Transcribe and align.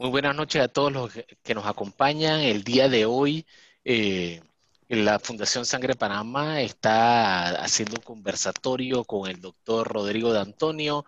Muy 0.00 0.08
buenas 0.08 0.34
noches 0.34 0.62
a 0.62 0.68
todos 0.68 0.90
los 0.90 1.12
que 1.42 1.54
nos 1.54 1.66
acompañan. 1.66 2.40
El 2.40 2.64
día 2.64 2.88
de 2.88 3.04
hoy, 3.04 3.44
eh, 3.84 4.40
la 4.88 5.18
Fundación 5.18 5.66
Sangre 5.66 5.94
Panamá 5.94 6.62
está 6.62 7.62
haciendo 7.62 7.96
un 7.98 8.02
conversatorio 8.02 9.04
con 9.04 9.28
el 9.28 9.42
doctor 9.42 9.86
Rodrigo 9.86 10.32
de 10.32 10.40
Antonio 10.40 11.04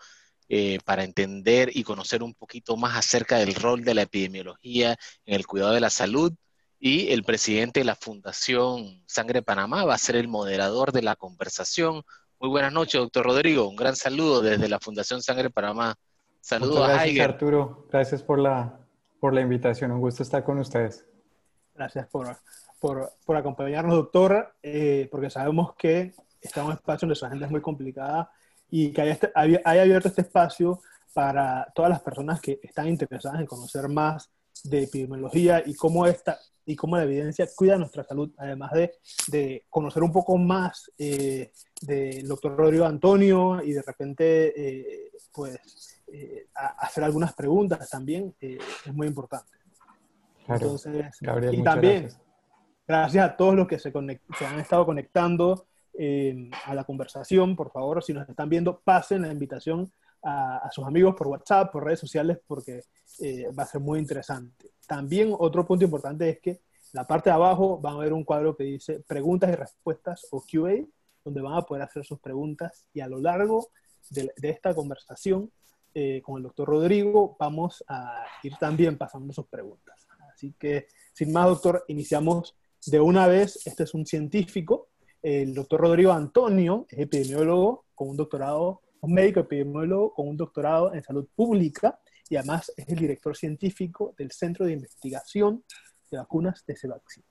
eh, 0.51 0.79
para 0.85 1.05
entender 1.05 1.71
y 1.73 1.85
conocer 1.85 2.23
un 2.23 2.35
poquito 2.35 2.77
más 2.77 2.95
acerca 2.95 3.39
del 3.39 3.55
rol 3.55 3.83
de 3.83 3.95
la 3.95 4.03
epidemiología 4.03 4.99
en 5.25 5.37
el 5.37 5.47
cuidado 5.47 5.73
de 5.73 5.81
la 5.81 5.89
salud. 5.89 6.31
Y 6.79 7.13
el 7.13 7.25
presidente 7.25 7.81
de 7.81 7.85
la 7.85 7.97
Fundación 7.97 9.03
Sangre 9.07 9.41
Panamá 9.41 9.87
va 9.87 9.95
a 9.95 9.99
ser 9.99 10.17
el 10.17 10.29
moderador 10.29 10.93
de 10.93 11.01
la 11.01 11.17
conversación. 11.17 12.03
Muy 12.39 12.51
buenas 12.51 12.75
noches, 12.75 13.01
doctor 13.01 13.25
Rodrigo. 13.25 13.67
Un 13.67 13.77
gran 13.77 13.97
saludo 13.97 14.43
desde 14.43 14.69
la 14.69 14.81
Fundación 14.81 15.23
Sangre 15.23 15.49
Panamá. 15.49 15.95
Saludos 16.43 16.87
gracias, 16.89 17.21
a 17.21 17.25
Arturo. 17.25 17.87
Gracias 17.91 18.23
por 18.23 18.39
la, 18.39 18.82
por 19.23 19.35
la 19.35 19.41
invitación. 19.41 19.93
Un 19.93 20.01
gusto 20.01 20.25
estar 20.25 20.43
con 20.43 20.59
ustedes. 20.59 21.07
Gracias 21.77 22.09
por, 22.09 22.39
por, 22.81 23.37
acompañarnos, 23.37 23.95
doctor, 23.95 24.57
eh, 24.61 25.07
porque 25.13 25.31
sabemos 25.31 25.77
que 25.77 26.13
está 26.41 26.61
en 26.61 26.67
un 26.67 26.73
espacio 26.73 27.07
donde 27.07 27.15
su 27.15 27.25
agenda 27.25 27.47
es 27.47 27.53
muy 27.53 27.61
complicada 27.61 28.33
y 28.69 28.91
que 28.91 29.01
haya, 29.01 29.13
este, 29.13 29.31
abierto 29.65 30.09
este 30.09 30.23
espacio 30.23 30.81
para 31.15 31.71
todas 31.73 31.89
las 31.89 32.03
personas 32.03 32.41
que 32.41 32.59
están 32.65 32.89
interesadas 32.89 33.39
en 33.39 33.47
conocer 33.47 33.89
más 33.89 34.29
de 34.65 34.83
epidemiología 34.83 35.63
y 35.65 35.75
cómo, 35.77 36.05
esta, 36.05 36.41
y 36.67 36.75
cómo 36.75 36.97
la 36.97 37.05
evidencia 37.05 37.47
cuida 37.55 37.79
nuestra 37.79 38.03
salud, 38.03 38.33
además 38.39 38.73
de, 38.73 38.93
de 39.29 39.67
conocer 39.71 40.03
un 40.03 40.11
poco 40.11 40.37
más 40.37 40.91
eh, 40.99 41.53
del 41.81 42.27
doctor 42.27 42.57
Rodrigo 42.57 42.87
Antonio 42.87 43.63
y 43.63 43.71
de 43.71 43.83
repente, 43.83 44.53
eh, 44.57 45.13
pues, 45.33 46.02
eh, 46.15 46.47
hacer 46.53 47.05
algunas 47.05 47.33
preguntas 47.33 47.89
también 47.89 48.35
eh, 48.39 48.59
es 48.85 48.93
muy 48.93 49.07
importante. 49.07 49.51
Entonces, 50.47 51.07
y 51.51 51.63
también, 51.63 52.09
gracias. 52.87 53.25
a 53.25 53.35
todos 53.35 53.55
los 53.55 53.67
que 53.67 53.79
se, 53.79 53.91
se 53.91 54.47
han 54.47 54.61
estado 54.61 54.85
conectando 54.85 55.67
eh, 55.95 56.51
a 56.67 56.75
la 56.75 56.85
conversación, 56.85 57.57
por 57.57 57.71
favor, 57.73 58.03
si 58.03 58.13
nos 58.13 58.29
están 58.29 58.51
viendo, 58.51 58.81
pasen 58.81 59.23
la 59.23 59.33
invitación 59.33 59.91
a, 60.23 60.69
sus 60.71 60.85
amigos 60.85 61.15
por 61.17 61.29
WhatsApp, 61.29 61.73
por 61.73 61.85
redes 61.85 62.01
sociales, 62.01 62.39
porque 62.47 62.83
va 63.59 63.63
a 63.63 63.67
ser 63.67 63.81
muy 63.81 63.99
interesante. 63.99 64.73
También 64.87 65.35
otro 65.39 65.65
punto 65.65 65.87
importante 65.87 66.29
es 66.29 66.41
que 66.41 66.61
la 66.93 67.07
parte 67.07 67.31
de 67.31 67.35
abajo 67.35 67.79
van 67.79 67.95
a 67.95 68.01
ver 68.01 68.13
un 68.13 68.25
cuadro 68.25 68.55
que 68.55 68.65
dice 68.65 69.01
preguntas 69.01 69.51
y 69.51 69.55
respuestas 69.55 70.27
o 70.31 70.43
QA, 70.43 70.85
donde 71.25 71.41
van 71.41 71.55
a 71.55 71.63
poder 71.63 71.85
hacer 71.85 72.05
sus 72.05 72.21
preguntas 72.21 72.85
y 72.93 73.01
a 73.01 73.09
lo 73.09 73.19
largo 73.19 73.69
de, 74.11 74.31
de 74.37 74.51
esta 74.51 74.75
conversación 74.75 75.51
eh, 75.95 76.23
con 76.23 76.39
el 76.39 76.45
doctor 76.45 76.69
Rodrigo 76.69 77.37
vamos 77.39 77.85
a 77.89 78.25
ir 78.43 78.57
también 78.57 78.99
pasando 78.99 79.33
sus 79.33 79.47
preguntas. 79.47 80.07
Así 80.33 80.55
que, 80.59 80.89
sin 81.13 81.33
más, 81.33 81.47
doctor, 81.47 81.85
iniciamos 81.89 82.57
de 82.87 83.01
una 83.01 83.27
vez. 83.27 83.67
Este 83.67 83.85
es 83.85 83.95
un 83.95 84.07
científico. 84.07 84.89
El 85.23 85.55
doctor 85.55 85.81
Rodrigo 85.81 86.13
Antonio 86.13 86.87
es 86.89 86.99
epidemiólogo 86.99 87.87
con 87.95 88.09
un 88.09 88.17
doctorado, 88.17 88.83
un 89.01 89.13
médico 89.13 89.41
epidemiólogo 89.41 90.13
con 90.13 90.29
un 90.29 90.37
doctorado 90.37 90.93
en 90.95 91.03
salud 91.03 91.29
pública 91.35 92.01
y 92.29 92.37
además 92.37 92.73
es 92.77 92.89
el 92.89 92.99
director 92.99 93.37
científico 93.37 94.15
del 94.17 94.33
Centro 94.33 94.67
de 94.67 94.73
Investigación 94.73 95.65
de 96.11 96.19
Vacunas 96.19 96.65
de 96.67 96.77
Cevaxin. 96.77 97.23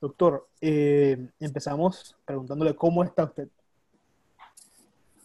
Doctor, 0.00 0.48
eh, 0.60 1.30
empezamos 1.40 2.16
preguntándole 2.24 2.74
cómo 2.76 3.02
está 3.04 3.24
usted. 3.24 3.48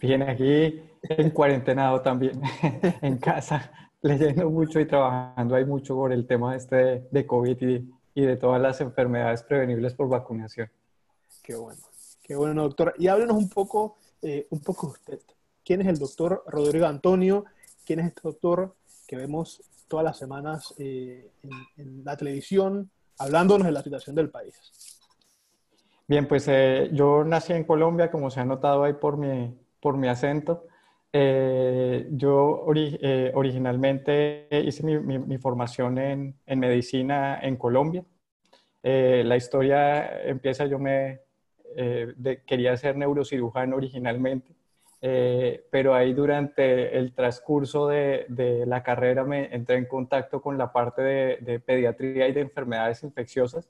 Bien, 0.00 0.22
aquí 0.22 0.82
en 1.02 1.30
cuarentenado 1.30 2.00
también, 2.00 2.40
en 3.02 3.18
casa, 3.18 3.70
leyendo 4.00 4.48
mucho 4.48 4.80
y 4.80 4.86
trabajando 4.86 5.54
hay 5.54 5.66
mucho 5.66 5.94
por 5.94 6.10
el 6.10 6.26
tema 6.26 6.56
este 6.56 7.06
de, 7.10 7.26
COVID 7.26 7.60
y, 7.60 7.90
y, 8.14 8.22
de 8.22 8.36
todas 8.38 8.62
las 8.62 8.80
enfermedades 8.80 9.42
prevenibles 9.42 9.92
por 9.92 10.08
vacunación. 10.08 10.70
Qué 11.42 11.54
bueno, 11.54 11.82
qué 12.22 12.34
bueno, 12.34 12.62
doctor. 12.62 12.94
Y 12.96 13.08
háblenos 13.08 13.36
un 13.36 13.50
poco, 13.50 13.98
eh, 14.22 14.46
un 14.48 14.60
poco 14.60 14.86
usted. 14.86 15.20
¿Quién 15.62 15.82
es 15.82 15.88
el 15.88 15.98
doctor 15.98 16.44
Rodrigo 16.46 16.86
Antonio? 16.86 17.44
¿Quién 17.84 18.00
es 18.00 18.06
este 18.06 18.22
doctor 18.24 18.74
que 19.06 19.16
vemos 19.16 19.62
todas 19.86 20.04
las 20.04 20.16
semanas 20.16 20.74
eh, 20.78 21.30
en, 21.42 21.50
en, 21.76 22.04
la 22.06 22.16
televisión 22.16 22.90
hablándonos 23.18 23.66
de 23.66 23.72
la 23.72 23.82
situación 23.82 24.16
del 24.16 24.30
país? 24.30 24.54
Bien, 26.08 26.26
pues 26.26 26.48
eh, 26.48 26.88
yo 26.94 27.22
nací 27.22 27.52
en 27.52 27.64
Colombia, 27.64 28.10
como 28.10 28.30
se 28.30 28.40
ha 28.40 28.44
notado 28.46 28.84
ahí 28.84 28.94
por 28.94 29.16
mi, 29.16 29.54
por 29.80 29.96
mi 29.96 30.08
acento. 30.08 30.66
Eh, 31.12 32.06
yo 32.12 32.64
eh, 32.74 33.32
originalmente 33.34 34.46
hice 34.50 34.84
mi, 34.84 35.38
formación 35.38 35.98
en, 35.98 36.36
medicina 36.46 37.40
en 37.42 37.56
Colombia. 37.56 38.04
Eh, 38.82 39.22
la 39.26 39.36
historia 39.36 40.22
empieza, 40.22 40.66
yo 40.66 40.78
me 40.78 41.20
quería 42.46 42.76
ser 42.76 42.96
neurocirujano 42.96 43.76
originalmente, 43.76 44.54
pero 45.70 45.94
ahí 45.94 46.12
durante 46.14 46.98
el 46.98 47.14
transcurso 47.14 47.88
de, 47.88 48.26
la 48.66 48.82
carrera 48.82 49.24
me 49.24 49.54
entré 49.54 49.76
en 49.76 49.86
contacto 49.86 50.40
con 50.42 50.58
la 50.58 50.72
parte 50.72 51.02
de 51.02 51.60
pediatría 51.60 52.28
y 52.28 52.32
de 52.32 52.40
enfermedades 52.40 53.02
infecciosas 53.02 53.68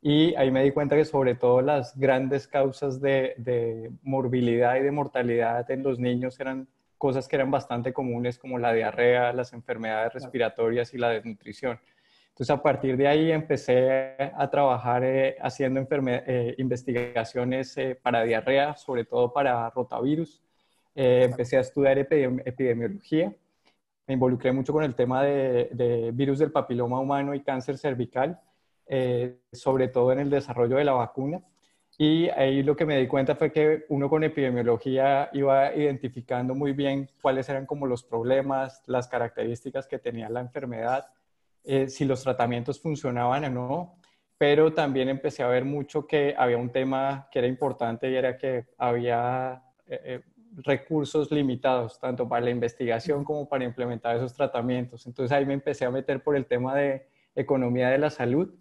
y 0.00 0.34
ahí 0.36 0.50
me 0.50 0.62
di 0.62 0.70
cuenta 0.70 0.94
que 0.94 1.04
sobre 1.04 1.34
todo 1.34 1.60
las 1.60 1.98
grandes 1.98 2.46
causas 2.46 3.00
de, 3.00 3.90
morbilidad 4.02 4.76
y 4.76 4.82
de 4.82 4.92
mortalidad 4.92 5.68
en 5.70 5.82
los 5.82 5.98
niños 5.98 6.38
eran 6.38 6.68
cosas 6.96 7.26
que 7.26 7.36
eran 7.36 7.50
bastante 7.50 7.92
comunes 7.92 8.38
como 8.38 8.58
la 8.58 8.72
diarrea, 8.72 9.32
las 9.32 9.52
enfermedades 9.52 10.12
respiratorias 10.14 10.94
y 10.94 10.98
la 10.98 11.10
desnutrición. 11.10 11.80
Entonces 12.28 12.50
a 12.50 12.62
partir 12.62 12.96
de 12.96 13.08
ahí 13.08 13.32
empecé 13.32 14.14
a 14.36 14.48
trabajar 14.48 15.02
eh, 15.04 15.36
haciendo 15.40 15.84
eh, 15.90 16.54
investigaciones 16.58 17.76
eh, 17.76 17.98
para 18.00 18.22
diarrea, 18.22 18.76
sobre 18.76 19.04
todo 19.04 19.32
para 19.32 19.68
rotavirus. 19.70 20.40
empecé 20.94 21.56
a 21.56 21.60
estudiar 21.60 21.98
epidemiología. 21.98 23.32
Me 24.06 24.14
involucré 24.14 24.52
mucho 24.52 24.72
con 24.72 24.84
el 24.84 24.94
tema 24.94 25.22
de, 25.24 25.70
de 25.72 26.10
virus 26.12 26.38
del 26.38 26.52
papiloma 26.52 27.00
humano 27.00 27.34
y 27.34 27.42
cáncer 27.42 27.76
cervical 27.78 28.40
eh, 28.88 29.38
sobre 29.52 29.88
todo 29.88 30.12
en 30.12 30.20
el 30.20 30.30
desarrollo 30.30 30.76
de 30.76 30.84
la 30.84 30.92
vacuna. 30.92 31.42
Y 31.98 32.28
ahí 32.30 32.62
lo 32.62 32.76
que 32.76 32.86
me 32.86 32.96
di 32.96 33.06
cuenta 33.06 33.34
fue 33.34 33.52
que 33.52 33.84
uno 33.88 34.08
con 34.08 34.24
epidemiología 34.24 35.30
iba 35.32 35.74
identificando 35.74 36.54
muy 36.54 36.72
bien 36.72 37.10
cuáles 37.20 37.48
eran 37.48 37.66
como 37.66 37.86
los 37.86 38.04
problemas, 38.04 38.82
las 38.86 39.08
características 39.08 39.86
que 39.86 39.98
tenía 39.98 40.28
la 40.30 40.40
enfermedad, 40.40 41.08
eh, 41.64 41.88
si 41.88 42.04
los 42.04 42.22
tratamientos 42.22 42.80
funcionaban 42.80 43.44
o 43.44 43.50
no, 43.50 43.98
pero 44.38 44.72
también 44.72 45.08
empecé 45.08 45.42
a 45.42 45.48
ver 45.48 45.64
mucho 45.64 46.06
que 46.06 46.34
había 46.38 46.56
un 46.56 46.70
tema 46.70 47.28
que 47.32 47.40
era 47.40 47.48
importante 47.48 48.10
y 48.10 48.14
era 48.14 48.38
que 48.38 48.68
había 48.78 49.62
eh, 49.86 50.22
recursos 50.52 51.30
limitados, 51.30 51.98
tanto 51.98 52.28
para 52.28 52.44
la 52.44 52.50
investigación 52.50 53.24
como 53.24 53.48
para 53.48 53.64
implementar 53.64 54.16
esos 54.16 54.32
tratamientos. 54.34 55.06
Entonces 55.06 55.36
ahí 55.36 55.44
me 55.44 55.54
empecé 55.54 55.84
a 55.84 55.90
meter 55.90 56.22
por 56.22 56.36
el 56.36 56.46
tema 56.46 56.74
de 56.74 57.08
economía 57.34 57.90
de 57.90 57.98
la 57.98 58.10
salud 58.10 58.54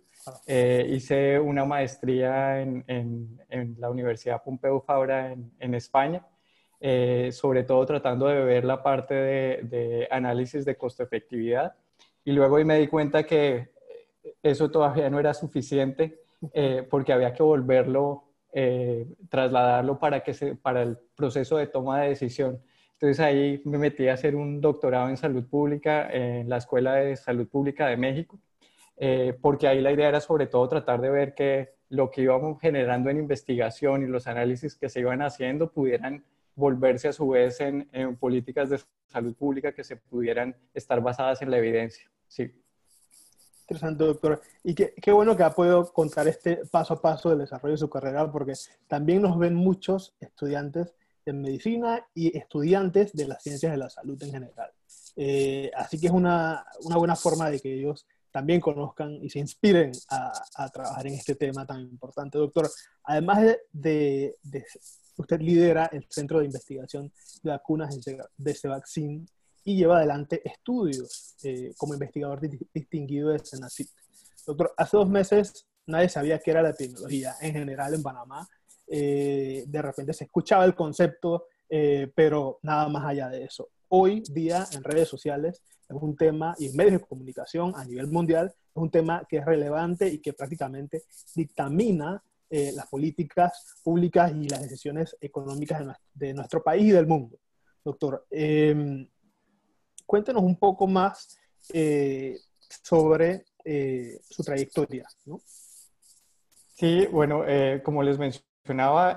eh, 0.45 0.85
hice 0.89 1.39
una 1.39 1.65
maestría 1.65 2.61
en, 2.61 2.83
en, 2.88 3.75
la 3.79 3.89
Universidad 3.89 4.43
Pompeu 4.43 4.81
Fabra 4.81 5.33
en, 5.59 5.73
España, 5.73 6.25
eh, 6.79 7.29
sobre 7.31 7.63
todo 7.63 7.85
tratando 7.85 8.27
de 8.27 8.43
ver 8.43 8.65
la 8.65 8.81
parte 8.81 9.13
de, 9.13 9.61
de 9.63 10.07
análisis 10.11 10.65
de 10.65 10.75
costo-efectividad. 10.75 11.75
Y 12.23 12.31
luego 12.31 12.57
me 12.65 12.79
di 12.79 12.88
cuenta 12.88 13.23
que 13.23 13.69
eso 14.43 14.69
todavía 14.69 15.09
no 15.09 15.19
era 15.19 15.33
suficiente 15.33 16.21
eh, 16.53 16.85
porque 16.89 17.13
había 17.13 17.33
que 17.33 17.44
volverlo, 17.44 18.23
trasladarlo 19.29 19.99
para, 19.99 20.23
que 20.23 20.33
se, 20.33 20.55
para 20.55 20.81
el 20.81 20.97
proceso 21.15 21.57
de 21.57 21.67
toma 21.67 22.01
de 22.01 22.09
decisión. 22.09 22.59
Entonces 22.94 23.19
ahí 23.19 23.61
me 23.65 23.77
metí 23.77 24.07
a 24.07 24.13
hacer 24.13 24.35
un 24.35 24.59
doctorado 24.59 25.09
en 25.09 25.17
salud 25.17 25.47
pública 25.47 26.09
en 26.09 26.49
la 26.49 26.57
Escuela 26.57 26.95
de 26.95 27.15
Salud 27.15 27.47
Pública 27.47 27.85
de 27.85 27.97
México 27.97 28.39
eh, 28.97 29.38
porque 29.41 29.67
ahí 29.67 29.81
la 29.81 29.91
idea 29.91 30.09
era 30.09 30.19
sobre 30.19 30.47
todo 30.47 30.67
tratar 30.67 30.99
de 31.01 31.09
ver 31.09 31.35
que 31.35 31.75
lo 31.89 32.09
que 32.11 32.21
íbamos 32.21 32.59
generando 32.59 33.09
en 33.09 33.17
investigación 33.17 34.03
y 34.03 34.07
los 34.07 34.27
análisis 34.27 34.75
que 34.75 34.89
se 34.89 34.99
iban 34.99 35.21
haciendo 35.21 35.71
pudieran 35.71 36.25
volverse 36.55 37.07
a 37.07 37.13
su 37.13 37.29
vez 37.29 37.61
en, 37.61 37.88
políticas 38.19 38.69
de 38.69 38.79
salud 39.07 39.35
pública 39.35 39.71
que 39.71 39.83
se 39.83 39.95
pudieran 39.95 40.55
estar 40.73 40.99
basadas 41.01 41.41
en 41.41 41.51
la 41.51 41.59
evidencia. 41.59 42.09
Sí. 42.27 42.51
Interesante, 43.61 44.03
doctor. 44.03 44.41
Y 44.63 44.73
qué, 44.73 44.94
qué, 45.00 45.11
bueno 45.11 45.35
que 45.35 45.43
ha 45.43 45.51
podido 45.51 45.91
contar 45.93 46.27
este 46.27 46.61
paso 46.71 46.95
a 46.95 47.01
paso 47.01 47.29
del 47.29 47.39
desarrollo 47.39 47.73
de 47.73 47.77
su 47.77 47.89
carrera, 47.89 48.31
porque 48.31 48.53
también 48.88 49.21
nos 49.21 49.38
ven 49.38 49.53
muchos 49.53 50.15
estudiantes 50.19 50.95
de 51.25 51.33
medicina 51.33 52.07
y 52.13 52.35
estudiantes 52.35 53.13
de 53.13 53.27
las 53.27 53.43
ciencias 53.43 53.73
de 53.73 53.77
la 53.77 53.89
salud 53.89 54.21
en 54.23 54.31
general. 54.31 54.71
Eh, 55.17 55.69
así 55.75 56.00
que 56.00 56.07
es 56.07 56.13
una, 56.13 56.65
una, 56.83 56.97
buena 56.97 57.15
forma 57.15 57.50
de 57.50 57.59
que 57.59 57.73
ellos 57.73 58.07
también 58.38 58.62
conozcan 58.62 59.18
y 59.24 59.31
se 59.31 59.39
inspiren 59.39 59.92
a, 60.12 60.69
trabajar 60.69 61.07
en 61.07 61.16
este 61.16 61.34
tema 61.34 61.66
tan 61.66 61.81
importante. 61.81 62.38
Doctor, 62.38 62.69
además 63.04 63.57
de, 63.72 64.36
usted 65.18 65.42
lidera 65.42 65.89
el 65.92 66.06
Centro 66.07 66.38
de 66.38 66.45
Investigación 66.45 67.12
de 67.42 67.50
Vacunas 67.50 68.00
de 68.38 68.54
Cevaxin 68.54 69.28
y 69.63 69.78
lleva 69.78 69.98
adelante 69.98 70.39
estudios 70.48 71.36
como 71.78 71.95
investigador 71.95 72.39
distinguido 72.72 73.30
de 73.30 73.39
Senacit. 73.39 73.89
Doctor, 74.45 74.72
hace 74.78 74.98
dos 74.98 75.10
meses 75.10 75.66
nadie 75.88 76.07
sabía 76.07 76.38
qué 76.38 76.51
era 76.51 76.62
la 76.62 76.69
epidemiología 76.69 77.34
en 77.42 77.54
general 77.54 77.95
en 77.95 78.04
Panamá. 78.04 78.48
de 78.86 79.81
repente 79.81 80.13
se 80.13 80.25
escuchaba 80.25 80.63
el 80.63 80.75
concepto, 80.75 81.48
pero 82.13 82.60
nada 82.62 82.88
más 82.88 83.04
allá 83.04 83.30
de 83.30 83.45
eso. 83.45 83.69
Hoy 83.88 84.22
día 84.30 84.63
en 84.74 84.84
redes 84.84 85.10
sociales 85.10 85.63
es 85.89 85.95
un 86.01 86.16
tema, 86.16 86.56
y 86.57 86.68
en 86.68 86.75
medios 86.75 87.01
de 87.01 87.07
comunicación 87.07 87.74
a 87.75 87.86
nivel 87.86 88.07
mundial, 88.07 88.48
es 88.48 88.75
un 88.75 88.92
tema 88.92 89.25
que 89.28 89.38
es 89.38 89.45
relevante 89.45 90.07
y 90.07 90.19
que 90.19 90.34
prácticamente 90.34 91.04
dictamina 91.36 92.22
eh, 92.50 92.72
las 92.74 92.88
políticas 92.88 93.75
públicas 93.84 94.31
y 94.34 94.48
las 94.48 94.62
decisiones 94.62 95.18
económicas 95.19 95.86
de, 96.13 96.34
nuestro 96.34 96.63
país 96.63 96.86
y 96.86 96.92
del 96.92 97.07
mundo. 97.07 97.38
Doctor, 97.84 98.25
eh, 98.31 99.07
cuéntenos 100.06 100.44
un 100.44 100.57
poco 100.57 100.88
más 100.88 101.38
eh, 101.74 102.38
sobre 102.84 103.45
eh, 103.63 104.19
su 104.30 104.44
trayectoria. 104.44 105.06
¿no? 105.25 105.42
Sí, 106.74 107.06
bueno, 107.07 107.44
como 107.84 108.04
les 108.04 108.18
mencioné, 108.18 108.45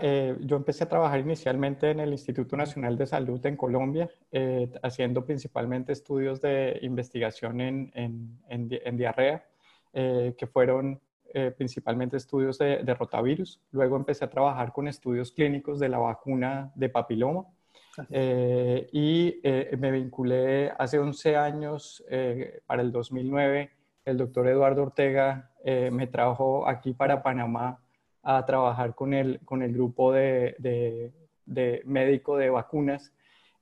eh, 0.01 0.37
yo 0.41 0.57
empecé 0.57 0.85
a 0.85 0.89
trabajar 0.89 1.21
inicialmente 1.21 1.91
en 1.91 2.01
el 2.01 2.13
Instituto 2.13 2.57
Nacional 2.57 2.97
de 2.97 3.07
Salud 3.07 3.45
en 3.47 3.57
Colombia, 3.57 4.09
eh, 4.31 4.71
haciendo 4.83 5.25
principalmente 5.25 5.93
estudios 5.93 6.41
de 6.41 6.79
investigación 6.83 7.61
en, 7.61 7.93
en, 8.49 8.97
diarrea, 8.97 9.45
eh, 9.93 10.35
que 10.37 10.47
fueron 10.47 11.01
principalmente 11.57 12.17
estudios 12.17 12.59
de, 12.59 12.83
de, 12.83 12.95
rotavirus. 12.95 13.61
Luego 13.71 13.97
empecé 13.97 14.25
a 14.25 14.31
trabajar 14.31 14.73
con 14.73 14.89
estudios 14.89 15.31
clínicos 15.31 15.79
de 15.79 15.89
la 15.89 15.99
vacuna 15.99 16.73
de 16.75 16.89
papiloma. 16.89 17.47
y 18.11 19.41
me 19.79 19.91
vinculé 19.93 20.73
hace 20.77 20.99
11 20.99 21.37
años, 21.37 22.05
para 22.67 22.83
el 22.83 22.91
2009, 22.91 23.71
el 24.07 24.17
doctor 24.17 24.49
Eduardo 24.49 24.83
Ortega 24.83 25.53
me 25.65 26.09
trajo 26.09 26.67
aquí 26.67 26.95
para 26.95 27.23
Panamá 27.23 27.79
a 28.23 28.45
trabajar 28.45 28.95
con 28.95 29.15
el, 29.15 29.41
con 29.45 29.63
el 29.63 29.73
grupo 29.73 30.13
de, 30.13 30.55
de, 31.47 31.83
médico 31.85 32.37
de 32.37 32.51
vacunas 32.51 33.13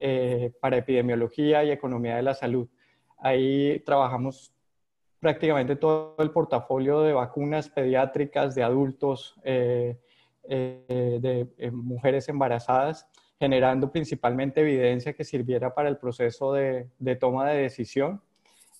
eh, 0.00 0.52
para 0.60 0.76
epidemiología 0.76 1.64
y 1.64 1.70
economía 1.70 2.16
de 2.16 2.22
la 2.22 2.34
salud. 2.34 2.68
Ahí 3.18 3.80
trabajamos 3.80 4.52
prácticamente 5.20 5.76
todo 5.76 6.16
el 6.18 6.30
portafolio 6.30 7.00
de 7.00 7.12
vacunas 7.12 7.68
pediátricas, 7.68 8.54
de 8.54 8.62
adultos, 8.62 9.34
eh, 9.42 9.98
eh, 10.44 11.18
de 11.20 11.70
mujeres 11.70 12.28
embarazadas, 12.28 13.08
generando 13.38 13.90
principalmente 13.90 14.60
evidencia 14.60 15.12
que 15.12 15.24
sirviera 15.24 15.74
para 15.74 15.88
el 15.88 15.96
proceso 15.96 16.52
de, 16.52 16.88
de 16.98 17.16
toma 17.16 17.48
de 17.48 17.62
decisión. 17.62 18.20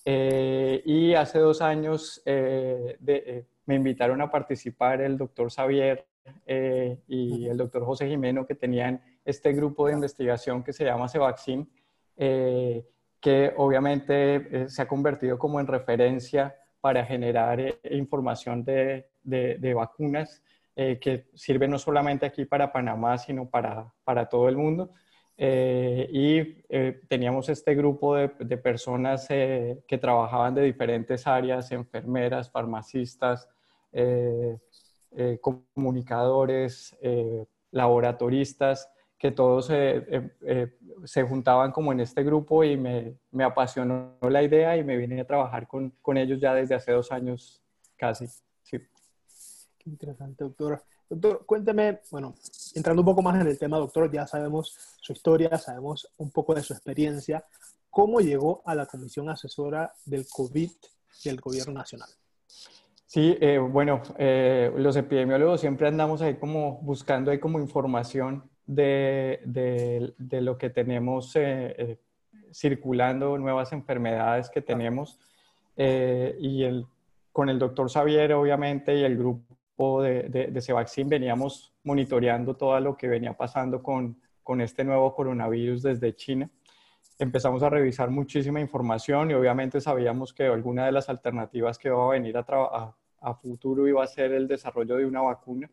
y 0.04 1.14
hace 1.14 1.38
dos 1.38 1.60
años 1.60 2.22
de, 2.24 3.46
me 3.68 3.74
invitaron 3.74 4.22
a 4.22 4.30
participar 4.30 5.02
el 5.02 5.18
doctor 5.18 5.52
Xavier 5.52 6.06
eh, 6.46 6.98
y 7.06 7.46
el 7.46 7.58
doctor 7.58 7.84
José 7.84 8.08
Jimeno, 8.08 8.46
que 8.46 8.54
tenían 8.54 9.02
este 9.26 9.52
grupo 9.52 9.86
de 9.86 9.92
investigación 9.92 10.64
que 10.64 10.72
se 10.72 10.86
llama 10.86 11.06
Cevaxin, 11.06 11.70
eh, 12.16 12.86
que 13.20 13.52
obviamente 13.58 14.62
eh, 14.62 14.68
se 14.70 14.80
ha 14.80 14.88
convertido 14.88 15.38
como 15.38 15.60
en 15.60 15.66
referencia 15.66 16.56
para 16.80 17.04
generar 17.04 17.60
información 17.90 18.64
de, 18.64 19.10
de, 19.22 19.74
vacunas 19.74 20.42
que 20.74 21.26
sirve 21.34 21.66
no 21.66 21.76
solamente 21.76 22.24
aquí 22.24 22.44
para 22.44 22.72
Panamá, 22.72 23.18
sino 23.18 23.50
para, 23.50 23.92
para 24.04 24.28
todo 24.28 24.48
el 24.48 24.56
mundo. 24.56 24.92
y 25.36 26.62
teníamos 27.08 27.48
este 27.48 27.74
grupo 27.74 28.14
de, 28.14 28.30
de 28.38 28.56
personas 28.56 29.26
que 29.26 29.98
trabajaban 30.00 30.54
de 30.54 30.62
diferentes 30.62 31.26
áreas, 31.26 31.72
enfermeras, 31.72 32.48
farmacistas, 32.48 33.48
eh, 33.48 33.48
eh, 33.48 33.57
comunicadores, 35.40 36.96
eh, 37.00 37.46
laboratoristas, 37.70 38.88
que 39.18 39.32
todos 39.32 39.66
se 39.66 41.22
juntaban 41.24 41.72
como 41.72 41.92
en 41.92 42.00
este 42.00 42.22
grupo 42.22 42.62
y 42.62 42.76
me, 42.76 43.18
me, 43.32 43.42
apasionó 43.44 44.16
la 44.22 44.42
idea 44.42 44.76
y 44.76 44.84
me 44.84 44.96
vine 44.96 45.20
a 45.20 45.26
trabajar 45.26 45.66
con, 45.66 45.90
con 46.02 46.16
ellos 46.16 46.40
ya 46.40 46.54
desde 46.54 46.76
hace 46.76 46.92
dos 46.92 47.10
años 47.10 47.60
casi. 47.96 48.28
Sí. 48.62 48.78
Qué 49.76 49.90
interesante, 49.90 50.44
doctor. 50.44 50.82
Doctor, 51.10 51.46
cuénteme, 51.46 52.00
bueno, 52.10 52.34
entrando 52.74 53.00
un 53.00 53.06
poco 53.06 53.22
más 53.22 53.40
en 53.40 53.46
el 53.46 53.58
tema, 53.58 53.78
doctor, 53.78 54.12
ya 54.12 54.26
sabemos 54.26 54.76
su 55.00 55.12
historia, 55.12 55.56
sabemos 55.56 56.12
un 56.18 56.30
poco 56.30 56.54
de 56.54 56.62
su 56.62 56.74
experiencia. 56.74 57.44
¿Cómo 57.88 58.20
llegó 58.20 58.62
a 58.66 58.74
la 58.74 58.84
Comisión 58.84 59.30
Asesora 59.30 59.92
del 60.04 60.26
COVID 60.28 60.70
del 61.24 61.40
Gobierno 61.40 61.72
Nacional? 61.72 62.10
Sí, 63.08 63.38
eh, 63.40 63.56
bueno, 63.56 64.02
eh, 64.18 64.70
los 64.76 64.94
epidemiólogos 64.94 65.62
siempre 65.62 65.88
andamos 65.88 66.20
ahí 66.20 66.34
como 66.34 66.78
buscando 66.82 67.30
ahí 67.30 67.38
como 67.38 67.58
información 67.58 68.44
de, 68.66 69.40
lo 70.18 70.58
que 70.58 70.68
tenemos 70.68 71.34
eh, 71.34 71.98
circulando, 72.52 73.38
nuevas 73.38 73.72
enfermedades 73.72 74.50
que 74.50 74.60
tenemos. 74.60 75.18
y 75.74 76.84
con 77.32 77.48
el 77.48 77.58
doctor 77.58 77.90
Xavier, 77.90 78.34
obviamente, 78.34 78.94
y 78.94 79.04
el 79.04 79.16
grupo 79.16 80.02
de, 80.02 80.24
de, 80.24 80.48
de 80.48 81.04
veníamos 81.06 81.72
monitoreando 81.84 82.56
todo 82.56 82.78
lo 82.78 82.94
que 82.94 83.08
venía 83.08 83.32
pasando 83.32 83.82
con 83.82 84.60
este 84.60 84.84
nuevo 84.84 85.14
coronavirus 85.14 85.82
desde 85.82 86.14
China 86.14 86.50
empezamos 87.18 87.62
a 87.62 87.70
revisar 87.70 88.10
muchísima 88.10 88.60
información 88.60 89.30
y 89.30 89.34
obviamente 89.34 89.80
sabíamos 89.80 90.32
que 90.32 90.44
alguna 90.46 90.86
de 90.86 90.92
las 90.92 91.08
alternativas 91.08 91.78
que 91.78 91.88
iba 91.88 92.04
a 92.04 92.10
venir 92.10 92.36
a, 92.36 92.94
a, 93.20 93.34
futuro 93.34 93.88
iba 93.88 94.02
a 94.02 94.06
ser 94.06 94.32
el 94.32 94.46
desarrollo 94.46 94.96
de 94.96 95.04
una 95.04 95.20
vacuna, 95.20 95.68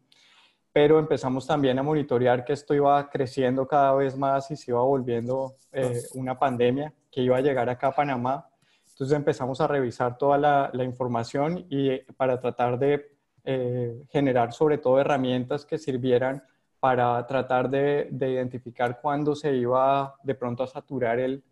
pero 0.73 0.97
empezamos 0.97 1.45
también 1.45 1.77
a 1.77 1.83
monitorear 1.83 2.43
que 2.43 2.53
esto 2.53 2.73
iba 2.73 3.09
creciendo 3.09 3.67
cada 3.67 3.93
vez 3.93 4.17
más 4.17 4.49
y 4.51 4.55
se 4.55 4.71
iba 4.71 4.81
volviendo 4.81 5.55
eh, 5.71 6.01
una 6.15 6.37
pandemia 6.37 6.93
que 7.11 7.21
iba 7.21 7.37
a 7.37 7.41
llegar 7.41 7.69
acá 7.69 7.87
a 7.87 7.95
Panamá. 7.95 8.49
Entonces 8.89 9.15
empezamos 9.15 9.61
a 9.61 9.67
revisar 9.67 10.17
toda 10.17 10.37
la, 10.37 10.83
información 10.83 11.65
y 11.69 11.89
eh, 11.89 12.05
para 12.17 12.39
tratar 12.39 12.79
de 12.79 13.15
eh, 13.43 14.03
generar 14.09 14.51
sobre 14.51 14.79
todo 14.79 14.99
herramientas 14.99 15.65
que 15.65 15.77
sirvieran 15.77 16.43
para 16.85 17.25
tratar 17.25 17.67
de, 17.67 18.07
identificar 18.11 19.01
cuándo 19.01 19.33
se 19.33 19.51
iba 19.55 20.13
de 20.21 20.35
pronto 20.35 20.61
a 20.61 20.67
saturar 20.67 21.19
el, 21.19 21.43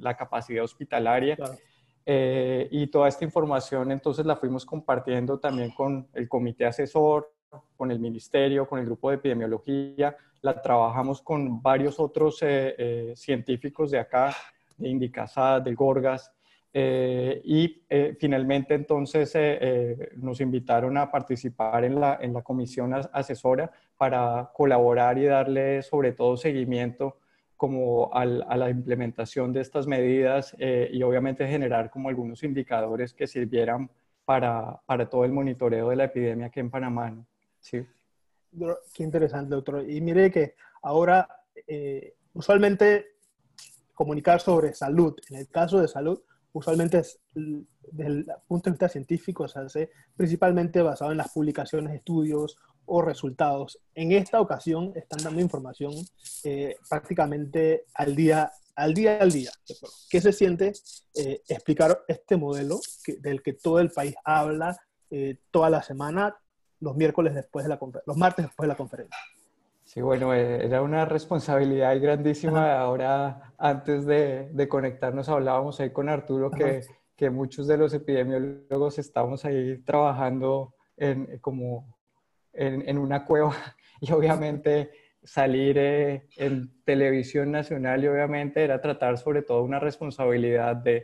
la 0.00 0.16
capacidad 0.16 0.64
hospitalaria. 0.64 1.36
Eh, 2.04 2.66
y 2.72 2.88
toda 2.88 3.06
esta 3.06 3.24
información 3.24 3.92
entonces 3.92 4.26
la 4.26 4.34
fuimos 4.34 4.66
compartiendo 4.66 5.38
también 5.38 5.70
con 5.70 6.08
el 6.12 6.28
comité 6.28 6.66
asesor, 6.66 7.32
con 7.76 7.92
el 7.92 8.00
ministerio, 8.00 8.66
con 8.66 8.80
el 8.80 8.86
grupo 8.86 9.10
de 9.10 9.16
epidemiología. 9.18 10.16
La 10.40 10.60
trabajamos 10.60 11.22
con 11.22 11.62
varios 11.62 12.00
otros 12.00 12.42
eh, 12.42 12.74
eh, 12.76 13.12
científicos 13.14 13.92
de 13.92 14.00
acá, 14.00 14.34
de 14.76 14.88
Indicasa, 14.88 15.60
de 15.60 15.72
Gorgas, 15.72 16.32
eh, 16.74 17.42
y 17.44 17.84
eh, 17.90 18.16
finalmente 18.18 18.72
entonces 18.72 19.30
eh, 19.34 20.12
nos 20.16 20.40
invitaron 20.40 20.96
a 20.96 21.10
participar 21.10 21.84
en 21.84 22.00
la, 22.00 22.18
en 22.20 22.32
la 22.32 22.40
comisión 22.40 22.94
asesora 23.12 23.70
para 23.98 24.50
colaborar 24.54 25.18
y 25.18 25.26
darle 25.26 25.82
sobre 25.82 26.12
todo 26.12 26.36
seguimiento 26.38 27.18
como 27.58 28.10
a 28.12 28.24
la 28.24 28.70
implementación 28.70 29.52
de 29.52 29.60
estas 29.60 29.86
medidas 29.86 30.56
y 30.58 31.00
obviamente 31.04 31.46
generar 31.46 31.90
como 31.90 32.08
algunos 32.08 32.42
indicadores 32.42 33.14
que 33.14 33.28
sirvieran 33.28 33.88
para, 34.24 34.80
para 34.84 35.08
todo 35.08 35.24
el 35.24 35.30
monitoreo 35.30 35.90
de 35.90 35.94
la 35.94 36.04
epidemia 36.06 36.46
aquí 36.46 36.58
en 36.58 36.70
Panamá. 36.70 37.24
Sí. 37.60 37.86
Qué 38.92 39.04
interesante, 39.04 39.54
doctor. 39.54 39.88
Y 39.88 40.00
mire 40.00 40.32
que 40.32 40.56
ahora 40.82 41.28
usualmente 42.32 43.12
comunicar 43.94 44.40
sobre 44.40 44.74
salud, 44.74 45.16
en 45.30 45.36
el 45.36 45.48
caso 45.48 45.80
de 45.80 45.86
salud, 45.86 46.20
usualmente 46.52 46.98
es, 46.98 47.18
desde 47.34 48.10
el 48.10 48.26
punto 48.46 48.70
de 48.70 48.72
vista 48.72 48.88
científico 48.88 49.48
se 49.48 49.58
hace 49.58 49.90
principalmente 50.16 50.82
basado 50.82 51.10
en 51.12 51.18
las 51.18 51.32
publicaciones, 51.32 51.94
estudios 51.94 52.56
o 52.84 53.02
resultados. 53.02 53.78
En 53.94 54.12
esta 54.12 54.40
ocasión 54.40 54.92
están 54.94 55.22
dando 55.22 55.40
información 55.40 55.92
eh, 56.44 56.76
prácticamente 56.88 57.84
al 57.94 58.14
día, 58.14 58.50
al 58.74 58.94
día 58.94 59.18
al 59.18 59.30
día. 59.30 59.50
¿Qué 60.10 60.20
se 60.20 60.32
siente 60.32 60.72
eh, 61.14 61.42
explicar 61.48 62.04
este 62.08 62.36
modelo 62.36 62.80
del 63.20 63.42
que 63.42 63.54
todo 63.54 63.78
el 63.78 63.90
país 63.90 64.14
habla 64.24 64.76
eh, 65.10 65.38
toda 65.50 65.70
la 65.70 65.82
semana, 65.82 66.36
los 66.80 66.96
miércoles 66.96 67.34
después 67.34 67.64
de 67.64 67.68
la 67.68 67.78
los 68.06 68.16
martes 68.16 68.46
después 68.46 68.66
de 68.66 68.68
la 68.68 68.76
conferencia? 68.76 69.16
Sí, 69.92 70.00
bueno, 70.00 70.32
eh, 70.32 70.64
era 70.64 70.80
una 70.80 71.04
responsabilidad 71.04 72.00
grandísima. 72.00 72.78
Ahora, 72.80 73.52
antes 73.58 74.06
de, 74.06 74.48
de, 74.50 74.66
conectarnos, 74.66 75.28
hablábamos 75.28 75.80
ahí 75.80 75.90
con 75.90 76.08
Arturo 76.08 76.50
que, 76.50 76.80
que, 77.14 77.28
muchos 77.28 77.66
de 77.66 77.76
los 77.76 77.92
epidemiólogos 77.92 78.98
estamos 78.98 79.44
ahí 79.44 79.82
trabajando 79.82 80.74
en, 80.96 81.38
como 81.40 81.94
en, 82.54 82.88
en 82.88 82.96
una 82.96 83.26
cueva 83.26 83.54
y 84.00 84.10
obviamente 84.12 84.92
salir 85.22 85.76
eh, 85.76 86.26
en 86.38 86.72
televisión 86.84 87.52
nacional 87.52 88.02
y 88.02 88.08
obviamente 88.08 88.64
era 88.64 88.80
tratar 88.80 89.18
sobre 89.18 89.42
todo 89.42 89.62
una 89.62 89.78
responsabilidad 89.78 90.74
de 90.74 91.02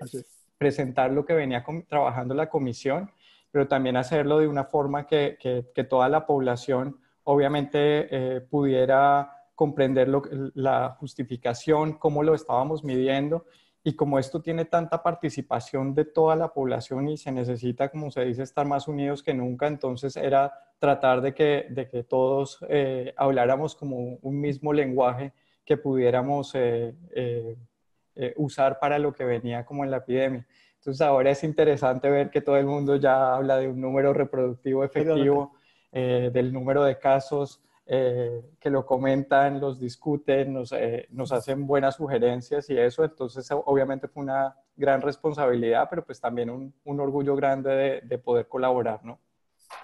presentar 0.56 1.10
lo 1.10 1.26
que 1.26 1.34
venía 1.34 1.62
trabajando 1.90 2.34
la 2.34 2.48
comisión, 2.48 3.10
pero 3.50 3.68
también 3.68 3.98
hacerlo 3.98 4.38
de 4.38 4.48
una 4.48 4.64
forma 4.64 5.06
que, 5.06 5.36
que, 5.38 5.84
toda 5.84 6.08
la 6.08 6.24
población 6.24 6.98
obviamente 7.30 8.08
eh, 8.10 8.40
pudiera 8.40 9.30
comprender 9.54 10.08
lo, 10.08 10.22
la 10.54 10.96
justificación, 10.98 11.94
cómo 11.98 12.22
lo 12.22 12.34
estábamos 12.34 12.84
midiendo 12.84 13.44
y 13.84 13.94
como 13.94 14.18
esto 14.18 14.40
tiene 14.40 14.64
tanta 14.64 15.02
participación 15.02 15.94
de 15.94 16.06
toda 16.06 16.36
la 16.36 16.48
población 16.48 17.08
y 17.08 17.18
se 17.18 17.30
necesita, 17.30 17.90
como 17.90 18.10
se 18.10 18.24
dice, 18.24 18.42
estar 18.42 18.66
más 18.66 18.88
unidos 18.88 19.22
que 19.22 19.34
nunca, 19.34 19.66
entonces 19.66 20.16
era 20.16 20.52
tratar 20.78 21.20
de 21.20 21.34
que, 21.34 21.66
de 21.68 21.88
que 21.88 22.02
todos 22.02 22.64
eh, 22.68 23.12
habláramos 23.16 23.74
como 23.74 24.18
un 24.22 24.40
mismo 24.40 24.72
lenguaje 24.72 25.32
que 25.66 25.76
pudiéramos 25.76 26.54
eh, 26.54 26.94
eh, 27.14 28.34
usar 28.36 28.78
para 28.78 28.98
lo 28.98 29.12
que 29.12 29.24
venía 29.24 29.66
como 29.66 29.84
en 29.84 29.90
la 29.90 29.98
epidemia. 29.98 30.46
Entonces 30.76 31.02
ahora 31.02 31.30
es 31.30 31.44
interesante 31.44 32.08
ver 32.08 32.30
que 32.30 32.40
todo 32.40 32.56
el 32.56 32.66
mundo 32.66 32.96
ya 32.96 33.34
habla 33.34 33.58
de 33.58 33.68
un 33.68 33.80
número 33.80 34.14
reproductivo 34.14 34.82
efectivo, 34.82 35.52
del 35.90 36.52
número 36.52 36.84
de 36.84 36.98
casos, 36.98 37.60
eh, 37.90 38.42
que 38.60 38.68
lo 38.68 38.84
comentan, 38.84 39.58
los 39.60 39.80
discuten, 39.80 40.52
nos, 40.52 40.72
eh, 40.72 41.06
nos, 41.08 41.32
hacen 41.32 41.66
buenas 41.66 41.94
sugerencias 41.94 42.68
y 42.68 42.76
eso, 42.76 43.02
entonces 43.02 43.48
obviamente 43.50 44.08
fue 44.08 44.24
una 44.24 44.54
gran 44.76 45.00
responsabilidad, 45.00 45.86
pero 45.88 46.04
pues 46.04 46.20
también 46.20 46.50
un, 46.50 46.74
un 46.84 47.00
orgullo 47.00 47.34
grande 47.34 47.70
de, 47.70 48.00
de, 48.02 48.18
poder 48.18 48.46
colaborar, 48.46 49.02
¿no? 49.06 49.18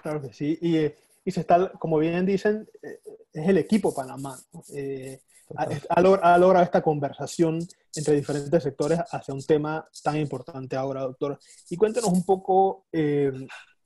Claro 0.03 0.21
que 0.21 0.31
sí, 0.33 0.55
y, 0.61 0.85
y, 1.27 1.31
se 1.31 1.39
está, 1.39 1.71
como 1.79 1.97
bien 1.97 2.27
dicen, 2.27 2.69
eh, 2.83 2.99
es 3.33 3.49
el 3.49 3.57
equipo 3.57 3.91
Panamá. 3.91 4.37
Ha, 5.57 5.67
ha, 5.89 6.37
logrado 6.37 6.61
esta 6.61 6.83
conversación 6.83 7.57
entre 7.95 8.13
diferentes 8.13 8.61
sectores 8.61 8.99
hacia 9.09 9.33
un 9.33 9.43
tema 9.43 9.89
tan 10.03 10.17
importante 10.17 10.75
ahora, 10.75 11.01
doctor. 11.01 11.39
Y 11.71 11.75
cuéntenos 11.75 12.11
un 12.11 12.23
poco, 12.23 12.85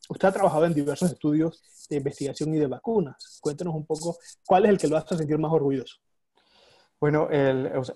usted 0.10 0.28
ha 0.28 0.32
trabajado 0.34 0.66
en 0.66 0.74
diversos 0.74 1.12
estudios 1.12 1.88
de 1.90 1.98
investigación 1.98 2.54
y 2.54 2.58
de 2.58 2.68
vacunas. 2.68 3.40
Cuéntenos 3.42 3.74
un 3.74 3.86
poco 3.86 4.18
cuál 4.46 4.66
es 4.66 4.72
el 4.72 4.78
que 4.78 4.88
lo 4.88 4.98
hace 4.98 5.16
sentir 5.16 5.38
más 5.38 5.54
orgulloso. 5.54 5.96
Bueno, 7.00 7.30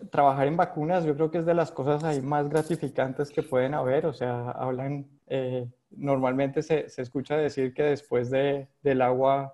trabajar 0.09 0.47
en 0.47 0.55
vacunas 0.55 1.03
yo 1.03 1.13
creo 1.13 1.29
que 1.29 1.39
es 1.39 1.45
de 1.45 1.53
las 1.53 1.71
cosas 1.71 2.05
ahí 2.05 2.21
más 2.21 2.47
gratificantes 2.47 3.29
que 3.31 3.43
pueden 3.43 3.73
haber. 3.73 4.05
O 4.05 4.13
sea, 4.13 4.51
hablan, 4.51 5.05
eh, 5.27 5.69
normalmente 5.91 6.63
se, 6.63 6.87
se, 6.87 7.01
escucha 7.01 7.35
decir 7.35 7.73
que 7.73 7.83
después 7.83 8.29
de, 8.29 8.69
del 8.81 9.01
agua 9.01 9.53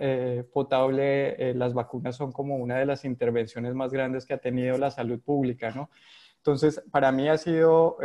eh, 0.00 0.44
potable, 0.50 1.50
eh, 1.50 1.54
las 1.54 1.74
vacunas 1.74 2.16
son 2.16 2.32
como 2.32 2.56
una 2.56 2.78
de 2.78 2.86
las 2.86 3.04
intervenciones 3.04 3.74
más 3.74 3.92
grandes 3.92 4.24
que 4.24 4.32
ha 4.32 4.38
tenido 4.38 4.78
la 4.78 4.90
salud 4.90 5.20
pública, 5.20 5.70
¿no? 5.70 5.90
Entonces, 6.38 6.82
para 6.90 7.12
mí 7.12 7.28
ha 7.28 7.36
sido 7.36 7.98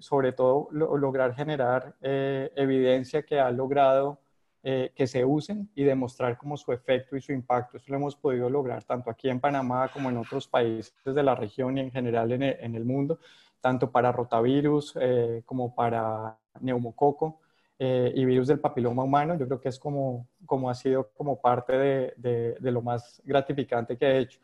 sobre 0.00 0.32
todo 0.32 0.68
lograr 0.72 1.34
generar 1.34 1.94
evidencia 2.00 3.22
que 3.22 3.38
ha 3.38 3.50
logrado 3.50 4.20
eh, 4.62 4.92
que 4.94 5.06
se 5.06 5.24
usen 5.24 5.70
y 5.74 5.84
demostrar 5.84 6.36
como 6.36 6.54
su 6.58 6.70
efecto 6.70 7.16
y 7.16 7.22
su 7.22 7.32
impacto. 7.32 7.78
Eso 7.78 7.86
lo 7.88 7.96
hemos 7.96 8.14
podido 8.14 8.50
lograr 8.50 8.84
tanto 8.84 9.08
aquí 9.08 9.30
en 9.30 9.40
Panamá 9.40 9.88
como 9.88 10.10
en 10.10 10.18
otros 10.18 10.46
países 10.46 10.92
de 11.02 11.22
la 11.22 11.34
región 11.34 11.78
y 11.78 11.80
en 11.80 11.90
general 11.90 12.30
en 12.30 12.74
el, 12.74 12.84
mundo, 12.84 13.20
tanto 13.62 13.90
para 13.90 14.12
rotavirus 14.12 14.92
eh, 15.00 15.42
como 15.46 15.74
para 15.74 16.36
neumococo 16.60 17.40
eh, 17.78 18.12
y 18.14 18.22
virus 18.26 18.48
del 18.48 18.60
papiloma 18.60 19.02
humano. 19.02 19.34
Yo 19.38 19.46
creo 19.46 19.62
que 19.62 19.70
es 19.70 19.78
como, 19.78 20.28
como 20.44 20.68
ha 20.68 20.74
sido 20.74 21.08
como 21.14 21.40
parte 21.40 21.78
de, 21.78 22.54
de, 22.60 22.70
lo 22.70 22.82
más 22.82 23.22
gratificante 23.24 23.96
que 23.96 24.04
he 24.04 24.18
hecho. 24.18 24.40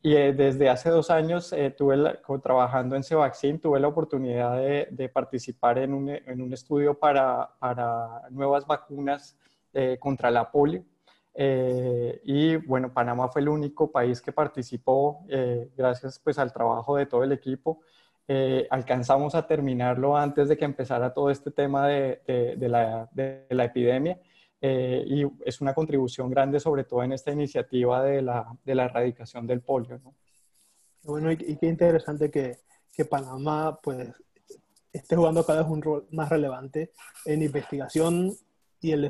Y 0.00 0.14
desde 0.14 0.68
hace 0.68 0.90
dos 0.90 1.10
años, 1.10 1.52
tuve 1.76 2.18
trabajando 2.40 2.94
en 2.94 3.02
Cevaccin, 3.02 3.58
tuve 3.58 3.80
la 3.80 3.88
oportunidad 3.88 4.56
de, 4.56 5.08
participar 5.08 5.78
en 5.78 5.92
un, 5.92 6.08
en 6.08 6.40
un, 6.40 6.52
estudio 6.52 6.96
para, 6.98 7.50
para 7.58 8.22
nuevas 8.30 8.64
vacunas 8.64 9.36
eh, 9.74 9.98
contra 10.00 10.30
la 10.30 10.50
polio. 10.50 10.84
Eh, 11.34 12.20
y 12.24 12.56
bueno, 12.56 12.92
Panamá 12.92 13.28
fue 13.28 13.42
el 13.42 13.48
único 13.48 13.92
país 13.92 14.20
que 14.20 14.32
participó 14.32 15.24
eh, 15.28 15.70
gracias 15.76 16.18
pues 16.18 16.38
al 16.38 16.52
trabajo 16.52 16.96
de 16.96 17.06
todo 17.06 17.22
el 17.22 17.32
equipo. 17.32 17.80
alcanzamos 18.70 19.34
a 19.34 19.46
terminarlo 19.46 20.16
antes 20.16 20.48
de 20.48 20.56
que 20.56 20.64
empezara 20.64 21.12
todo 21.14 21.30
este 21.30 21.50
tema 21.50 21.86
de, 21.86 22.20
de, 22.58 22.68
la, 22.68 23.08
de 23.12 23.46
la, 23.50 23.64
epidemia 23.64 24.18
y 24.60 25.24
es 25.44 25.60
una 25.60 25.74
contribución 25.74 26.30
grande 26.30 26.58
sobre 26.60 26.84
todo 26.84 27.02
en 27.02 27.12
esta 27.12 27.30
iniciativa 27.30 28.02
de 28.02 28.22
la, 28.22 28.56
la 28.64 28.84
erradicación 28.84 29.46
del 29.46 29.60
polio. 29.60 30.00
¿no? 30.02 30.14
Bueno, 31.04 31.30
y, 31.30 31.38
y, 31.46 31.56
qué 31.56 31.66
interesante 31.66 32.30
que, 32.30 32.58
que 32.92 33.04
Panamá 33.04 33.78
pues 33.82 34.08
esté 34.92 35.16
jugando 35.16 35.44
cada 35.44 35.62
vez 35.62 35.70
un 35.70 35.82
rol 35.82 36.06
más 36.10 36.28
relevante 36.28 36.92
en 37.24 37.42
investigación 37.42 38.36
y, 38.80 38.92
el, 38.92 39.08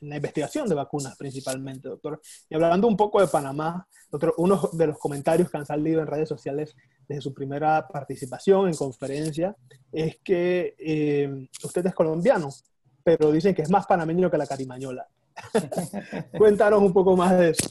la 0.00 0.16
investigación 0.16 0.68
de 0.68 0.74
vacunas 0.74 1.16
principalmente, 1.16 1.88
doctor. 1.88 2.20
Y 2.48 2.54
hablando 2.54 2.86
un 2.86 2.96
poco 2.96 3.20
de 3.20 3.26
Panamá, 3.26 3.86
otro, 4.10 4.34
uno 4.38 4.70
de 4.72 4.86
los 4.88 4.98
comentarios 4.98 5.50
que 5.50 5.58
han 5.58 5.66
salido 5.66 6.00
en 6.00 6.06
redes 6.06 6.28
sociales 6.28 6.74
desde 7.08 7.22
su 7.22 7.34
primera 7.34 7.88
participación 7.88 8.68
en 8.68 8.74
conferencia 8.74 9.56
es 9.92 10.18
que 10.22 10.76
eh, 10.78 11.48
usted 11.64 11.86
es 11.86 11.94
colombiano, 11.94 12.48
pero 13.18 13.32
dicen 13.32 13.54
que 13.54 13.62
es 13.62 13.70
más 13.70 13.86
panameño 13.86 14.30
que 14.30 14.38
la 14.38 14.46
carimañola. 14.46 15.06
Cuéntanos 16.38 16.80
un 16.80 16.92
poco 16.92 17.16
más 17.16 17.36
de 17.38 17.50
eso. 17.50 17.68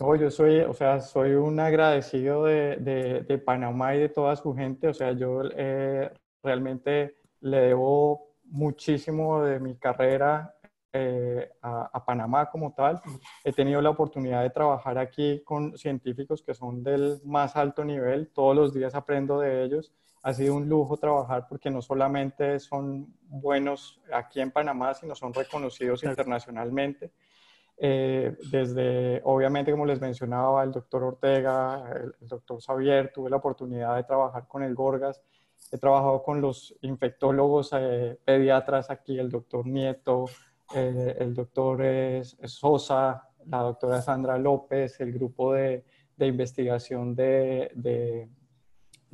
No, 0.00 0.16
yo 0.16 0.30
soy, 0.30 0.60
o 0.60 0.74
sea, 0.74 1.00
soy 1.00 1.34
un 1.34 1.60
agradecido 1.60 2.44
de, 2.44 2.76
de, 2.76 3.20
de 3.20 3.38
Panamá 3.38 3.94
y 3.94 4.00
de 4.00 4.08
toda 4.08 4.34
su 4.34 4.54
gente. 4.54 4.88
O 4.88 4.94
sea, 4.94 5.12
yo 5.12 5.42
eh, 5.56 6.10
realmente 6.42 7.16
le 7.40 7.58
debo 7.58 8.34
muchísimo 8.44 9.42
de 9.42 9.60
mi 9.60 9.76
carrera 9.76 10.54
eh, 10.96 11.50
a, 11.60 12.04
Panamá 12.04 12.48
como 12.50 12.72
tal. 12.72 13.00
He 13.42 13.52
tenido 13.52 13.82
la 13.82 13.90
oportunidad 13.90 14.42
de 14.42 14.50
trabajar 14.50 14.96
aquí 14.96 15.42
con 15.44 15.76
científicos 15.76 16.40
que 16.40 16.54
son 16.54 16.84
del 16.84 17.20
más 17.24 17.56
alto 17.56 17.84
nivel. 17.84 18.28
Todos 18.32 18.54
los 18.54 18.72
días 18.72 18.94
aprendo 18.94 19.40
de 19.40 19.64
ellos. 19.64 19.92
Ha 20.24 20.34
sido 20.34 20.56
un 20.56 20.68
lujo 20.68 20.96
trabajar 20.96 21.46
porque 21.48 21.70
no 21.70 21.80
solamente 21.80 22.58
son 22.58 23.14
buenos 23.28 24.00
aquí 24.12 24.40
en 24.40 24.50
Panamá, 24.50 24.94
sino 24.94 25.14
son 25.14 25.32
reconocidos 25.32 26.02
internacionalmente. 26.02 27.12
Eh, 27.76 28.36
desde, 28.50 29.20
obviamente, 29.24 29.70
como 29.70 29.86
les 29.86 30.00
mencionaba, 30.00 30.64
el 30.64 30.72
doctor 30.72 31.04
Ortega, 31.04 31.88
el, 31.94 32.14
el 32.20 32.28
doctor 32.28 32.60
Xavier, 32.60 33.12
tuve 33.12 33.30
la 33.30 33.36
oportunidad 33.36 33.96
de 33.96 34.04
trabajar 34.04 34.48
con 34.48 34.62
el 34.62 34.74
Gorgas 34.74 35.22
He 35.72 35.78
trabajado 35.78 36.22
con 36.22 36.40
los 36.40 36.74
infectólogos 36.82 37.70
eh, 37.72 38.18
pediatras 38.24 38.90
aquí, 38.90 39.18
el 39.18 39.30
doctor 39.30 39.66
Nieto, 39.66 40.26
eh, 40.74 41.16
el 41.18 41.34
doctor 41.34 41.82
Sosa, 42.44 43.28
la 43.46 43.58
doctora 43.58 44.02
Sandra 44.02 44.38
López, 44.38 45.00
el 45.00 45.12
grupo 45.12 45.52
de, 45.52 45.84
de 46.16 46.26
investigación 46.26 47.14
de, 47.14 47.70
de, 47.74 48.28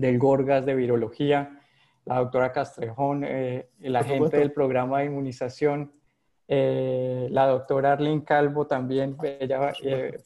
del 0.00 0.18
Gorgas 0.18 0.64
de 0.64 0.74
virología, 0.74 1.60
la 2.04 2.18
doctora 2.18 2.52
Castrejón, 2.52 3.24
eh, 3.24 3.68
el 3.80 3.96
agente 3.96 4.38
del 4.38 4.52
programa 4.52 5.00
de 5.00 5.06
inmunización, 5.06 5.92
la 6.48 7.46
doctora 7.46 7.92
Arlene 7.92 8.24
Calvo 8.24 8.66
también, 8.66 9.16
ella 9.38 9.72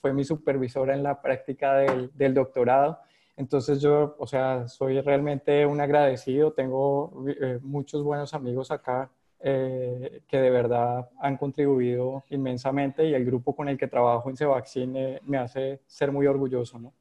fue 0.01 0.15
mi 0.15 0.25
supervisora 0.25 0.95
en 0.95 1.03
la 1.03 1.21
práctica 1.21 1.75
del, 1.75 2.11
del 2.15 2.33
doctorado. 2.33 2.99
Entonces 3.37 3.81
yo, 3.81 4.15
o 4.19 4.27
sea, 4.27 4.69
soy 4.69 5.01
realmente 5.01 5.67
un 5.67 5.81
agradecido, 5.81 6.53
tengo 6.53 7.25
eh, 7.29 7.59
muchos 7.63 8.03
buenos 8.03 8.33
amigos 8.33 8.71
acá 8.71 9.11
eh, 9.41 10.23
que 10.29 10.39
de 10.39 10.51
verdad 10.51 11.11
han 11.19 11.37
contribuido 11.37 12.25
inmensamente 12.31 13.05
y 13.09 13.15
el 13.15 13.25
grupo 13.25 13.55
con 13.55 13.69
el 13.69 13.77
que 13.77 13.89
trabajo 13.89 14.31
en 14.31 14.37
Cevaccine 14.37 15.21
me 15.25 15.39
hace 15.39 15.81
ser 15.87 16.13
muy 16.13 16.27
orgulloso, 16.27 16.79
¿no? 16.79 16.93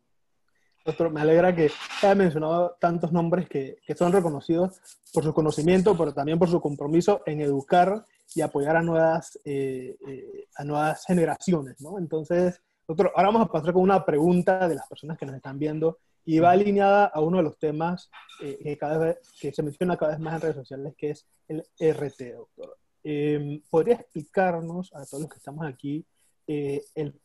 Doctor, 0.85 1.11
me 1.11 1.21
alegra 1.21 1.55
que 1.55 1.71
haya 2.01 2.15
mencionado 2.15 2.75
tantos 2.79 3.11
nombres 3.11 3.47
que, 3.47 3.77
que, 3.85 3.95
son 3.95 4.11
reconocidos 4.11 4.81
por 5.13 5.23
su 5.23 5.33
conocimiento, 5.33 5.97
pero 5.97 6.13
también 6.13 6.37
por 6.37 6.49
su 6.49 6.59
compromiso 6.59 7.21
en 7.25 7.39
educar 7.39 8.05
y 8.35 8.41
apoyar 8.41 8.75
a 8.75 8.81
nuevas, 8.81 9.39
eh, 9.45 9.95
a 10.55 10.63
nuevas 10.63 11.05
generaciones, 11.05 11.79
¿no? 11.81 11.97
Entonces, 11.97 12.61
doctor, 12.87 13.11
ahora 13.15 13.29
vamos 13.29 13.47
a 13.47 13.51
pasar 13.51 13.73
con 13.73 13.83
una 13.83 14.05
pregunta 14.05 14.67
de 14.67 14.75
las 14.75 14.87
personas 14.87 15.17
que 15.17 15.25
nos 15.25 15.35
están 15.35 15.57
viendo 15.57 15.99
y 16.25 16.39
va 16.39 16.51
alineada 16.51 17.05
a 17.05 17.21
uno 17.21 17.37
de 17.37 17.43
los 17.43 17.57
temas 17.57 18.09
eh, 18.41 18.57
que, 18.61 18.77
cada 18.77 18.97
vez, 18.97 19.17
que 19.39 19.53
se 19.53 19.63
menciona 19.63 19.97
cada 19.97 20.13
vez 20.13 20.19
más 20.19 20.35
en 20.35 20.41
redes 20.41 20.55
sociales, 20.55 20.93
que 20.97 21.11
es 21.11 21.25
el 21.47 21.63
RT, 21.79 22.35
doctor. 22.35 22.77
¿Podría 23.69 23.95
explicarnos 23.95 24.93
a 24.93 25.05
todos 25.05 25.23
los 25.23 25.29
que 25.29 25.37
estamos 25.37 25.65
aquí, 25.65 26.05
eh, 26.47 26.83
el, 26.95 27.19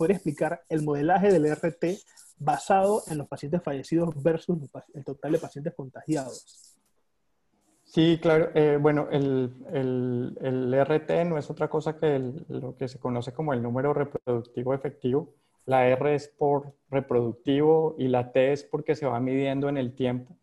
podría 0.00 0.16
explicar 0.16 0.62
el 0.70 0.80
modelaje 0.80 1.30
del 1.30 1.44
RT 1.44 1.84
basado 2.38 3.02
en 3.08 3.18
los 3.18 3.28
pacientes 3.28 3.62
fallecidos 3.62 4.14
versus 4.22 4.56
el 4.94 5.04
total 5.04 5.32
de 5.32 5.38
pacientes 5.38 5.74
contagiados? 5.74 6.74
Sí, 7.84 8.18
claro. 8.22 8.48
Eh, 8.54 8.78
bueno, 8.80 9.08
el, 9.10 9.52
el, 9.74 10.38
el, 10.40 10.84
RT 10.84 11.26
no 11.26 11.36
es 11.36 11.50
otra 11.50 11.68
cosa 11.68 11.98
que 11.98 12.18
lo 12.48 12.78
que 12.78 12.88
se 12.88 12.98
conoce 12.98 13.34
como 13.34 13.52
el 13.52 13.62
número 13.62 13.92
reproductivo 13.92 14.72
efectivo 14.72 15.34
La 15.66 15.86
R 15.86 16.14
es 16.14 16.28
por 16.28 16.72
reproductivo 16.88 17.94
y 17.98 18.08
la 18.08 18.32
T 18.32 18.52
es 18.54 18.64
porque 18.64 18.94
se 18.94 19.04
va 19.04 19.20
midiendo 19.20 19.68
en 19.68 19.76
el 19.76 19.94
tiempo. 19.94 20.34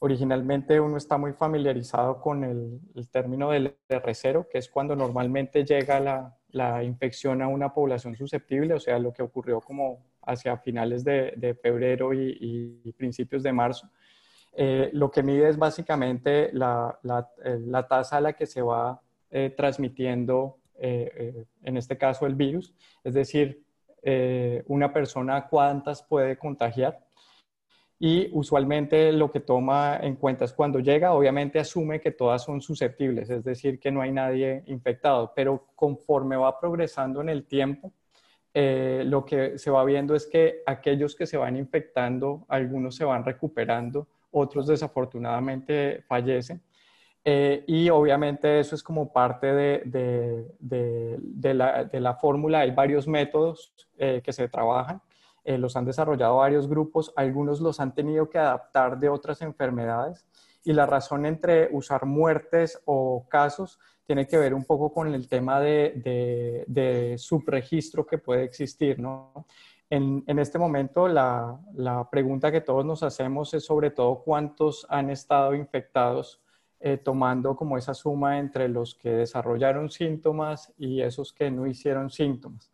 Originalmente 0.00 0.80
uno 0.80 0.96
está 0.96 1.18
muy 1.18 1.34
familiarizado 1.34 2.20
con 2.20 2.42
el, 2.42 2.80
término 3.12 3.52
del 3.52 3.76
R0, 3.88 4.48
que 4.50 4.58
es 4.58 4.68
cuando 4.68 4.96
normalmente 4.96 5.64
llega 5.64 6.00
la, 6.00 6.36
infección 6.82 7.42
a 7.42 7.48
una 7.48 7.72
población 7.72 8.14
susceptible, 8.16 8.74
o 8.74 8.80
sea, 8.80 8.98
lo 8.98 9.12
que 9.12 9.22
ocurrió 9.22 9.60
como 9.60 10.04
hacia 10.22 10.56
finales 10.58 11.04
de, 11.04 11.58
febrero 11.60 12.12
y, 12.14 12.92
principios 12.96 13.42
de 13.42 13.52
marzo. 13.52 13.90
Eh, 14.56 14.90
lo 14.92 15.10
que 15.10 15.22
mide 15.22 15.48
es 15.48 15.56
básicamente 15.56 16.50
la, 16.52 16.98
la, 17.02 17.88
tasa 17.88 18.18
a 18.18 18.20
la 18.20 18.32
que 18.34 18.46
se 18.46 18.62
va 18.62 19.00
eh, 19.30 19.52
transmitiendo, 19.56 20.58
eh, 20.78 21.44
en 21.62 21.76
este 21.76 21.98
caso, 21.98 22.26
el 22.26 22.34
virus, 22.34 22.72
es 23.02 23.14
decir, 23.14 23.62
una 24.66 24.92
persona 24.92 25.46
cuántas 25.48 26.02
puede 26.02 26.36
contagiar 26.36 27.00
y 28.06 28.28
usualmente 28.32 29.10
lo 29.12 29.30
que 29.30 29.40
toma 29.40 29.96
en 29.96 30.16
cuenta 30.16 30.44
es 30.44 30.52
cuando 30.52 30.78
llega, 30.78 31.14
obviamente 31.14 31.58
asume 31.58 32.02
que 32.02 32.10
todas 32.10 32.44
son 32.44 32.60
susceptibles, 32.60 33.30
es 33.30 33.42
decir, 33.42 33.80
que 33.80 33.90
no 33.90 34.02
hay 34.02 34.12
nadie 34.12 34.62
infectado, 34.66 35.32
pero 35.34 35.68
conforme 35.74 36.36
va 36.36 36.60
progresando 36.60 37.22
en 37.22 37.30
el 37.30 37.46
tiempo, 37.46 37.94
eh, 38.52 39.04
lo 39.06 39.24
que 39.24 39.58
se 39.58 39.70
va 39.70 39.82
viendo 39.86 40.14
es 40.14 40.26
que 40.26 40.60
aquellos 40.66 41.16
que 41.16 41.24
se 41.24 41.38
van 41.38 41.56
infectando, 41.56 42.44
algunos 42.48 42.94
se 42.94 43.06
van 43.06 43.24
recuperando, 43.24 44.06
otros 44.32 44.66
desafortunadamente 44.66 46.04
fallecen. 46.06 46.60
Eh, 47.24 47.64
y 47.66 47.88
obviamente 47.88 48.60
eso 48.60 48.74
es 48.74 48.82
como 48.82 49.14
parte 49.14 49.46
de, 49.46 50.50
de, 50.60 51.54
la, 51.54 51.88
la, 51.90 52.14
fórmula. 52.16 52.60
Hay 52.60 52.72
varios 52.72 53.08
métodos 53.08 53.72
eh, 53.96 54.20
que 54.22 54.30
se 54.34 54.46
trabajan. 54.46 55.00
Eh, 55.44 55.58
los 55.58 55.76
han 55.76 55.84
desarrollado 55.84 56.36
varios 56.36 56.68
grupos, 56.68 57.12
algunos 57.16 57.60
los 57.60 57.78
han 57.78 57.94
tenido 57.94 58.30
que 58.30 58.38
adaptar 58.38 58.98
de 58.98 59.10
otras 59.10 59.42
enfermedades 59.42 60.24
y 60.64 60.72
la 60.72 60.86
razón 60.86 61.26
entre 61.26 61.68
usar 61.72 62.06
muertes 62.06 62.80
o 62.86 63.26
casos 63.28 63.78
tiene 64.06 64.26
que 64.26 64.38
ver 64.38 64.54
un 64.54 64.64
poco 64.64 64.92
con 64.92 65.14
el 65.14 65.28
tema 65.28 65.60
de, 65.60 67.14
subregistro 67.18 68.06
que 68.06 68.18
puede 68.18 68.44
existir, 68.44 68.98
¿no? 68.98 69.46
En, 69.90 70.38
este 70.38 70.58
momento 70.58 71.06
la, 71.06 71.60
la, 71.74 72.08
pregunta 72.10 72.50
que 72.50 72.62
todos 72.62 72.84
nos 72.84 73.02
hacemos 73.02 73.54
es 73.54 73.64
sobre 73.64 73.90
todo 73.90 74.22
cuántos 74.24 74.86
han 74.88 75.10
estado 75.10 75.54
infectados 75.54 76.40
eh, 76.80 76.96
tomando 76.96 77.54
como 77.54 77.78
esa 77.78 77.94
suma 77.94 78.38
entre 78.38 78.68
los 78.68 78.94
que 78.94 79.10
desarrollaron 79.10 79.90
síntomas 79.90 80.72
y 80.76 81.00
esos 81.00 81.32
que 81.32 81.50
no 81.50 81.66
hicieron 81.66 82.10
síntomas. 82.10 82.70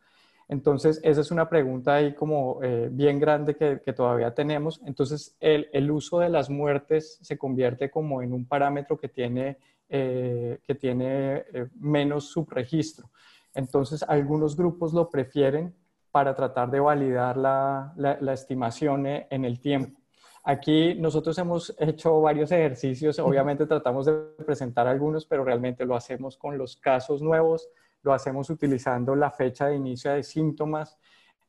Entonces, 0.51 0.99
esa 1.05 1.21
es 1.21 1.31
una 1.31 1.47
pregunta 1.47 1.95
ahí 1.95 2.13
como 2.13 2.59
eh, 2.61 2.89
bien 2.91 3.19
grande 3.21 3.55
que, 3.55 3.93
todavía 3.93 4.33
tenemos. 4.33 4.81
Entonces, 4.85 5.37
el, 5.39 5.89
uso 5.89 6.19
de 6.19 6.27
las 6.27 6.49
muertes 6.49 7.19
se 7.21 7.37
convierte 7.37 7.89
como 7.89 8.21
en 8.21 8.33
un 8.33 8.45
parámetro 8.45 8.97
que 8.97 9.07
tiene, 9.07 9.59
eh, 9.87 10.59
que 10.61 10.75
tiene 10.75 11.45
eh, 11.53 11.69
menos 11.79 12.25
subregistro. 12.31 13.09
Entonces, 13.53 14.03
algunos 14.03 14.57
grupos 14.57 14.91
lo 14.93 15.09
prefieren 15.09 15.73
para 16.11 16.35
tratar 16.35 16.69
de 16.69 16.81
validar 16.81 17.37
la, 17.37 17.93
la 17.95 18.33
estimación 18.33 19.05
en 19.07 19.45
el 19.45 19.61
tiempo. 19.61 20.01
Aquí 20.43 20.95
nosotros 20.95 21.37
hemos 21.37 21.73
hecho 21.79 22.19
varios 22.19 22.51
ejercicios, 22.51 23.19
obviamente 23.19 23.65
tratamos 23.65 24.05
de 24.05 24.13
presentar 24.45 24.85
algunos, 24.85 25.25
pero 25.25 25.45
realmente 25.45 25.85
lo 25.85 25.95
hacemos 25.95 26.35
con 26.35 26.57
los 26.57 26.75
casos 26.75 27.21
nuevos, 27.21 27.69
lo 28.03 28.13
hacemos 28.13 28.49
utilizando 28.49 29.15
la 29.15 29.31
fecha 29.31 29.67
de 29.67 29.75
inicio 29.75 30.11
de 30.11 30.23
síntomas, 30.23 30.97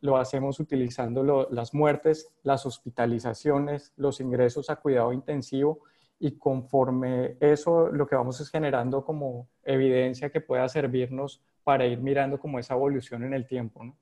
lo 0.00 0.16
hacemos 0.16 0.58
utilizando 0.58 1.46
las 1.50 1.74
muertes, 1.74 2.28
las 2.42 2.66
hospitalizaciones, 2.66 3.92
los 3.96 4.20
ingresos 4.20 4.68
a 4.68 4.76
cuidado 4.76 5.12
intensivo 5.12 5.80
y 6.18 6.32
conforme 6.32 7.36
eso 7.40 7.88
lo 7.88 8.06
que 8.06 8.16
vamos 8.16 8.40
es 8.40 8.50
generando 8.50 9.04
como 9.04 9.48
evidencia 9.64 10.30
que 10.30 10.40
pueda 10.40 10.68
servirnos 10.68 11.40
para 11.64 11.86
ir 11.86 12.00
mirando 12.00 12.38
como 12.38 12.58
esa 12.58 12.74
evolución 12.74 13.22
en 13.22 13.34
el 13.34 13.46
tiempo. 13.46 13.94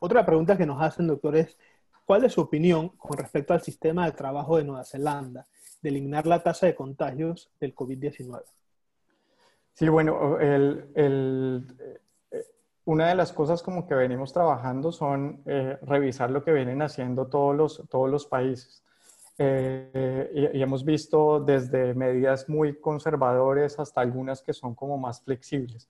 Otra 0.00 0.26
pregunta 0.26 0.56
que 0.56 0.66
nos 0.66 0.82
hacen, 0.82 1.06
doctor, 1.06 1.36
es 1.36 1.56
¿cuál 2.04 2.24
es 2.24 2.32
su 2.32 2.40
opinión 2.40 2.88
con 2.90 3.16
respecto 3.16 3.54
al 3.54 3.62
sistema 3.62 4.06
de 4.06 4.12
trabajo 4.12 4.56
de 4.56 4.64
Nueva 4.64 4.84
Zelanda 4.84 5.46
de 5.82 5.88
eliminar 5.88 6.26
la 6.26 6.42
tasa 6.42 6.66
de 6.66 6.74
contagios 6.74 7.48
del 7.60 7.74
COVID-19? 7.74 8.42
Sí, 9.80 9.88
bueno, 9.88 10.36
eh, 10.38 10.84
una 12.84 13.08
de 13.08 13.14
las 13.14 13.32
cosas 13.32 13.62
como 13.62 13.86
que 13.86 13.94
venimos 13.94 14.30
trabajando 14.30 14.92
son 14.92 15.42
eh, 15.46 15.78
revisar 15.80 16.30
lo 16.30 16.44
que 16.44 16.52
vienen 16.52 16.82
haciendo 16.82 17.28
todos 17.28 17.56
los, 17.56 17.88
todos 17.88 18.10
los 18.10 18.26
países. 18.26 18.84
Eh, 19.38 20.50
y, 20.52 20.60
hemos 20.60 20.84
visto 20.84 21.40
desde 21.40 21.94
medidas 21.94 22.46
muy 22.46 22.78
conservadores 22.78 23.78
hasta 23.78 24.02
algunas 24.02 24.42
que 24.42 24.52
son 24.52 24.74
como 24.74 24.98
más 24.98 25.22
flexibles. 25.22 25.88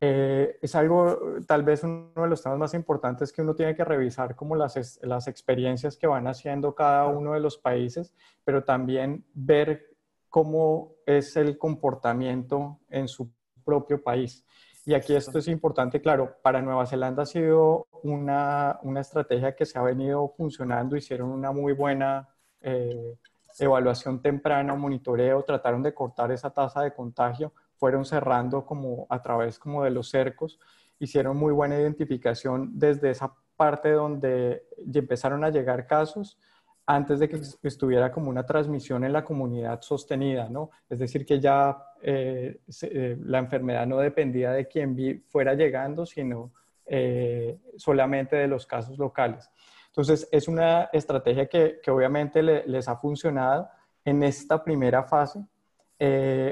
es 0.00 0.74
algo, 0.74 1.36
tal 1.46 1.62
vez 1.62 1.84
uno 1.84 2.12
de 2.14 2.28
los 2.28 2.42
temas 2.42 2.58
más 2.58 2.72
importantes 2.72 3.34
que 3.34 3.42
uno 3.42 3.54
tiene 3.54 3.74
que 3.74 3.84
revisar 3.84 4.34
como 4.34 4.56
las, 4.56 4.98
las 5.02 5.28
experiencias 5.28 5.98
que 5.98 6.06
van 6.06 6.26
haciendo 6.26 6.74
cada 6.74 7.06
uno 7.08 7.34
de 7.34 7.40
los 7.40 7.58
países, 7.58 8.14
pero 8.44 8.64
también 8.64 9.26
ver 9.34 9.95
cómo 10.36 10.96
es 11.06 11.34
el 11.38 11.56
comportamiento 11.56 12.80
en 12.90 13.08
su 13.08 13.32
propio 13.64 14.02
país. 14.02 14.44
Y 14.84 14.92
aquí 14.92 15.14
esto 15.16 15.38
es 15.38 15.48
importante, 15.48 16.02
claro, 16.02 16.36
para 16.42 16.60
Nueva 16.60 16.84
Zelanda 16.84 17.22
ha 17.22 17.24
sido 17.26 17.86
una, 18.02 18.78
una 18.82 19.00
estrategia 19.00 19.56
que 19.56 19.64
se 19.64 19.78
ha 19.78 19.82
venido 19.82 20.28
funcionando, 20.36 20.94
hicieron 20.94 21.30
una 21.30 21.52
muy 21.52 21.72
buena 21.72 22.28
eh, 22.60 23.16
evaluación 23.58 24.20
temprana, 24.20 24.74
monitoreo, 24.74 25.42
trataron 25.42 25.82
de 25.82 25.94
cortar 25.94 26.30
esa 26.30 26.50
tasa 26.50 26.82
de 26.82 26.92
contagio, 26.92 27.54
fueron 27.78 28.04
cerrando 28.04 28.66
como 28.66 29.06
a 29.08 29.22
través 29.22 29.58
como 29.58 29.84
de 29.84 29.90
los 29.90 30.10
cercos, 30.10 30.60
hicieron 30.98 31.38
muy 31.38 31.54
buena 31.54 31.80
identificación 31.80 32.78
desde 32.78 33.08
esa 33.08 33.34
parte 33.56 33.90
donde 33.90 34.66
empezaron 34.92 35.44
a 35.44 35.48
llegar 35.48 35.86
casos, 35.86 36.38
antes 36.86 37.18
de 37.18 37.28
que 37.28 37.40
estuviera 37.64 38.12
como 38.12 38.30
una 38.30 38.46
transmisión 38.46 39.04
en 39.04 39.12
la 39.12 39.24
comunidad 39.24 39.82
sostenida, 39.82 40.48
¿no? 40.48 40.70
Es 40.88 41.00
decir, 41.00 41.26
que 41.26 41.40
ya 41.40 41.76
eh, 42.00 42.60
eh, 42.82 43.16
la 43.24 43.38
enfermedad 43.38 43.86
no 43.86 43.98
dependía 43.98 44.52
de 44.52 44.68
quien 44.68 45.24
fuera 45.26 45.54
llegando, 45.54 46.06
sino 46.06 46.52
eh, 46.86 47.58
solamente 47.76 48.36
de 48.36 48.46
los 48.46 48.66
casos 48.66 48.96
locales. 48.98 49.50
Entonces, 49.88 50.28
es 50.30 50.46
una 50.46 50.84
estrategia 50.92 51.46
que, 51.46 51.80
que 51.82 51.90
obviamente 51.90 52.40
les 52.42 52.86
ha 52.86 52.96
funcionado 52.96 53.68
en 54.04 54.22
esta 54.22 54.62
primera 54.62 55.02
fase. 55.02 55.40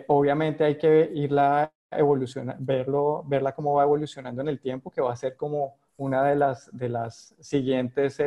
obviamente 0.09 0.65
hay 0.65 0.77
que 0.77 1.11
irla 1.15 1.71
evolucionando, 1.91 2.65
verlo, 2.65 3.23
verla 3.25 3.53
cómo 3.53 3.75
va 3.75 3.85
evolucionando 3.85 4.43
en 4.43 4.49
el 4.49 4.59
tiempo, 4.59 4.91
que 4.91 5.01
va 5.01 5.13
a 5.13 5.17
ser 5.17 5.37
como 5.37 5.77
una 5.97 6.25
de 6.25 6.35
las, 6.35 6.77
de 6.77 6.89
las 6.89 7.37
siguientes 7.39 8.19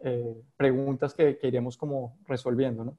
eh, 0.00 0.42
preguntas 0.56 1.14
que, 1.14 1.38
que, 1.38 1.48
iremos 1.48 1.76
como 1.76 2.18
resolviendo, 2.26 2.84
¿no? 2.84 2.98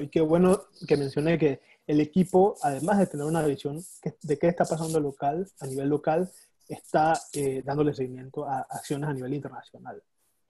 y 0.00 0.08
qué 0.08 0.20
bueno 0.20 0.60
que 0.86 0.96
mencione 0.96 1.38
que 1.38 1.60
el 1.86 2.00
equipo, 2.00 2.56
además 2.62 2.98
de 2.98 3.06
tener 3.06 3.26
una 3.26 3.44
visión 3.44 3.82
de 4.22 4.38
qué 4.38 4.48
está 4.48 4.64
pasando 4.64 5.00
local, 5.00 5.46
a 5.60 5.66
nivel 5.66 5.88
local, 5.88 6.30
está 6.68 7.18
eh, 7.32 7.62
dándole 7.64 7.94
seguimiento 7.94 8.46
a 8.46 8.60
acciones 8.68 9.08
a 9.08 9.14
nivel 9.14 9.34
internacional. 9.34 10.02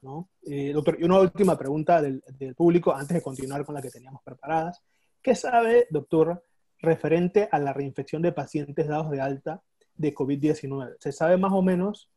¿no? 0.02 0.28
Eh, 0.42 0.72
doctor, 0.72 0.96
y 1.00 1.04
una 1.04 1.20
última 1.20 1.56
pregunta 1.56 2.02
del, 2.02 2.22
del, 2.38 2.54
público 2.54 2.92
antes 2.92 3.16
de 3.16 3.22
continuar 3.22 3.64
con 3.64 3.74
la 3.74 3.82
que 3.82 3.90
teníamos 3.90 4.22
preparadas. 4.22 4.82
¿Qué 5.22 5.34
sabe, 5.34 5.86
doctor, 5.90 6.44
referente 6.78 7.48
a 7.50 7.58
la 7.58 7.72
reinfección 7.72 8.22
de 8.22 8.32
pacientes 8.32 8.86
dados 8.86 9.10
de 9.10 9.20
alta 9.20 9.62
de 9.94 10.14
COVID-19? 10.14 10.96
¿Se 11.00 11.12
sabe 11.12 11.36
más 11.36 11.52
o 11.52 11.62
menos 11.62 12.10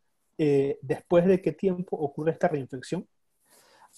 después 0.81 1.27
de 1.27 1.39
qué 1.39 1.51
tiempo 1.51 1.97
ocurre 1.97 2.31
esta 2.31 2.47
reinfección? 2.47 3.07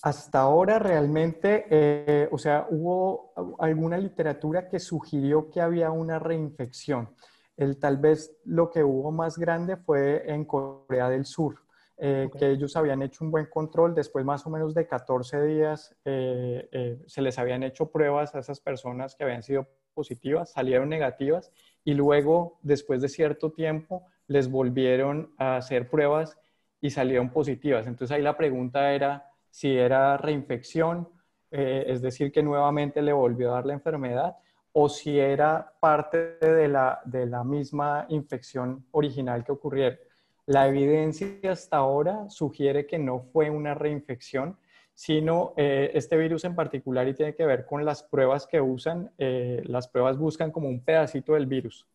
Hasta 0.01 0.39
ahora 0.39 0.79
realmente, 0.79 1.65
eh, 1.69 2.27
o 2.32 2.38
sea, 2.38 2.67
hubo 2.69 3.32
alguna 3.60 3.97
literatura 3.97 4.67
que 4.67 4.79
sugirió 4.79 5.49
que 5.49 5.62
había 5.62 5.91
una 5.91 6.19
reinfección. 6.19 7.15
El, 7.56 7.77
tal 7.77 7.97
vez 7.97 8.36
lo 8.45 8.69
que 8.69 8.84
hubo 8.84 9.12
más 9.12 9.38
grande 9.38 9.77
fue 9.77 10.23
en 10.29 10.45
Corea 10.45 11.10
del 11.10 11.25
Sur, 11.25 11.60
eh, 11.97 12.29
que 12.38 12.49
ellos 12.49 12.75
habían 12.75 13.01
hecho 13.03 13.23
un 13.23 13.32
buen 13.32 13.45
control. 13.45 13.93
Después 13.93 14.25
más 14.25 14.45
o 14.45 14.49
menos 14.49 14.73
de 14.73 14.88
14 14.88 15.41
días 15.43 15.95
eh, 16.03 16.99
se 17.06 17.21
les 17.21 17.38
habían 17.38 17.63
hecho 17.63 17.91
pruebas 17.91 18.36
a 18.36 18.39
esas 18.39 18.60
personas 18.60 19.15
que 19.15 19.23
habían 19.23 19.43
sido 19.43 19.67
positivas, 19.93 20.51
salieron 20.51 20.89
negativas 20.89 21.51
y 21.84 21.93
luego, 21.93 22.60
después 22.62 23.01
de 23.01 23.10
cierto 23.10 23.51
tiempo, 23.51 24.08
les 24.27 24.49
volvieron 24.49 25.34
a 25.38 25.58
hacer 25.58 25.89
pruebas 25.89 26.38
y 26.82 26.89
salieron 26.89 27.29
positivas. 27.29 27.88
Entonces 27.88 28.13
ahí 28.15 28.21
la 28.21 28.36
pregunta 28.36 28.91
era 28.93 29.33
si 29.54 29.78
era 29.78 30.18
reinfección, 30.18 31.08
eh, 31.52 31.84
es 31.86 32.02
decir, 32.02 32.32
que 32.32 32.42
nuevamente 32.42 33.04
le 33.04 33.13
volvió 33.13 33.52
a 33.52 33.54
dar 33.54 33.68
la 33.68 33.74
enfermedad, 33.74 34.36
o 34.72 34.89
si 34.89 35.20
era 35.20 35.74
parte 35.80 36.39
de 36.39 36.68
la, 36.68 37.00
de 37.06 37.28
la 37.28 37.44
misma 37.44 38.08
infección 38.10 38.84
original 38.89 39.44
que 39.44 39.52
ocurriera. 39.52 39.96
La 40.48 40.68
evidencia 40.68 41.52
hasta 41.52 41.78
ahora 41.78 42.28
sugiere 42.30 42.88
que 42.88 42.98
no 42.98 43.20
fue 43.20 43.52
una 43.52 43.76
reinfección, 43.76 44.58
sino 44.96 45.54
eh, 45.56 45.92
este 45.94 46.18
virus 46.18 46.46
en 46.46 46.56
particular 46.56 47.08
y 47.08 47.13
tiene 47.13 47.36
que 47.36 47.46
ver 47.46 47.68
con 47.68 47.86
las 47.86 48.02
pruebas 48.02 48.48
que 48.48 48.60
usan. 48.60 49.12
Eh, 49.20 49.62
las 49.66 49.88
pruebas 49.88 50.18
buscan 50.18 50.52
como 50.52 50.68
un 50.68 50.84
pedacito 50.84 51.36
del 51.36 51.46
virus. 51.46 51.88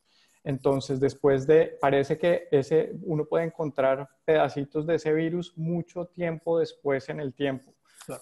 Entonces, 0.48 0.98
después 0.98 1.46
de, 1.46 1.76
parece 1.78 2.16
que 2.16 2.48
ese, 2.50 2.94
uno 3.02 3.26
puede 3.26 3.44
encontrar 3.44 4.08
pedacitos 4.24 4.86
de 4.86 4.94
ese 4.94 5.12
virus 5.12 5.52
mucho 5.58 6.06
tiempo 6.06 6.58
después 6.58 7.10
en 7.10 7.20
el 7.20 7.34
tiempo. 7.34 7.74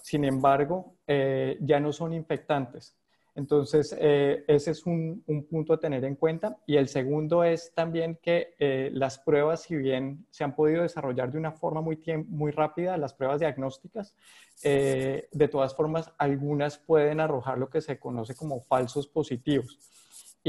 Sin 0.03 0.25
embargo, 0.25 0.97
eh, 1.07 1.57
ya 1.61 1.79
no 1.79 1.93
son 1.93 2.11
infectantes. 2.11 2.97
Entonces, 3.33 3.95
eh, 3.97 4.43
ese 4.45 4.71
es 4.71 4.85
un, 4.85 5.23
punto 5.49 5.71
a 5.71 5.79
tener 5.79 6.03
en 6.03 6.15
cuenta. 6.15 6.57
Y 6.65 6.75
el 6.75 6.89
segundo 6.89 7.45
es 7.45 7.71
también 7.73 8.19
que 8.21 8.55
eh, 8.59 8.89
las 8.91 9.19
pruebas, 9.19 9.61
si 9.61 9.77
bien 9.77 10.25
se 10.29 10.43
han 10.43 10.53
podido 10.53 10.81
desarrollar 10.81 11.31
de 11.31 11.37
una 11.37 11.53
forma 11.53 11.79
muy, 11.79 11.97
muy 12.27 12.51
rápida, 12.51 12.97
las 12.97 13.13
pruebas 13.13 13.39
diagnósticas, 13.39 14.13
de 14.61 15.47
todas 15.49 15.73
formas, 15.73 16.11
algunas 16.17 16.77
pueden 16.77 17.21
arrojar 17.21 17.57
lo 17.57 17.69
que 17.69 17.79
se 17.79 17.97
conoce 17.97 18.35
como 18.35 18.59
falsos 18.59 19.07
positivos 19.07 19.79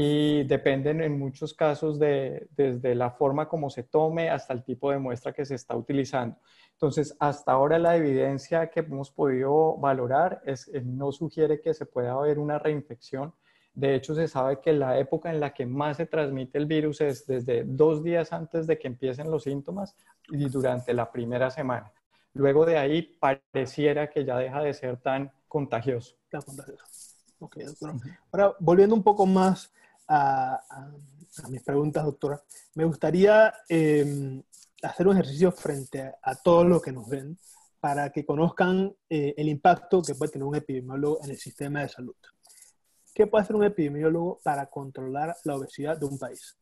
y 0.01 0.43
dependen 0.43 1.01
en 1.01 1.19
muchos 1.19 1.53
casos 1.53 1.99
de, 1.99 2.47
desde 2.55 2.95
la 2.95 3.11
forma 3.11 3.49
como 3.49 3.69
se 3.69 3.83
tome 3.83 4.29
hasta 4.29 4.53
el 4.53 4.63
tipo 4.63 4.89
de 4.91 4.97
muestra 4.97 5.33
que 5.33 5.43
se 5.43 5.55
está 5.55 5.75
utilizando. 5.75 6.37
Entonces, 6.71 7.17
hasta 7.19 7.51
ahora 7.51 7.77
la 7.79 7.97
evidencia 7.97 8.69
que 8.69 8.79
hemos 8.79 9.11
podido 9.11 9.75
valorar 9.75 10.41
es, 10.45 10.71
no 10.85 11.11
sugiere 11.11 11.59
que 11.59 11.73
se 11.73 11.85
pueda 11.85 12.13
haber 12.13 12.39
una 12.39 12.57
reinfección. 12.57 13.33
De 13.73 13.93
hecho, 13.93 14.15
se 14.15 14.29
sabe 14.29 14.61
que 14.61 14.71
la 14.71 14.97
época 14.97 15.31
en 15.31 15.41
la 15.41 15.53
que 15.53 15.65
más 15.65 15.97
se 15.97 16.05
transmite 16.05 16.57
el 16.57 16.65
virus 16.65 17.01
es 17.01 17.27
desde 17.27 17.65
dos 17.65 18.01
días 18.01 18.31
antes 18.31 18.67
de 18.67 18.79
que 18.79 18.87
empiecen 18.87 19.29
los 19.29 19.43
síntomas 19.43 19.97
y 20.29 20.47
durante 20.47 20.93
la 20.93 21.11
primera 21.11 21.49
semana. 21.49 21.91
Luego 22.35 22.65
de 22.65 22.77
ahí 22.77 23.01
pareciera 23.01 24.09
que 24.09 24.23
ya 24.23 24.37
deja 24.37 24.61
de 24.61 24.73
ser 24.73 24.95
tan 24.95 25.29
contagioso. 25.49 26.15
Ahora, 28.31 28.55
volviendo 28.61 28.95
un 28.95 29.03
poco 29.03 29.25
más 29.25 29.73
a, 30.09 30.59
mis 31.49 31.63
preguntas, 31.63 32.03
doctora, 32.03 32.41
me 32.75 32.83
gustaría 32.83 33.53
em, 33.69 34.41
hacer 34.81 35.07
un 35.07 35.13
ejercicio 35.13 35.51
frente 35.51 36.11
a, 36.21 36.35
todos 36.35 36.65
los 36.65 36.81
que 36.81 36.91
nos 36.91 37.07
ven 37.07 37.37
para 37.79 38.09
que 38.11 38.25
conozcan 38.25 38.93
eh, 39.09 39.33
el 39.37 39.47
impacto 39.47 40.01
que 40.01 40.15
puede 40.15 40.31
tener 40.31 40.45
un 40.45 40.55
epidemiólogo 40.55 41.19
en 41.23 41.29
el 41.29 41.37
sistema 41.37 41.81
de 41.81 41.89
salud. 41.89 42.15
¿Qué 43.13 43.27
puede 43.27 43.43
hacer 43.43 43.55
un 43.55 43.63
epidemiólogo 43.63 44.39
para 44.43 44.65
controlar 44.65 45.35
la 45.45 45.55
obesidad 45.55 45.97
de 45.97 46.05
un 46.05 46.17
país? 46.17 46.57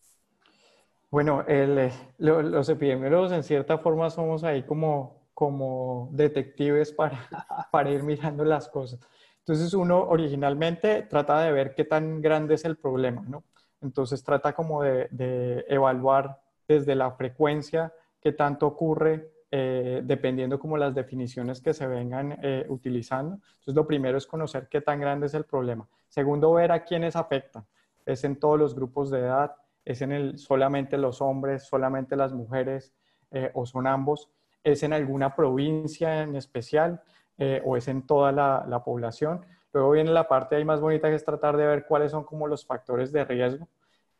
Bueno, 1.09 1.43
eh, 1.47 1.91
los 2.17 2.67
epidemiólogos 2.69 3.31
en 3.31 3.43
cierta 3.43 3.77
forma 3.77 4.09
somos 4.09 4.43
ahí 4.43 4.63
como, 4.63 5.29
como 5.33 6.09
detectives 6.11 6.91
para, 6.91 7.27
para 7.71 7.89
ir 7.89 8.03
mirando 8.03 8.43
las 8.43 8.67
cosas. 8.67 8.99
Entonces 9.47 9.73
uno 9.73 10.03
originalmente 10.03 11.03
trata 11.03 11.39
de 11.39 11.53
ver 11.53 11.73
qué 11.73 11.85
tan 11.85 12.21
grande 12.21 12.55
es 12.55 12.65
el 12.65 12.75
problema, 12.75 13.23
¿no? 13.29 13.45
Entonces 13.81 14.21
trata 14.21 14.51
como 14.51 14.83
de, 14.83 15.65
evaluar 15.69 16.41
desde 16.67 16.95
la 16.95 17.11
frecuencia 17.11 17.93
qué 18.19 18.33
tanto 18.33 18.67
ocurre 18.67 19.31
eh, 19.49 20.01
dependiendo 20.03 20.59
como 20.59 20.75
las 20.75 20.93
definiciones 20.93 21.61
que 21.61 21.73
se 21.73 21.87
vengan 21.87 22.37
eh, 22.43 22.65
utilizando. 22.67 23.35
Entonces 23.35 23.73
lo 23.73 23.87
primero 23.87 24.17
es 24.17 24.27
conocer 24.27 24.67
qué 24.67 24.81
tan 24.81 24.99
grande 24.99 25.27
es 25.27 25.33
el 25.33 25.45
problema. 25.45 25.87
Segundo, 26.09 26.51
ver 26.51 26.73
a 26.73 26.83
quiénes 26.83 27.15
afectan. 27.15 27.65
Es 28.05 28.25
en 28.25 28.35
todos 28.35 28.59
los 28.59 28.75
grupos 28.75 29.09
de 29.09 29.19
edad, 29.19 29.55
es 29.85 30.01
en 30.01 30.11
el, 30.11 30.37
solamente 30.37 30.97
los 30.97 31.21
hombres, 31.21 31.63
solamente 31.63 32.17
las 32.17 32.33
mujeres 32.33 32.93
eh, 33.31 33.49
o 33.53 33.65
son 33.65 33.87
ambos. 33.87 34.29
Es 34.61 34.83
en 34.83 34.91
alguna 34.91 35.33
provincia 35.33 36.23
en 36.23 36.35
especial. 36.35 37.01
Eh, 37.39 37.61
o 37.63 37.77
es 37.77 37.87
en 37.87 38.05
toda 38.07 38.31
la, 38.31 38.81
población. 38.83 39.45
Luego 39.71 39.91
viene 39.91 40.11
la 40.11 40.27
parte 40.27 40.55
ahí 40.55 40.65
más 40.65 40.81
bonita 40.81 41.07
que 41.07 41.15
es 41.15 41.23
tratar 41.23 41.55
de 41.55 41.67
ver 41.67 41.85
cuáles 41.85 42.11
son 42.11 42.23
como 42.23 42.47
los 42.47 42.65
factores 42.65 43.11
de 43.11 43.23
riesgo, 43.25 43.67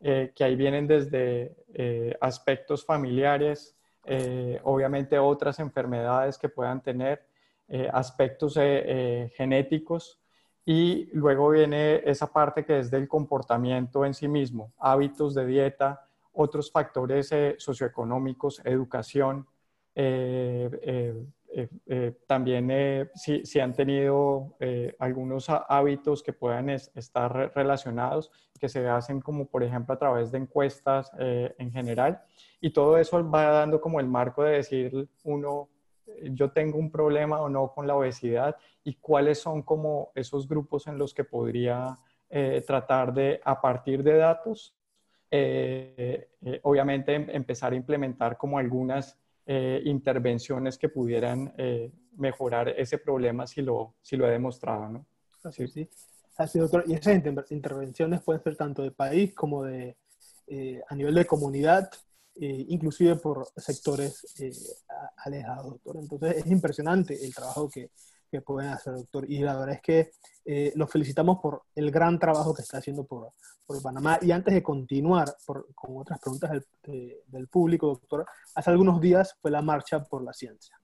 eh, 0.00 0.32
que 0.36 0.44
ahí 0.44 0.54
vienen 0.54 0.86
desde 0.86 1.56
eh, 1.74 2.16
aspectos 2.20 2.84
familiares, 2.84 3.74
obviamente 4.62 5.18
otras 5.18 5.58
enfermedades 5.58 6.38
que 6.38 6.48
puedan 6.48 6.82
tener, 6.82 7.26
aspectos 7.92 8.54
genéticos 9.34 10.18
y 10.64 11.10
luego 11.12 11.50
viene 11.50 12.00
esa 12.06 12.32
parte 12.32 12.64
que 12.64 12.78
es 12.78 12.90
del 12.90 13.06
comportamiento 13.06 14.06
en 14.06 14.14
sí 14.14 14.26
mismo, 14.26 14.72
hábitos 14.78 15.34
de 15.34 15.44
dieta, 15.44 16.08
otros 16.32 16.72
factores 16.72 17.30
socioeconómicos, 17.58 18.62
educación, 18.64 19.46
eh, 20.00 20.70
eh, 20.82 21.26
también 22.26 22.70
eh, 22.70 23.10
si, 23.14 23.60
han 23.60 23.74
tenido 23.74 24.56
algunos 24.98 25.48
hábitos 25.48 26.22
que 26.22 26.32
puedan 26.32 26.68
estar 26.68 27.52
relacionados, 27.54 28.30
que 28.58 28.68
se 28.68 28.86
hacen 28.88 29.20
como 29.20 29.46
por 29.46 29.62
ejemplo 29.62 29.94
a 29.94 29.98
través 29.98 30.30
de 30.30 30.38
encuestas 30.38 31.10
en 31.18 31.72
general. 31.72 32.20
Y 32.60 32.70
todo 32.70 32.98
eso 32.98 33.28
va 33.30 33.44
dando 33.44 33.80
como 33.80 34.00
el 34.00 34.06
marco 34.06 34.42
de 34.42 34.56
decir 34.56 35.08
uno, 35.24 35.68
yo 36.30 36.50
tengo 36.50 36.78
un 36.78 36.90
problema 36.90 37.40
o 37.40 37.48
no 37.48 37.72
con 37.72 37.86
la 37.86 37.94
obesidad 37.94 38.56
y 38.84 38.94
cuáles 38.94 39.40
son 39.40 39.62
como 39.62 40.10
esos 40.14 40.48
grupos 40.48 40.86
en 40.86 40.98
los 40.98 41.14
que 41.14 41.24
podría 41.24 41.96
tratar 42.66 43.14
de, 43.14 43.40
a 43.44 43.60
partir 43.60 44.02
de 44.02 44.16
datos, 44.16 44.74
obviamente 46.62 47.14
em, 47.14 47.30
empezar 47.30 47.72
a 47.72 47.76
implementar 47.76 48.36
como 48.36 48.58
algunas 48.58 49.18
eh, 49.50 49.80
intervenciones 49.86 50.76
que 50.76 50.90
pudieran 50.90 51.54
eh, 51.56 51.90
mejorar 52.18 52.68
ese 52.68 52.98
problema 52.98 53.46
si 53.46 53.62
lo, 53.62 53.94
si 54.02 54.14
lo 54.14 54.28
he 54.28 54.32
demostrado, 54.32 54.90
¿no? 54.90 55.06
Así, 55.42 55.66
sí. 55.68 55.88
Así, 56.36 56.58
doctor. 56.58 56.84
Y 56.86 56.92
esas 56.92 57.14
intervenciones 57.48 58.20
pueden 58.20 58.42
ser 58.42 58.56
tanto 58.56 58.82
de 58.82 58.90
país 58.90 59.32
como 59.32 59.64
de, 59.64 59.96
eh, 60.48 60.82
a 60.86 60.94
nivel 60.94 61.14
de 61.14 61.24
comunidad, 61.24 61.90
inclusive 62.40 63.16
por 63.16 63.48
sectores 63.56 64.36
alejados, 65.16 65.70
doctor. 65.70 65.96
Entonces 65.96 66.36
es 66.36 66.46
impresionante 66.46 67.24
el 67.24 67.34
trabajo 67.34 67.70
que, 67.70 67.90
que 68.30 68.40
pueden 68.40 68.70
hacer, 68.70 68.94
doctor. 68.94 69.30
Y 69.30 69.38
la 69.40 69.56
verdad 69.56 69.76
es 69.76 69.82
que 69.82 70.10
eh, 70.44 70.72
los 70.76 70.90
felicitamos 70.90 71.38
por 71.40 71.62
el 71.74 71.90
gran 71.90 72.18
trabajo 72.18 72.54
que 72.54 72.62
está 72.62 72.78
haciendo 72.78 73.04
por, 73.04 73.32
por 73.66 73.82
Panamá. 73.82 74.18
Y 74.22 74.30
antes 74.30 74.54
de 74.54 74.62
continuar 74.62 75.34
con 75.44 75.96
otras 75.96 76.18
preguntas 76.20 76.50
del, 76.50 77.16
del, 77.26 77.48
público, 77.48 77.88
doctor, 77.88 78.26
hace 78.54 78.70
algunos 78.70 79.00
días 79.00 79.34
fue 79.40 79.50
la 79.50 79.62
marcha 79.62 80.04
por 80.04 80.22
la 80.22 80.32
ciencia. 80.32 80.76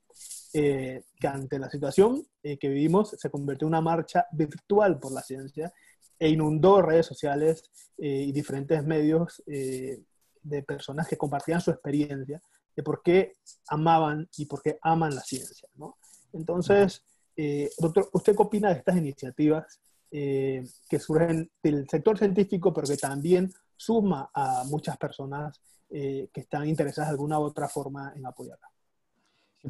Eh, 0.53 1.03
que 1.19 1.27
ante 1.27 1.59
la 1.59 1.69
situación 1.69 2.25
eh, 2.41 2.57
que 2.57 2.69
vivimos 2.69 3.11
se 3.19 3.29
convirtió 3.29 3.67
en 3.67 3.71
una 3.71 3.81
marcha 3.81 4.27
virtual 4.31 5.01
por 5.01 5.11
la 5.11 5.21
ciencia 5.21 5.73
e 6.17 6.29
inundó 6.29 6.81
redes 6.81 7.07
sociales 7.07 7.65
y 7.99 8.31
diferentes 8.31 8.85
medios 8.85 9.43
de 9.47 10.63
personas 10.63 11.09
que 11.09 11.17
compartían 11.17 11.61
su 11.61 11.71
experiencia 11.73 12.41
de 12.77 12.83
por 12.83 13.03
qué 13.03 13.33
amaban 13.69 14.29
y 14.37 14.47
por 14.47 14.63
qué 14.63 14.79
aman 14.83 15.15
la 15.15 15.23
ciencia. 15.23 15.69
¿no? 15.75 15.97
Entonces, 16.33 17.05
eh, 17.37 17.71
doctor, 17.79 18.09
¿usted 18.13 18.37
qué 18.37 18.43
opina 18.43 18.69
de 18.71 18.79
estas 18.79 18.97
iniciativas 18.97 19.81
eh, 20.11 20.65
que 20.89 20.99
surgen 20.99 21.51
del 21.63 21.89
sector 21.89 22.17
científico, 22.17 22.73
pero 22.73 22.87
que 22.87 22.97
también 22.97 23.53
suma 23.77 24.31
a 24.33 24.63
muchas 24.67 24.97
personas 24.97 25.61
eh, 25.91 26.29
que 26.33 26.43
están 26.43 26.69
interesadas 26.69 27.09
de 27.11 27.15
alguna 27.15 27.39
u 27.39 27.43
otra 27.43 27.69
forma 27.69 28.13
en 28.17 28.27
apoyarla? 28.27 28.69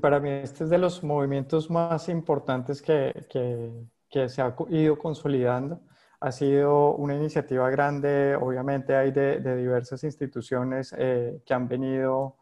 para 0.01 0.19
mí 0.19 0.29
este 0.29 0.65
es 0.65 0.71
de 0.71 0.79
los 0.79 1.05
movimientos 1.05 1.71
más 1.71 2.09
importantes 2.09 2.83
que, 2.83 3.27
que, 3.31 3.71
que 4.11 4.29
se 4.29 4.43
ha 4.43 4.53
ido 4.71 4.99
consolidando. 4.99 5.83
Ha 6.19 6.33
sido 6.33 6.97
una 6.97 7.15
iniciativa 7.15 7.71
grande, 7.71 8.35
obviamente 8.35 8.97
hay 8.97 9.13
de, 9.13 9.39
de 9.39 9.57
diversas 9.57 10.03
instituciones 10.03 10.91
que 10.91 11.55
han 11.55 11.69
venido 11.69 12.39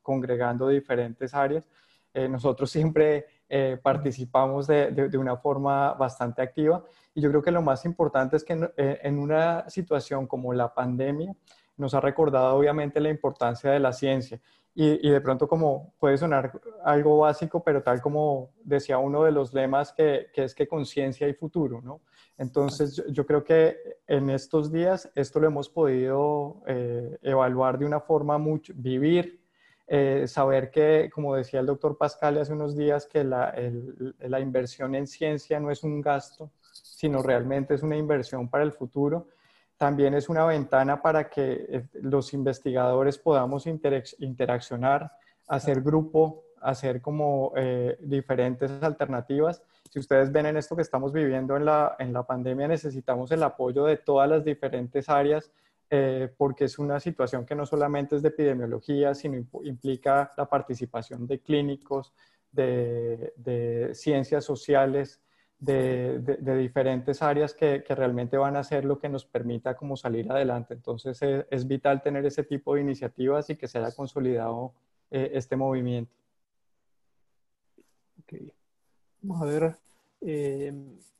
congregando 0.00 0.68
diferentes 0.68 1.34
áreas. 1.34 1.68
nosotros 2.14 2.70
siempre 2.70 3.26
eh, 3.50 3.78
participamos 3.82 4.66
de, 4.66 4.90
de, 4.90 5.16
una 5.18 5.36
forma 5.36 5.94
bastante 5.94 6.42
activa. 6.42 6.84
Y 7.14 7.22
yo 7.22 7.30
creo 7.30 7.42
que 7.42 7.50
lo 7.50 7.62
más 7.62 7.84
importante 7.86 8.36
es 8.36 8.44
que 8.44 8.52
en, 8.52 8.70
eh, 8.76 8.98
en, 9.02 9.18
una 9.18 9.68
situación 9.70 10.26
como 10.26 10.52
la 10.52 10.74
pandemia 10.74 11.34
nos 11.76 11.94
ha 11.94 12.00
recordado 12.00 12.56
obviamente 12.56 13.00
la 13.00 13.08
importancia 13.08 13.70
de 13.70 13.80
la 13.80 13.92
ciencia. 13.92 14.38
Y, 14.74 15.08
y, 15.08 15.10
de 15.10 15.20
pronto 15.20 15.48
como 15.48 15.94
puede 15.98 16.18
sonar 16.18 16.60
algo 16.84 17.18
básico, 17.18 17.64
pero 17.64 17.82
tal 17.82 18.00
como 18.02 18.50
decía 18.62 18.98
uno 18.98 19.24
de 19.24 19.32
los 19.32 19.54
lemas 19.54 19.92
que, 19.92 20.26
que 20.32 20.44
es 20.44 20.54
que 20.54 20.68
conciencia 20.68 21.26
y 21.26 21.32
futuro, 21.32 21.80
¿no? 21.80 22.00
Entonces 22.36 22.94
yo, 22.94 23.04
yo, 23.08 23.26
creo 23.26 23.42
que 23.42 23.76
en 24.06 24.30
estos 24.30 24.70
días 24.70 25.10
esto 25.16 25.40
lo 25.40 25.48
hemos 25.48 25.68
podido 25.68 26.62
eh, 26.66 27.18
evaluar 27.22 27.78
de 27.78 27.86
una 27.86 27.98
forma 27.98 28.38
mucho, 28.38 28.72
vivir 28.76 29.37
eh, 29.90 30.26
saber 30.28 30.70
que, 30.70 31.10
como 31.10 31.34
decía 31.34 31.60
el 31.60 31.66
doctor 31.66 31.96
Pascal 31.96 32.36
hace 32.36 32.52
unos 32.52 32.76
días, 32.76 33.06
que 33.06 33.24
la, 33.24 33.54
la, 34.18 34.38
inversión 34.38 34.94
en 34.94 35.06
ciencia 35.06 35.58
no 35.60 35.70
es 35.70 35.82
un 35.82 36.02
gasto, 36.02 36.50
sino 36.70 37.22
realmente 37.22 37.72
es 37.72 37.82
una 37.82 37.96
inversión 37.96 38.48
para 38.48 38.64
el 38.64 38.72
futuro. 38.72 39.28
también 39.78 40.12
es 40.12 40.28
una 40.28 40.44
ventana 40.44 41.00
para 41.00 41.30
que 41.30 41.66
eh, 41.70 41.86
los 42.02 42.34
investigadores 42.34 43.16
podamos 43.16 43.66
interaccionar, 43.66 45.10
hacer 45.46 45.80
grupo, 45.80 46.44
hacer 46.60 47.00
como 47.00 47.52
eh, 47.56 47.96
diferentes 48.00 48.70
alternativas. 48.82 49.62
Si 49.88 50.00
ustedes 50.00 50.30
ven 50.30 50.46
en 50.46 50.58
esto 50.58 50.76
que 50.76 50.82
estamos 50.82 51.14
viviendo 51.14 51.56
en 51.56 51.64
la, 51.64 51.96
en 51.98 52.12
la 52.12 52.24
pandemia, 52.24 52.68
necesitamos 52.68 53.30
el 53.30 53.42
apoyo 53.42 53.84
de 53.84 53.96
todas 53.96 54.28
las 54.28 54.44
diferentes 54.44 55.08
áreas 55.08 55.50
eh, 55.90 56.32
porque 56.36 56.64
es 56.64 56.78
una 56.78 57.00
situación 57.00 57.46
que 57.46 57.54
no 57.54 57.64
solamente 57.64 58.16
es 58.16 58.22
de 58.22 58.28
epidemiología, 58.28 59.14
sino 59.14 59.44
implica 59.64 60.32
la 60.36 60.48
participación 60.48 61.26
de 61.26 61.40
clínicos, 61.40 62.12
de, 62.52 63.32
de 63.36 63.94
ciencias 63.94 64.44
sociales, 64.44 65.20
de, 65.58 66.20
de, 66.20 66.56
diferentes 66.56 67.20
áreas 67.20 67.52
que, 67.52 67.82
que, 67.82 67.94
realmente 67.94 68.36
van 68.36 68.56
a 68.56 68.62
ser 68.62 68.84
lo 68.84 68.98
que 68.98 69.08
nos 69.08 69.24
permita 69.24 69.76
como 69.76 69.96
salir 69.96 70.30
adelante. 70.30 70.74
Entonces 70.74 71.20
es, 71.20 71.46
es 71.50 71.66
vital 71.66 72.00
tener 72.00 72.24
ese 72.26 72.44
tipo 72.44 72.74
de 72.74 72.82
iniciativas 72.82 73.50
y 73.50 73.56
que 73.56 73.66
se 73.66 73.78
haya 73.78 73.90
consolidado 73.92 74.72
eh, 75.10 75.30
este 75.34 75.56
movimiento. 75.56 76.14
Okay. 78.22 78.52
Vamos 79.22 79.42
a 79.42 79.44
ver. 79.46 79.76
Eh, 80.20 80.72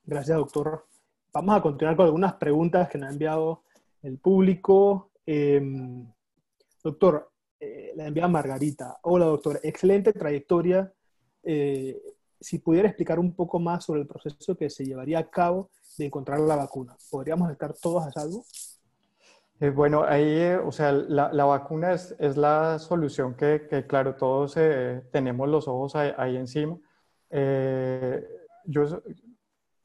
gracias, 0.04 0.36
doctor. 0.36 0.86
Vamos 1.32 1.56
a 1.56 1.62
continuar 1.62 1.96
con 1.96 2.06
algunas 2.06 2.34
preguntas 2.34 2.88
que 2.88 2.98
nos 2.98 3.08
ha 3.08 3.12
enviado 3.12 3.62
el 4.08 4.18
público. 4.18 5.12
Eh, 5.26 5.60
doctor, 6.82 7.30
la 7.96 8.06
envía 8.06 8.28
Margarita. 8.28 8.98
Hola, 9.02 9.26
doctor. 9.26 9.60
Excelente 9.62 10.12
trayectoria 10.12 10.92
si 12.40 12.58
pudiera 12.58 12.88
explicar 12.88 13.18
un 13.18 13.34
poco 13.34 13.58
más 13.58 13.84
sobre 13.84 14.00
el 14.00 14.06
proceso 14.06 14.56
que 14.56 14.70
se 14.70 14.84
llevaría 14.84 15.18
a 15.18 15.30
cabo 15.30 15.70
de 15.96 16.06
encontrar 16.06 16.40
la 16.40 16.56
vacuna. 16.56 16.96
¿Podríamos 17.10 17.50
estar 17.50 17.74
todos 17.74 18.06
a 18.06 18.12
salvo? 18.12 18.44
Eh, 19.60 19.70
bueno, 19.70 20.04
ahí, 20.04 20.24
eh, 20.24 20.56
o 20.56 20.70
sea, 20.70 20.92
la, 20.92 21.32
la 21.32 21.44
vacuna 21.44 21.92
es, 21.92 22.14
es, 22.20 22.36
la 22.36 22.78
solución 22.78 23.34
que, 23.34 23.66
que 23.68 23.86
claro, 23.86 24.14
todos 24.14 24.56
eh, 24.56 25.02
tenemos 25.10 25.48
los 25.48 25.66
ojos 25.66 25.96
ahí, 25.96 26.36
encima. 26.36 26.78
yo 28.64 29.02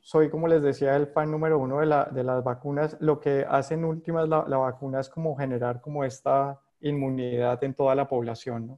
soy, 0.03 0.29
como 0.29 0.49
les 0.49 0.61
decía, 0.61 0.97
el 0.97 1.07
fan 1.07 1.31
número 1.31 1.57
uno 1.57 1.79
de, 1.79 1.85
la, 1.85 2.03
de 2.05 2.25
las 2.25 2.43
vacunas. 2.43 2.97
Lo 2.99 3.21
que 3.21 3.45
hacen 3.49 3.85
últimas 3.85 4.27
la, 4.27 4.43
la, 4.47 4.57
vacuna 4.57 4.99
es 4.99 5.07
como 5.07 5.33
generar 5.35 5.79
como 5.79 6.03
esta 6.03 6.59
inmunidad 6.81 7.63
en 7.63 7.73
toda 7.73 7.95
la 7.95 8.05
población. 8.05 8.77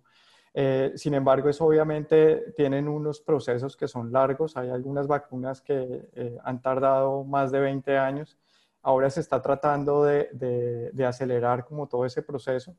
Eh, 0.54 0.94
sin 0.96 1.16
embargo, 1.16 1.50
eso 1.50 1.66
obviamente 1.66 2.54
tienen 2.56 2.88
unos 2.88 3.20
procesos 3.22 3.76
que 3.76 3.88
son 3.88 4.12
largos. 4.12 4.56
Hay 4.56 4.70
algunas 4.70 5.08
vacunas 5.08 5.62
que 5.62 6.10
eh, 6.14 6.38
han 6.44 6.62
tardado 6.62 7.24
más 7.24 7.52
de 7.52 7.60
20 7.60 7.98
años. 7.98 8.38
Ahora 8.84 9.10
se 9.10 9.22
está 9.22 9.42
tratando 9.42 10.04
de, 10.04 10.92
acelerar 11.08 11.66
como 11.66 11.88
todo 11.88 12.06
ese 12.06 12.22
proceso, 12.22 12.76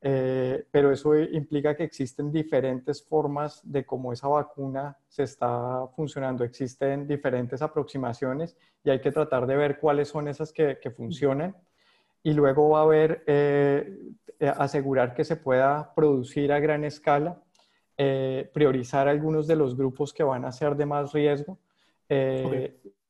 eh, 0.00 0.64
pero 0.70 0.92
eso 0.92 1.18
implica 1.18 1.76
que 1.76 1.82
existen 1.82 2.30
diferentes 2.30 3.02
formas 3.02 3.60
de 3.64 3.84
cómo 3.84 4.12
esa 4.12 4.28
vacuna 4.28 4.96
se 5.08 5.24
está 5.24 5.86
funcionando. 5.96 6.44
Existen 6.44 7.06
diferentes 7.06 7.62
aproximaciones 7.62 8.56
y 8.84 8.90
hay 8.90 9.00
que 9.00 9.10
tratar 9.10 9.46
de 9.46 9.56
ver 9.56 9.78
cuáles 9.78 10.08
son 10.08 10.28
esas 10.28 10.52
que, 10.52 10.78
que 10.80 10.90
funcionan 10.90 11.56
y 12.22 12.32
luego 12.32 12.70
va 12.70 12.80
a 12.80 12.82
haber 12.82 13.24
eh, 13.26 13.98
eh, 14.38 14.52
asegurar 14.56 15.14
que 15.14 15.24
se 15.24 15.36
pueda 15.36 15.92
producir 15.94 16.52
a 16.52 16.60
gran 16.60 16.84
escala, 16.84 17.42
priorizar 18.52 19.08
algunos 19.08 19.48
de 19.48 19.56
los 19.56 19.76
grupos 19.76 20.12
que 20.12 20.22
van 20.22 20.44
a 20.44 20.52
ser 20.52 20.76
de 20.76 20.86
más 20.86 21.12
riesgo 21.12 21.58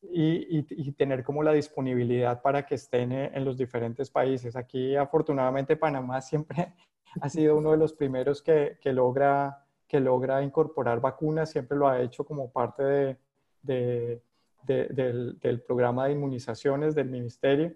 y, 0.03 0.93
tener 0.93 1.25
como 1.25 1.43
la 1.43 1.53
disponibilidad 1.53 2.41
para 2.43 2.65
que 2.67 2.77
estén 2.77 3.13
en 3.13 3.45
los 3.45 3.57
diferentes 3.57 4.11
países. 4.11 4.57
Aquí 4.57 4.97
afortunadamente 4.97 5.77
Panamá 5.77 6.21
siempre 6.21 6.75
ha 7.21 7.29
sido 7.29 7.57
uno 7.57 7.73
de 7.73 7.79
los 7.79 7.93
primeros 7.93 8.43
que, 8.43 8.79
que 8.81 8.93
logra, 8.93 9.65
que 9.87 10.01
logra 10.01 10.43
incorporar 10.43 11.01
vacunas, 11.01 11.51
siempre 11.51 11.77
lo 11.77 11.89
ha 11.89 12.01
hecho 12.01 12.25
como 12.25 12.51
parte 12.51 12.83
de, 12.83 13.19
de, 13.63 14.23
del, 14.67 15.39
del 15.39 15.61
programa 15.63 16.07
de 16.07 16.13
inmunizaciones 16.13 16.95
del 16.95 17.09
ministerio. 17.09 17.75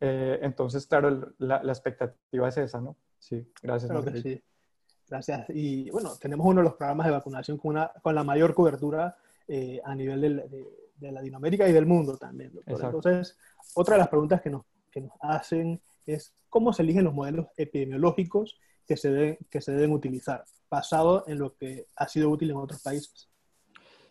Eh, 0.00 0.38
entonces, 0.42 0.86
claro, 0.86 1.32
la, 1.38 1.60
expectativa 1.64 2.48
es 2.48 2.56
esa, 2.58 2.80
¿no? 2.80 2.96
Sí, 3.18 3.46
gracias. 3.62 3.92
sí. 4.22 4.42
Gracias. 5.08 5.46
Y 5.50 5.90
bueno, 5.90 6.16
tenemos 6.16 6.46
uno 6.46 6.60
de 6.60 6.64
los 6.64 6.74
programas 6.74 7.06
de 7.06 7.12
vacunación 7.12 7.58
con, 7.58 7.72
una, 7.72 7.92
con 8.02 8.14
la 8.14 8.24
mayor 8.24 8.54
cobertura 8.54 9.16
eh, 9.46 9.80
a 9.84 9.94
nivel 9.94 10.20
de, 10.20 10.83
de, 10.96 11.12
Latinoamérica 11.12 11.68
y 11.68 11.72
del 11.72 11.86
mundo 11.86 12.16
también. 12.16 12.52
Entonces, 12.66 13.36
otra 13.74 13.94
de 13.94 14.00
las 14.00 14.08
preguntas 14.08 14.40
que 14.40 14.50
nos, 14.50 14.62
que 14.90 15.00
nos 15.00 15.12
hacen 15.20 15.80
es 16.06 16.34
cómo 16.48 16.72
se 16.72 16.82
eligen 16.82 17.04
los 17.04 17.14
modelos 17.14 17.46
epidemiológicos 17.56 18.58
que 18.86 18.96
se, 18.96 19.38
que 19.50 19.60
se 19.60 19.72
deben 19.72 19.92
utilizar, 19.92 20.44
basado 20.70 21.24
en 21.26 21.38
lo 21.38 21.56
que 21.56 21.86
ha 21.96 22.08
sido 22.08 22.30
útil 22.30 22.50
en 22.50 22.56
otros 22.56 22.82
países. 22.82 23.28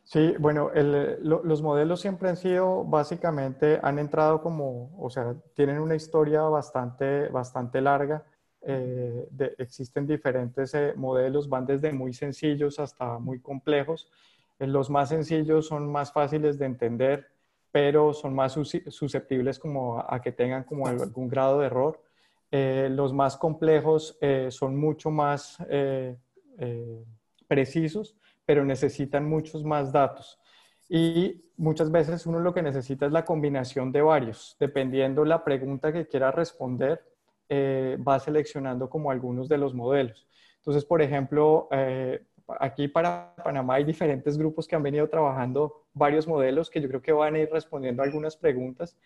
Sí, 0.05 0.35
bueno, 0.37 0.69
los 0.73 1.61
modelos 1.61 2.01
siempre 2.01 2.29
han 2.29 2.35
sido, 2.35 2.83
básicamente, 2.83 3.79
han 3.81 3.99
entrado 3.99 4.41
como, 4.41 4.93
o 4.99 5.09
sea, 5.09 5.33
tienen 5.55 5.79
una 5.79 5.95
historia 5.95 6.41
bastante, 6.41 7.29
bastante 7.29 7.79
larga. 7.81 8.25
Eh, 8.61 9.29
existen 9.57 10.05
diferentes 10.05 10.73
eh, 10.73 10.93
modelos, 10.95 11.49
van 11.49 11.65
desde 11.65 11.91
muy 11.93 12.13
sencillos 12.13 12.79
hasta 12.79 13.17
muy 13.17 13.39
complejos. 13.39 14.09
Eh, 14.63 14.67
los 14.67 14.89
más 14.89 15.09
sencillos 15.09 15.67
son 15.67 15.91
más 15.91 16.11
fáciles 16.11 16.57
de 16.57 16.65
entender, 16.65 17.27
pero 17.71 18.13
son 18.13 18.33
más 18.35 18.53
susceptibles 18.53 19.59
como 19.59 19.99
a, 19.99 20.21
que 20.21 20.31
tengan 20.31 20.63
como 20.63 20.87
algún 20.87 21.27
grado 21.27 21.59
de 21.59 21.65
error. 21.65 22.01
los 22.51 23.13
más 23.13 23.35
complejos 23.35 24.19
son 24.49 24.79
mucho 24.79 25.09
más 25.09 25.57
precisos 27.47 28.15
pero 28.45 28.65
necesitan 28.65 29.27
muchos 29.27 29.63
más 29.63 29.91
datos. 29.91 30.39
Y 30.89 31.41
muchas 31.57 31.91
veces 31.91 32.25
uno 32.25 32.39
lo 32.39 32.53
que 32.53 32.61
necesita 32.61 33.05
es 33.05 33.11
la 33.11 33.25
combinación 33.25 33.91
de 33.91 34.01
varios. 34.01 34.55
Dependiendo 34.59 35.25
la 35.25 35.43
pregunta 35.43 35.93
que 35.93 36.07
quiera 36.07 36.31
responder, 36.31 37.03
eh, 37.49 37.97
va 38.05 38.19
seleccionando 38.19 38.89
como 38.89 39.11
algunos 39.11 39.47
de 39.47 39.57
los 39.57 39.73
modelos. 39.73 40.27
Entonces, 40.57 40.85
por 40.85 41.01
ejemplo, 41.01 41.67
eh, 41.71 42.25
aquí 42.59 42.87
para 42.87 43.35
Panamá 43.43 43.75
hay 43.75 43.83
diferentes 43.83 44.37
grupos 44.37 44.67
que 44.67 44.75
han 44.75 44.83
venido 44.83 45.07
trabajando 45.09 45.85
varios 45.93 46.27
modelos 46.27 46.69
que 46.69 46.81
yo 46.81 46.87
creo 46.87 47.01
que 47.01 47.11
van 47.11 47.35
a 47.35 47.39
ir 47.39 47.49
respondiendo 47.51 48.03
algunas 48.03 48.35
preguntas. 48.37 48.97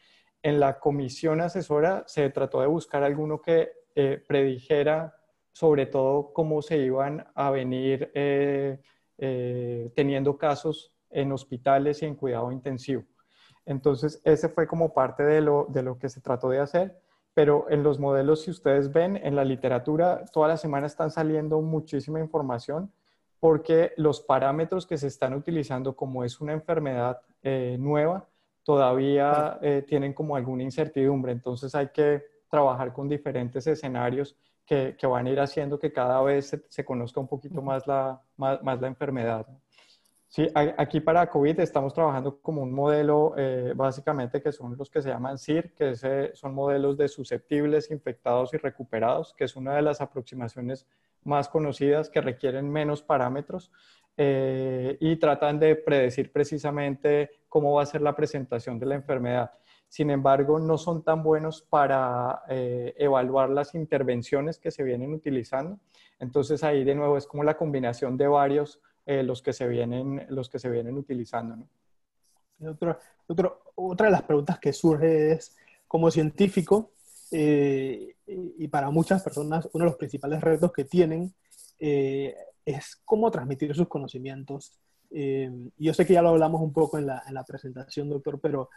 En 0.42 0.60
la 0.60 0.80
comisión 0.80 1.42
asesora 1.42 2.04
se 2.08 2.30
trató 2.30 2.62
de 2.62 2.68
buscar 2.68 3.04
alguno 3.04 3.42
que 3.42 3.72
eh, 3.96 4.24
predijera 4.28 5.16
sobre 5.52 5.88
todo 5.88 6.34
cómo 6.34 6.62
se 6.62 6.78
iban 6.78 7.26
a 7.34 7.50
venir 7.50 8.12
eh, 8.14 8.80
teniendo 9.96 10.38
casos 10.38 10.94
en 11.10 11.32
hospitales 11.32 12.02
y 12.02 12.06
en 12.06 12.16
cuidado 12.16 12.52
intensivo. 12.52 13.04
Entonces, 13.66 14.22
ese 14.24 14.50
fue 14.50 14.68
como 14.68 14.94
parte 14.94 15.24
de 15.24 15.42
lo, 15.42 15.66
de 15.70 15.84
lo 15.84 15.98
que 15.98 16.10
se 16.10 16.22
trató 16.22 16.50
de 16.50 16.60
hacer, 16.60 17.00
pero 17.34 17.66
en 17.70 17.84
los 17.84 18.00
modelos, 18.00 18.44
si 18.44 18.52
ustedes 18.52 18.92
ven 18.92 19.18
en 19.18 19.36
la 19.36 19.44
literatura, 19.44 20.26
toda 20.32 20.48
la 20.48 20.58
semana 20.58 20.88
están 20.88 21.12
saliendo 21.12 21.62
muchísima 21.62 22.20
información 22.20 22.92
porque 23.40 23.94
los 23.98 24.22
parámetros 24.22 24.86
que 24.86 24.98
se 24.98 25.08
están 25.08 25.34
utilizando 25.34 25.96
como 25.96 26.24
es 26.24 26.42
una 26.42 26.54
enfermedad 26.54 27.22
eh, 27.44 27.78
nueva, 27.80 28.28
todavía 28.64 29.60
eh, 29.62 29.84
tienen 29.88 30.14
como 30.14 30.36
alguna 30.36 30.64
incertidumbre. 30.64 31.32
Entonces 31.32 31.74
hay 31.76 31.90
que 31.90 32.24
trabajar 32.50 32.94
con 32.94 33.08
diferentes 33.08 33.68
escenarios 33.68 34.36
que, 34.66 34.98
van 35.04 35.28
a 35.28 35.30
ir 35.30 35.40
haciendo 35.40 35.80
que 35.80 35.94
cada 35.94 36.22
vez 36.22 36.60
se, 36.68 36.86
conozca 36.86 37.22
un 37.22 37.28
poquito 37.28 37.62
más 37.62 37.88
la, 37.88 38.22
más, 38.36 38.82
la 38.82 38.88
enfermedad. 38.88 39.48
Sí, 40.30 40.46
aquí 40.54 41.00
para 41.00 41.30
COVID 41.30 41.62
estamos 41.62 41.94
trabajando 41.94 42.42
como 42.42 42.62
un 42.62 42.74
modelo 42.74 43.34
eh, 43.38 43.72
básicamente 43.74 44.42
que 44.42 44.52
son 44.52 44.76
los 44.78 44.90
que 44.90 45.02
se 45.02 45.10
llaman 45.10 45.38
CIR, 45.38 45.74
que 45.74 45.96
son 46.34 46.54
modelos 46.54 46.98
de 46.98 47.08
susceptibles, 47.08 47.92
infectados 47.92 48.54
y 48.54 48.58
recuperados, 48.58 49.34
que 49.34 49.46
es 49.46 49.56
una 49.56 49.76
de 49.76 49.82
las 49.82 50.02
aproximaciones 50.02 50.86
más 51.24 51.48
conocidas 51.48 52.10
que 52.10 52.20
requieren 52.20 52.70
menos 52.70 53.02
parámetros 53.02 53.72
eh, 54.18 54.98
y 55.00 55.16
tratan 55.16 55.60
de 55.60 55.76
predecir 55.78 56.32
precisamente 56.32 57.30
cómo 57.48 57.74
va 57.74 57.84
a 57.84 57.86
ser 57.86 58.02
la 58.02 58.16
presentación 58.16 58.80
de 58.80 58.86
la 58.86 58.96
enfermedad 58.96 59.52
sin 59.90 60.10
embargo, 60.10 60.60
no 60.60 60.78
son 60.78 61.04
tan 61.04 61.24
buenos 61.24 61.62
para 61.62 62.44
eh, 62.50 62.94
evaluar 62.98 63.50
las 63.50 63.74
intervenciones 63.74 64.60
que 64.60 64.72
se 64.72 64.84
vienen 64.84 65.14
utilizando. 65.14 65.80
Entonces 66.20 66.64
ahí 66.64 66.84
de 66.84 66.96
nuevo 66.96 67.18
es 67.18 67.26
como 67.26 67.44
la 67.44 67.56
combinación 67.56 68.18
de 68.18 68.28
varios 68.28 68.82
eh, 69.08 69.24
los, 69.24 69.42
que 69.42 69.54
se 69.54 69.68
vienen, 69.68 70.28
los 70.30 70.50
que 70.50 70.60
se 70.60 70.70
vienen 70.70 70.96
utilizando. 70.96 71.66
otra 72.60 74.06
de 74.06 74.12
las 74.12 74.22
preguntas 74.22 74.60
que 74.60 74.72
surge 74.72 75.32
es, 75.32 75.56
como 75.88 76.12
científico, 76.12 76.92
eh, 77.32 78.16
y 78.26 78.68
para 78.68 78.92
muchas 78.92 79.24
personas 79.24 79.68
uno 79.74 79.86
de 79.86 79.90
los 79.90 79.98
principales 79.98 80.42
retos 80.42 80.72
que 80.72 80.86
tienen 80.86 81.34
es 81.80 83.02
cómo 83.04 83.32
transmitir 83.32 83.74
sus 83.76 83.88
conocimientos. 83.88 84.74
yo 85.10 85.94
sé 85.94 86.06
que 86.06 86.14
ya 86.14 86.22
lo 86.22 86.30
hablamos 86.30 86.62
un 86.62 86.74
poco 86.74 86.98
en 86.98 87.08
la, 87.08 87.24
en 87.28 87.34
la 87.34 87.44
presentación, 87.44 88.10
doctor, 88.10 88.40
pero 88.40 88.70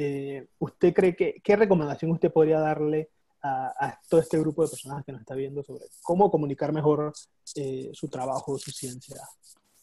eh, 0.00 0.46
¿usted 0.60 0.94
cree 0.94 1.16
que, 1.16 1.40
qué 1.42 1.56
recomendación 1.56 2.12
usted 2.12 2.30
podría 2.30 2.60
darle 2.60 3.10
a, 3.42 3.98
todo 4.08 4.20
este 4.20 4.38
grupo 4.38 4.62
de 4.62 4.68
personas 4.68 5.04
que 5.04 5.10
nos 5.10 5.22
está 5.22 5.34
viendo 5.34 5.64
sobre 5.64 5.86
cómo 6.02 6.30
comunicar 6.30 6.72
mejor 6.72 7.12
eh, 7.56 7.90
su 7.92 8.06
trabajo, 8.06 8.56
su 8.58 8.70
ciencia? 8.70 9.16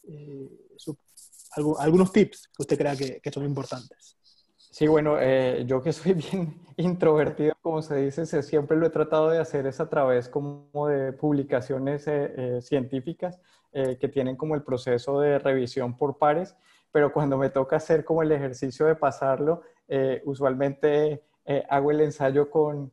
Eh, 0.08 0.48
algunos 1.78 2.12
tips 2.12 2.48
que 2.48 2.62
usted 2.62 2.78
crea 2.78 2.96
que, 2.96 3.20
que 3.20 3.30
son 3.30 3.44
importantes. 3.44 4.16
Sí, 4.56 4.86
bueno, 4.86 5.16
eh, 5.18 5.64
yo 5.66 5.82
que 5.82 5.92
soy 5.92 6.12
bien 6.30 6.60
introvertido, 6.76 7.54
como 7.62 7.80
se 7.82 7.96
dice, 7.96 8.42
siempre 8.42 8.76
lo 8.76 8.86
he 8.86 8.90
tratado 8.90 9.30
de 9.30 9.38
hacer 9.38 9.66
es 9.66 9.80
a 9.80 9.88
través 9.88 10.28
como 10.28 10.88
de 10.88 11.12
publicaciones 11.12 12.06
científicas 12.60 13.40
que 13.72 14.08
tienen 14.08 14.36
como 14.36 14.54
el 14.54 14.62
proceso 14.62 15.20
de 15.20 15.38
revisión 15.38 15.98
por 15.98 16.16
pares, 16.16 16.56
pero 16.92 17.12
cuando 17.12 17.36
me 17.36 17.50
toca 17.50 17.76
hacer 17.76 18.06
como 18.06 18.22
el 18.22 18.32
ejercicio 18.32 18.86
de 18.86 18.94
pasarlo, 18.94 19.62
usualmente 20.24 21.22
hago 21.68 21.90
el 21.90 22.00
ensayo 22.00 22.50
con, 22.50 22.90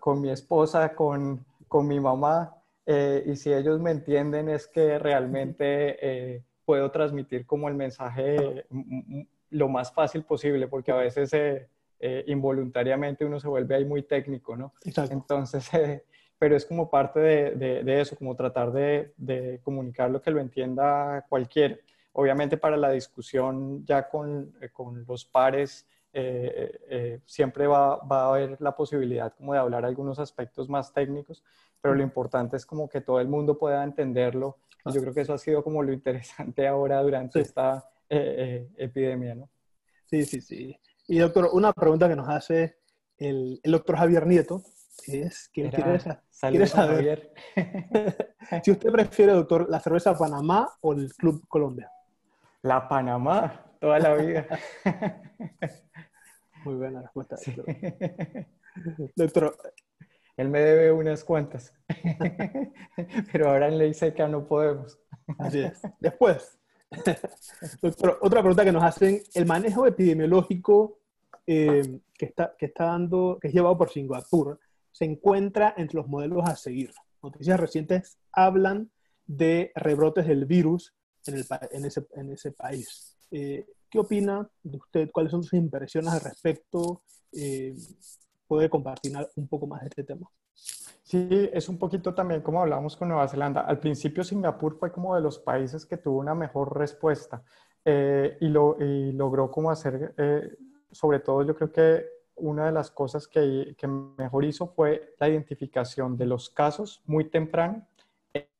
con, 0.00 0.20
mi 0.20 0.30
esposa, 0.30 0.94
con, 0.94 1.44
mi 1.82 2.00
mamá, 2.00 2.56
eh, 2.92 3.22
y 3.24 3.36
si 3.36 3.52
ellos 3.52 3.78
me 3.78 3.92
entienden 3.92 4.48
es 4.48 4.66
que 4.66 4.98
realmente 4.98 6.34
eh, 6.34 6.42
puedo 6.64 6.90
transmitir 6.90 7.46
como 7.46 7.68
el 7.68 7.76
mensaje 7.76 8.66
lo 9.50 9.68
más 9.68 9.92
fácil 9.92 10.24
posible, 10.24 10.66
porque 10.66 10.90
a 10.90 10.96
veces 10.96 11.30
eh, 11.32 12.24
involuntariamente 12.26 13.24
uno 13.24 13.38
se 13.38 13.46
vuelve 13.46 13.76
ahí 13.76 13.84
muy 13.84 14.02
técnico, 14.02 14.56
¿no? 14.56 14.74
Entonces, 14.84 15.70
pero 16.38 16.56
es 16.56 16.66
como 16.66 16.90
parte 16.90 17.20
de, 17.20 18.00
eso, 18.00 18.16
como 18.16 18.34
tratar 18.34 18.72
de, 18.72 19.60
comunicar 19.62 20.10
lo 20.10 20.20
que 20.20 20.32
lo 20.32 20.40
entienda 20.40 21.24
cualquiera. 21.28 21.76
Obviamente 22.12 22.56
para 22.56 22.76
la 22.76 22.90
discusión 22.90 23.84
ya 23.84 24.08
con, 24.08 24.52
con 24.72 25.04
los 25.06 25.24
pares, 25.24 25.86
eh, 26.12 26.80
eh, 26.88 27.20
siempre 27.24 27.66
va, 27.66 27.96
va, 28.04 28.24
a 28.24 28.28
haber 28.30 28.60
la 28.60 28.74
posibilidad 28.74 29.32
como 29.34 29.52
de 29.52 29.60
hablar 29.60 29.84
algunos 29.84 30.18
aspectos 30.18 30.68
más 30.68 30.92
técnicos, 30.92 31.44
pero 31.80 31.94
lo 31.94 32.02
importante 32.02 32.56
es 32.56 32.66
como 32.66 32.88
que 32.88 33.00
todo 33.00 33.20
el 33.20 33.28
mundo 33.28 33.58
pueda 33.58 33.84
entenderlo. 33.84 34.58
Y 34.86 34.92
yo 34.92 35.00
creo 35.00 35.14
que 35.14 35.20
eso 35.20 35.34
ha 35.34 35.38
sido 35.38 35.62
como 35.62 35.82
lo 35.82 35.92
interesante 35.92 36.66
ahora 36.68 37.02
durante 37.02 37.40
esta 37.40 37.88
eh, 38.08 38.68
epidemia, 38.76 39.34
¿no? 39.34 39.48
Sí, 40.06 40.24
sí, 40.24 40.40
sí. 40.40 40.76
Y 41.06 41.18
doctor, 41.18 41.50
una 41.52 41.72
pregunta 41.72 42.08
que 42.08 42.16
nos 42.16 42.28
hace 42.28 42.78
el, 43.18 43.60
el 43.62 43.72
doctor 43.72 43.96
Javier 43.96 44.26
Nieto 44.26 44.62
es 45.06 45.48
que 45.48 45.70
quiere, 45.70 46.00
quiere 46.50 46.66
saber 46.66 47.32
si 48.62 48.70
usted 48.70 48.90
prefiere, 48.90 49.32
doctor, 49.32 49.68
la 49.68 49.80
cerveza 49.80 50.16
Panamá 50.16 50.68
o 50.80 50.92
el 50.92 51.12
Club 51.14 51.46
Colombia. 51.48 51.90
La 52.62 52.88
Panamá, 52.88 53.64
toda 53.80 53.98
la 53.98 54.14
vida. 54.14 54.46
Muy 56.64 56.74
buena 56.74 57.02
respuesta. 57.02 57.36
Doctor. 59.16 59.56
Él 60.36 60.48
me 60.48 60.60
debe 60.60 60.90
unas 60.90 61.22
cuantas, 61.22 61.74
pero 63.32 63.50
ahora 63.50 63.68
en 63.68 63.76
ley 63.76 63.92
seca 63.92 64.26
no 64.26 64.46
podemos. 64.46 64.98
Así 65.38 65.60
es. 65.60 65.82
Después, 65.98 66.58
doctor, 67.82 68.18
otra 68.22 68.40
pregunta 68.40 68.64
que 68.64 68.72
nos 68.72 68.82
hacen, 68.82 69.20
el 69.34 69.44
manejo 69.44 69.86
epidemiológico 69.86 70.98
eh, 71.46 72.00
que, 72.14 72.24
está, 72.24 72.54
que 72.58 72.66
está 72.66 72.86
dando, 72.86 73.38
que 73.38 73.48
es 73.48 73.54
llevado 73.54 73.76
por 73.76 73.90
Singapur, 73.90 74.58
se 74.90 75.04
encuentra 75.04 75.74
entre 75.76 75.96
los 75.96 76.08
modelos 76.08 76.48
a 76.48 76.56
seguir. 76.56 76.90
Noticias 77.22 77.60
recientes 77.60 78.18
hablan 78.32 78.90
de 79.26 79.72
rebrotes 79.74 80.26
del 80.26 80.46
virus 80.46 80.94
en, 81.26 81.34
el, 81.34 81.46
en, 81.70 81.84
ese, 81.84 82.06
en 82.14 82.32
ese 82.32 82.52
país. 82.52 83.14
Eh, 83.30 83.66
¿Qué 83.90 83.98
opina 83.98 84.48
de 84.62 84.78
usted? 84.78 85.10
¿Cuáles 85.12 85.32
son 85.32 85.42
sus 85.42 85.54
impresiones 85.54 86.12
al 86.12 86.20
respecto? 86.20 87.02
Eh, 87.32 87.74
¿Puede 88.46 88.70
compartir 88.70 89.12
un 89.34 89.48
poco 89.48 89.66
más 89.66 89.80
de 89.80 89.88
este 89.88 90.04
tema? 90.04 90.30
Sí, 90.54 91.50
es 91.52 91.68
un 91.68 91.76
poquito 91.76 92.14
también 92.14 92.40
como 92.40 92.60
hablamos 92.60 92.96
con 92.96 93.08
Nueva 93.08 93.26
Zelanda. 93.26 93.62
Al 93.62 93.80
principio 93.80 94.22
Singapur 94.22 94.78
fue 94.78 94.92
como 94.92 95.16
de 95.16 95.20
los 95.20 95.40
países 95.40 95.84
que 95.84 95.96
tuvo 95.96 96.20
una 96.20 96.36
mejor 96.36 96.78
respuesta 96.78 97.42
eh, 97.84 98.36
y, 98.40 98.48
lo, 98.48 98.76
logró 98.78 99.50
como 99.50 99.72
hacer, 99.72 100.14
eh, 100.16 100.56
sobre 100.92 101.18
todo 101.18 101.42
yo 101.42 101.56
creo 101.56 101.72
que 101.72 102.04
una 102.36 102.66
de 102.66 102.72
las 102.72 102.92
cosas 102.92 103.26
que, 103.26 103.74
que, 103.76 103.88
mejor 103.88 104.44
hizo 104.44 104.68
fue 104.68 105.14
la 105.18 105.28
identificación 105.28 106.16
de 106.16 106.26
los 106.26 106.48
casos 106.48 107.02
muy 107.06 107.24
temprano, 107.24 107.86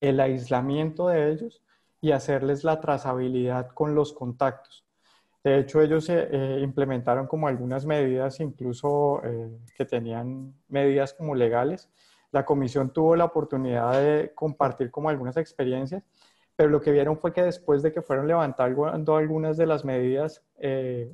el 0.01 0.19
aislamiento 0.19 1.07
de 1.07 1.31
ellos 1.31 1.63
y 2.01 2.11
hacerles 2.11 2.65
la 2.65 2.81
trazabilidad 2.81 3.69
con 3.69 3.95
los 3.95 4.13
contactos. 4.13 4.85
De 5.43 5.59
hecho, 5.59 5.81
ellos 5.81 6.07
eh, 6.11 6.59
implementaron 6.63 7.27
como 7.27 7.49
algunas 7.49 7.87
medidas, 7.87 8.41
incluso 8.41 9.23
eh, 9.25 9.59
que 9.75 9.87
tenían 9.87 10.55
medidas 10.69 11.15
como 11.15 11.35
legales. 11.35 11.89
La 12.31 12.45
comisión 12.45 12.93
tuvo 12.93 13.17
la 13.17 13.25
oportunidad 13.25 13.93
de 13.93 14.33
compartir 14.35 14.91
como 14.91 15.09
algunas 15.09 15.37
experiencias, 15.39 16.05
pero 16.57 16.69
lo 16.69 16.81
que 16.81 16.93
vieron 16.93 17.19
fue 17.19 17.33
que 17.33 17.43
después 17.43 17.83
de 17.83 17.91
que 17.91 18.03
fueron 18.03 18.29
levantando 18.29 19.17
algunas 19.17 19.57
de 19.57 19.67
las 19.67 19.85
medidas, 19.85 20.45
eh, 20.59 21.11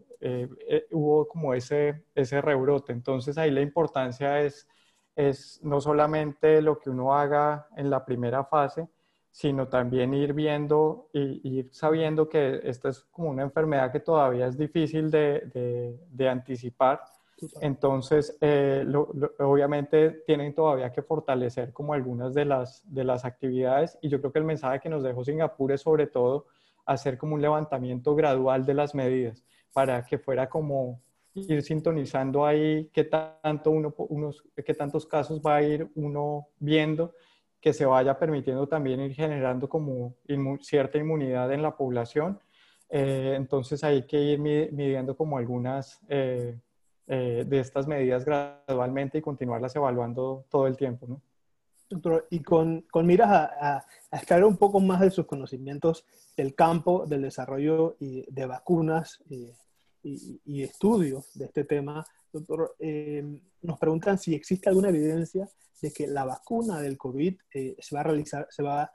hubo 0.90 1.28
como 1.28 1.54
ese, 1.54 2.04
ese 2.14 2.40
rebrote. 2.40 2.92
Entonces 2.92 3.38
ahí 3.38 3.52
la 3.52 3.60
importancia 3.60 4.40
es, 4.42 4.66
es 5.14 5.60
no 5.62 5.80
solamente 5.80 6.60
lo 6.62 6.78
que 6.80 6.90
uno 6.90 7.14
haga 7.14 7.68
en 7.76 7.90
la 7.90 8.04
primera 8.04 8.44
fase, 8.44 8.88
sino 9.36 9.68
también 9.68 10.14
ir 10.14 10.32
viendo 10.32 11.10
y 11.12 11.58
ir 11.58 11.68
sabiendo 11.70 12.26
que 12.26 12.58
esta 12.62 12.88
es 12.88 13.00
como 13.10 13.28
una 13.28 13.42
enfermedad 13.42 13.92
que 13.92 14.00
todavía 14.00 14.46
es 14.46 14.56
difícil 14.56 15.10
de, 15.10 15.98
de, 16.10 16.28
anticipar. 16.30 17.02
Entonces, 17.60 18.38
eh, 18.40 18.86
obviamente 19.40 20.22
tienen 20.26 20.54
todavía 20.54 20.90
que 20.90 21.02
fortalecer 21.02 21.74
como 21.74 21.92
algunas 21.92 22.32
de 22.32 22.46
las, 22.46 22.82
de 22.90 23.04
las 23.04 23.26
actividades 23.26 23.98
y 24.00 24.08
yo 24.08 24.20
creo 24.20 24.32
que 24.32 24.38
el 24.38 24.46
mensaje 24.46 24.80
que 24.80 24.88
nos 24.88 25.02
dejó 25.02 25.22
Singapur 25.22 25.70
es 25.70 25.82
sobre 25.82 26.06
todo 26.06 26.46
hacer 26.86 27.18
como 27.18 27.34
un 27.34 27.42
levantamiento 27.42 28.14
gradual 28.14 28.64
de 28.64 28.72
las 28.72 28.94
medidas 28.94 29.44
para 29.74 30.02
que 30.06 30.16
fuera 30.16 30.48
como 30.48 31.02
ir 31.34 31.62
sintonizando 31.62 32.46
ahí 32.46 32.88
qué 32.90 33.04
tanto 33.04 33.70
uno, 33.70 33.94
unos, 33.98 34.42
qué 34.64 34.72
tantos 34.72 35.04
casos 35.04 35.42
va 35.46 35.56
a 35.56 35.62
ir 35.62 35.90
uno 35.94 36.48
viendo 36.58 37.12
que 37.66 37.72
se 37.72 37.84
vaya 37.84 38.16
permitiendo 38.16 38.68
también 38.68 39.00
ir 39.00 39.12
generando 39.12 39.68
como 39.68 40.14
cierta 40.60 40.98
inmunidad 40.98 41.52
en 41.52 41.62
la 41.62 41.76
población. 41.76 42.38
Eh, 42.88 43.34
entonces 43.36 43.82
hay 43.82 44.06
que 44.06 44.20
ir 44.20 44.38
midiendo 44.38 45.16
como 45.16 45.36
algunas 45.36 46.00
eh, 46.08 46.60
eh, 47.08 47.44
de 47.44 47.58
estas 47.58 47.88
medidas 47.88 48.24
gradualmente 48.24 49.18
y 49.18 49.20
continuarlas 49.20 49.74
evaluando 49.74 50.44
todo 50.48 50.68
el 50.68 50.76
tiempo. 50.76 51.08
¿no? 51.08 51.20
Doctor, 51.90 52.28
y 52.30 52.38
con, 52.38 52.82
con 52.82 53.04
miras 53.04 53.30
a, 53.30 53.78
a, 54.12 54.16
escalar 54.16 54.44
un 54.44 54.58
poco 54.58 54.78
más 54.78 55.00
de 55.00 55.10
sus 55.10 55.26
conocimientos 55.26 56.06
del 56.36 56.54
campo 56.54 57.04
del 57.04 57.22
desarrollo 57.22 57.96
y 57.98 58.32
de 58.32 58.46
vacunas 58.46 59.24
y, 59.28 59.50
y, 60.04 60.62
estudios 60.62 61.36
de 61.36 61.46
este 61.46 61.64
tema, 61.64 62.04
doctor, 62.40 62.76
nos 63.62 63.78
preguntan 63.78 64.18
si 64.18 64.34
existe 64.34 64.68
alguna 64.68 64.88
evidencia 64.88 65.48
de 65.80 65.92
que 65.92 66.06
la 66.06 66.24
vacuna 66.24 66.80
del 66.80 66.96
COVID 66.96 67.36
eh, 67.52 67.76
se 67.78 67.94
va 67.94 68.00
a 68.00 68.04
realizar, 68.04 68.46
se 68.50 68.62
va, 68.62 68.90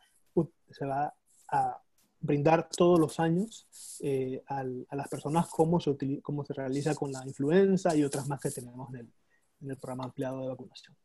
se 0.69 0.85
va 0.85 1.13
a 1.51 1.81
brindar 2.19 2.69
todos 2.69 2.99
los 2.99 3.19
años 3.19 3.67
eh, 4.01 4.43
a 4.47 4.63
las 4.63 5.07
personas 5.09 5.47
cómo 5.49 5.79
se, 5.79 5.95
cómo 6.21 6.45
se 6.45 6.53
realiza 6.53 6.95
con 6.95 7.11
la 7.11 7.25
influenza 7.25 7.95
y 7.95 8.03
otras 8.03 8.27
más 8.27 8.39
que 8.39 8.51
tenemos 8.51 8.89
en 8.93 8.99
el, 9.01 9.13
en 9.61 9.71
el 9.71 9.77
programa 9.77 10.05
ampliado 10.05 10.41
de 10.41 10.49
vacunación. 10.49 10.95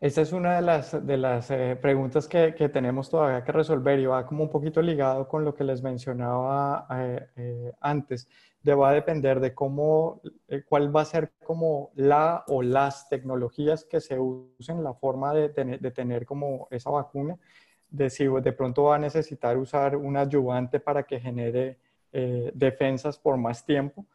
Esta 0.00 0.22
es 0.22 0.32
una 0.32 0.56
de 0.56 0.62
las, 0.62 1.06
de 1.06 1.16
las 1.16 1.50
eh, 1.52 1.78
preguntas 1.80 2.26
que, 2.26 2.56
que, 2.56 2.68
tenemos 2.68 3.08
todavía 3.08 3.44
que 3.44 3.52
resolver 3.52 4.00
y 4.00 4.06
va 4.06 4.26
como 4.26 4.42
un 4.42 4.50
poquito 4.50 4.82
ligado 4.82 5.28
con 5.28 5.44
lo 5.44 5.54
que 5.54 5.62
les 5.62 5.80
mencionaba 5.80 6.88
antes 7.80 8.28
de, 8.62 8.74
va 8.74 8.90
a 8.90 8.94
depender 8.94 9.40
de 9.40 9.54
cómo, 9.54 10.20
eh, 10.48 10.62
cuál 10.68 10.94
va 10.94 11.02
a 11.02 11.04
ser 11.04 11.32
como 11.44 11.90
la 11.94 12.44
o 12.48 12.62
las 12.62 13.08
tecnologías 13.08 13.84
que 13.84 14.00
se 14.00 14.18
usen, 14.18 14.82
la 14.82 14.94
forma 14.94 15.34
de 15.34 15.48
tener, 15.48 15.80
de 15.80 15.90
tener 15.90 16.26
como 16.26 16.68
esa 16.70 16.90
vacuna, 16.90 17.38
de 17.88 18.08
si 18.08 18.26
de 18.26 18.52
pronto 18.52 18.84
va 18.84 18.96
a 18.96 18.98
necesitar 18.98 19.56
usar 19.58 19.96
un 19.96 20.16
ayudante 20.16 20.80
para 20.80 21.02
que 21.02 21.20
genere 21.20 21.78
eh, 22.12 22.50
defensas 22.54 23.18
por 23.18 23.36
más 23.36 23.64
tiempo, 23.64 24.06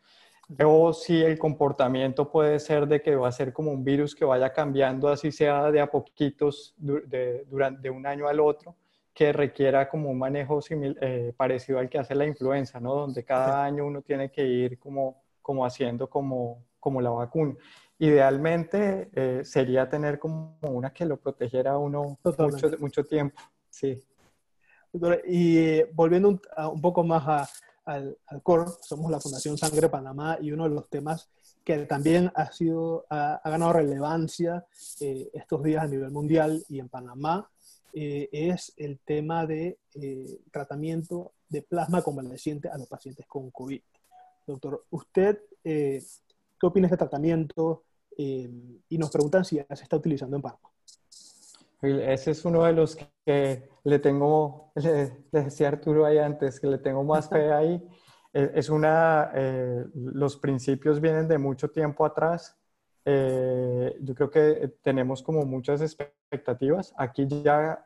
o 0.63 0.93
si 0.93 1.21
el 1.21 1.37
comportamiento 1.37 2.31
puede 2.31 2.59
ser 2.59 2.87
de 2.87 3.01
que 3.01 3.15
va 3.15 3.27
a 3.27 3.31
ser 3.31 3.51
como 3.51 3.71
un 3.71 3.83
virus 3.83 4.15
que 4.15 4.23
vaya 4.23 4.53
cambiando, 4.53 5.09
así 5.09 5.31
sea 5.31 5.71
de 5.71 5.81
a 5.81 5.87
poquitos 5.87 6.73
de, 6.77 7.43
durante, 7.49 7.81
de 7.81 7.89
un 7.89 8.05
año 8.05 8.27
al 8.27 8.39
otro, 8.39 8.75
que 9.17 9.33
requiera 9.33 9.89
como 9.89 10.11
un 10.11 10.19
manejo 10.19 10.59
eh, 10.69 11.33
parecido 11.35 11.79
al 11.79 11.89
que 11.89 11.97
hace 11.97 12.13
la 12.13 12.27
influenza, 12.27 12.79
¿no? 12.79 12.93
Donde 12.93 13.25
cada 13.25 13.63
año 13.63 13.83
uno 13.83 14.03
tiene 14.03 14.29
que 14.29 14.45
ir 14.45 14.77
como, 14.77 15.23
como 15.41 15.65
haciendo 15.65 16.07
como, 16.07 16.63
como 16.79 17.01
la 17.01 17.09
vacuna. 17.09 17.55
Idealmente 17.97 19.09
eh, 19.15 19.41
sería 19.43 19.89
tener 19.89 20.19
como 20.19 20.59
una 20.61 20.93
que 20.93 21.03
lo 21.03 21.17
protegiera 21.17 21.71
a 21.71 21.77
uno 21.79 22.19
mucho, 22.23 22.69
mucho, 22.77 23.03
tiempo. 23.05 23.41
Sí. 23.71 23.99
Y 25.25 25.57
eh, 25.57 25.89
volviendo 25.95 26.29
un, 26.29 26.39
poco 26.79 27.03
más 27.03 27.49
al, 27.85 28.15
al 28.27 28.43
core, 28.43 28.69
somos 28.81 29.09
la 29.09 29.19
Fundación 29.19 29.57
Sangre 29.57 29.89
Panamá 29.89 30.37
y 30.39 30.51
uno 30.51 30.65
de 30.65 30.75
los 30.75 30.87
temas 30.91 31.27
que 31.67 31.79
también 31.79 32.31
ha, 32.33 32.49
sido, 32.53 33.05
ha, 33.09 33.41
ganado 33.43 33.73
relevancia 33.73 34.65
eh, 35.01 35.29
estos 35.33 35.61
días 35.63 35.83
a 35.83 35.87
nivel 35.87 36.11
mundial 36.11 36.63
y 36.69 36.79
en 36.79 36.87
Panamá, 36.87 37.49
eh, 37.93 38.29
es 38.31 38.73
el 38.77 38.99
tema 38.99 39.45
de 39.45 39.77
tratamiento 40.51 41.33
de 41.49 41.61
plasma 41.61 42.01
convaleciente 42.01 42.69
a 42.69 42.77
los 42.77 42.87
pacientes 42.87 43.25
con 43.25 43.51
COVID. 43.51 43.81
Doctor, 44.45 44.85
¿usted 44.91 45.39
qué 45.63 46.01
opina 46.61 46.87
de 46.87 46.93
este 46.93 46.97
tratamiento? 46.97 47.83
y 48.19 48.97
nos 48.97 49.11
preguntan 49.11 49.45
si 49.45 49.57
ya 49.57 49.75
se 49.75 49.83
está 49.83 49.95
utilizando 49.95 50.37
en 50.37 50.41
Panamá. 50.41 50.71
Ese 51.81 52.31
es 52.31 52.43
uno 52.45 52.63
de 52.63 52.73
los 52.73 52.97
que 53.25 53.69
le 53.83 53.99
tengo, 53.99 54.71
le, 54.75 55.25
decía 55.31 55.67
Arturo 55.67 56.05
ahí 56.05 56.17
antes, 56.17 56.59
que 56.59 56.67
le 56.67 56.79
tengo 56.79 57.03
más 57.03 57.29
fe 57.29 57.51
ahí. 57.51 57.87
Eh, 58.33 58.51
es 58.55 58.69
una, 58.69 59.31
eh, 59.33 59.85
los 59.95 60.35
principios 60.35 60.99
vienen 60.99 61.29
de 61.29 61.37
mucho 61.37 61.71
tiempo 61.71 62.05
atrás. 62.05 62.59
Eh, 63.09 63.97
yo 64.01 64.13
creo 64.13 64.29
que 64.29 64.73
tenemos 64.81 65.23
como 65.23 65.45
muchas 65.45 65.81
expectativas. 65.81 66.93
Aquí 66.97 67.25
ya 67.27 67.83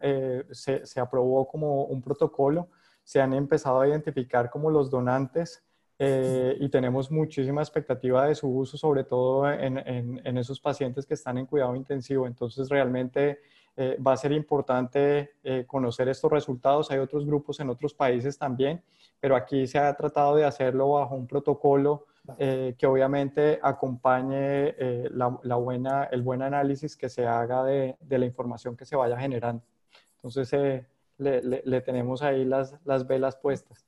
se, 0.52 0.86
se, 0.86 1.00
aprobó 1.00 1.48
como 1.48 1.86
un 1.86 2.02
protocolo, 2.02 2.70
se 3.04 3.22
han 3.22 3.34
empezado 3.34 3.82
a 3.82 3.88
identificar 3.88 4.50
como 4.50 4.72
los 4.72 4.90
donantes 4.90 5.64
y 6.00 6.68
tenemos 6.70 7.12
muchísima 7.12 7.62
expectativa 7.62 8.26
de 8.26 8.34
su 8.34 8.50
uso, 8.50 8.76
sobre 8.76 9.04
todo 9.04 9.48
en, 9.52 9.78
en, 9.78 10.20
en 10.26 10.38
esos 10.40 10.60
pacientes 10.60 11.06
que 11.06 11.14
están 11.14 11.38
en 11.38 11.46
cuidado 11.46 11.76
intensivo. 11.76 12.26
Entonces, 12.26 12.70
realmente 12.70 13.38
eh, 13.78 13.98
va 14.06 14.14
a 14.14 14.18
ser 14.18 14.34
importante 14.34 15.32
eh, 15.44 15.66
conocer 15.66 16.10
estos 16.10 16.30
resultados. 16.32 16.92
Hay 16.92 17.00
otros 17.00 17.26
grupos 17.26 17.60
en 17.60 17.70
otros 17.70 17.94
países 17.94 18.38
también, 18.38 18.84
pero 19.20 19.36
aquí 19.36 19.66
se 19.66 19.80
ha 19.80 19.94
tratado 19.96 20.36
de 20.36 20.46
hacerlo 20.46 20.90
bajo 20.90 21.16
un 21.16 21.28
protocolo 21.28 22.06
eh, 22.38 22.76
que 22.78 22.86
obviamente 22.88 23.60
acompañe 23.62 24.76
la, 25.12 25.56
buena, 25.56 26.06
el 26.06 26.22
buen 26.22 26.42
análisis 26.42 26.96
que 26.96 27.10
se 27.10 27.26
haga 27.26 27.64
de, 27.64 27.98
la 28.10 28.26
información 28.26 28.76
que 28.76 28.86
se 28.86 28.96
vaya 28.96 29.18
generando. 29.20 29.64
Entonces, 30.18 30.86
le, 31.18 31.82
tenemos 31.82 32.22
ahí 32.22 32.46
las, 32.46 32.76
las 32.86 33.08
velas 33.08 33.36
puestas. 33.36 33.86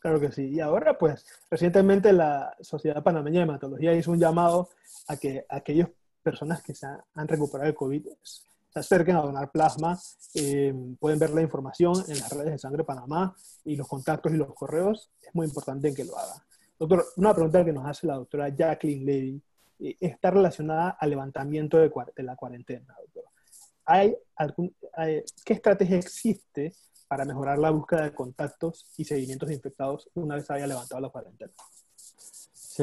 Claro 0.00 0.18
que 0.18 0.32
sí. 0.32 0.48
Y 0.48 0.60
ahora, 0.60 0.96
pues, 0.96 1.26
recientemente 1.50 2.12
la 2.12 2.56
Sociedad 2.60 3.02
Panameña 3.02 3.40
de 3.40 3.44
Hematología 3.44 3.92
hizo 3.92 4.10
un 4.12 4.18
llamado 4.18 4.70
a 5.08 5.16
que 5.16 5.44
aquellas 5.48 5.88
personas 6.22 6.62
que 6.62 6.74
se 6.74 6.86
han 6.86 7.28
recuperado 7.28 7.68
el 7.68 7.74
COVID 7.74 8.06
se 8.72 8.78
acerquen 8.78 9.16
a 9.16 9.22
donar 9.22 9.50
plasma. 9.50 9.98
Eh, 10.34 10.72
pueden 10.98 11.18
ver 11.18 11.30
la 11.30 11.42
información 11.42 11.94
en 12.08 12.18
las 12.18 12.32
redes 12.32 12.52
de 12.52 12.58
Sangre 12.58 12.84
Panamá 12.84 13.34
y 13.64 13.76
los 13.76 13.88
contactos 13.88 14.32
y 14.32 14.36
los 14.36 14.54
correos. 14.54 15.10
Es 15.20 15.34
muy 15.34 15.46
importante 15.46 15.92
que 15.94 16.04
lo 16.04 16.16
hagan. 16.16 16.38
Doctor, 16.80 17.04
una 17.16 17.34
pregunta 17.34 17.62
que 17.62 17.74
nos 17.74 17.86
hace 17.86 18.06
la 18.06 18.14
doctora 18.14 18.48
Jacqueline 18.48 19.04
Levy 19.04 19.42
eh, 19.80 19.96
está 20.00 20.30
relacionada 20.30 20.96
al 20.98 21.10
levantamiento 21.10 21.76
de, 21.76 21.92
la 22.22 22.36
cuarentena, 22.36 22.96
doctor. 22.98 23.24
¿Hay 23.84 24.16
algún, 24.36 24.74
¿Qué 25.44 25.52
estrategia 25.52 25.98
existe 25.98 26.72
para 27.06 27.26
mejorar 27.26 27.58
la 27.58 27.68
búsqueda 27.68 28.04
de 28.04 28.14
contactos 28.14 28.86
y 28.96 29.04
seguimientos 29.04 29.50
de 29.50 29.56
infectados 29.56 30.08
una 30.14 30.36
vez 30.36 30.50
haya 30.50 30.66
levantado 30.66 31.02
la 31.02 31.10
cuarentena? 31.10 31.52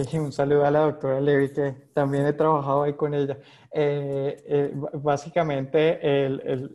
Sí, 0.04 0.20
un 0.20 0.32
saludo 0.32 0.64
a 0.64 0.70
la 0.70 0.82
doctora 0.82 1.20
Levy, 1.20 1.52
que 1.52 1.72
también 1.96 2.28
he 2.28 2.34
trabajado 2.34 2.84
ahí 2.84 2.94
con 2.94 3.16
ella. 3.16 3.40
Eh, 3.72 4.44
eh, 4.46 4.74
básicamente, 4.94 6.00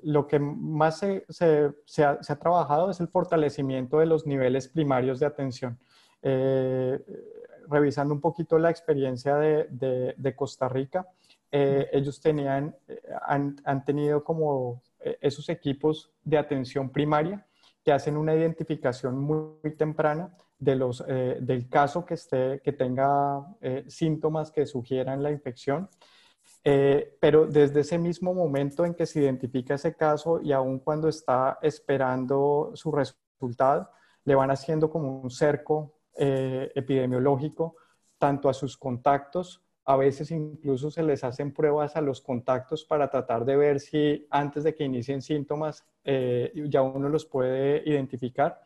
lo 0.02 0.26
que 0.26 0.40
más 0.40 0.98
se, 0.98 2.04
ha, 2.04 2.38
trabajado 2.40 2.90
es 2.90 2.98
el 2.98 3.06
fortalecimiento 3.06 4.00
de 4.00 4.06
los 4.06 4.26
niveles 4.26 4.66
primarios 4.66 5.20
de 5.20 5.26
atención. 5.26 5.78
Eh, 6.22 6.98
revisando 7.68 8.14
un 8.14 8.20
poquito 8.20 8.58
la 8.58 8.70
experiencia 8.70 9.36
de, 9.36 10.34
Costa 10.36 10.68
Rica, 10.68 11.06
ellos 11.50 12.20
tenían, 12.20 12.74
han, 13.26 13.56
han 13.64 13.84
tenido 13.84 14.24
como 14.24 14.82
esos 15.20 15.48
equipos 15.48 16.10
de 16.24 16.38
atención 16.38 16.90
primaria 16.90 17.46
que 17.84 17.92
hacen 17.92 18.16
una 18.16 18.34
identificación 18.34 19.18
muy 19.18 19.76
temprana 19.76 20.34
de 20.58 20.76
los, 20.76 21.02
eh, 21.08 21.38
del 21.40 21.68
caso 21.68 22.04
que, 22.04 22.14
esté, 22.14 22.60
que 22.62 22.72
tenga 22.72 23.44
eh, 23.60 23.84
síntomas 23.88 24.52
que 24.52 24.66
sugieran 24.66 25.22
la 25.22 25.30
infección. 25.30 25.88
Eh, 26.64 27.16
pero 27.20 27.46
desde 27.46 27.80
ese 27.80 27.98
mismo 27.98 28.32
momento 28.32 28.84
en 28.84 28.94
que 28.94 29.06
se 29.06 29.20
identifica 29.20 29.74
ese 29.74 29.96
caso 29.96 30.40
y 30.40 30.52
aún 30.52 30.78
cuando 30.78 31.08
está 31.08 31.58
esperando 31.62 32.70
su 32.74 32.92
resultado, 32.92 33.90
le 34.24 34.36
van 34.36 34.52
haciendo 34.52 34.88
como 34.88 35.20
un 35.20 35.30
cerco 35.30 35.92
epidemiológico 36.16 37.76
tanto 38.18 38.48
a 38.48 38.54
sus 38.54 38.76
contactos, 38.76 39.62
a 39.84 39.96
veces 39.96 40.30
incluso 40.30 40.90
se 40.90 41.02
les 41.02 41.24
hacen 41.24 41.52
pruebas 41.52 41.96
a 41.96 42.00
los 42.00 42.20
contactos 42.20 42.84
para 42.84 43.10
tratar 43.10 43.44
de 43.44 43.56
ver 43.56 43.80
si 43.80 44.26
antes 44.30 44.62
de 44.62 44.74
que 44.74 44.84
inicien 44.84 45.22
síntomas 45.22 45.84
ya 46.04 46.82
uno 46.82 47.08
los 47.08 47.26
puede 47.26 47.82
identificar 47.84 48.60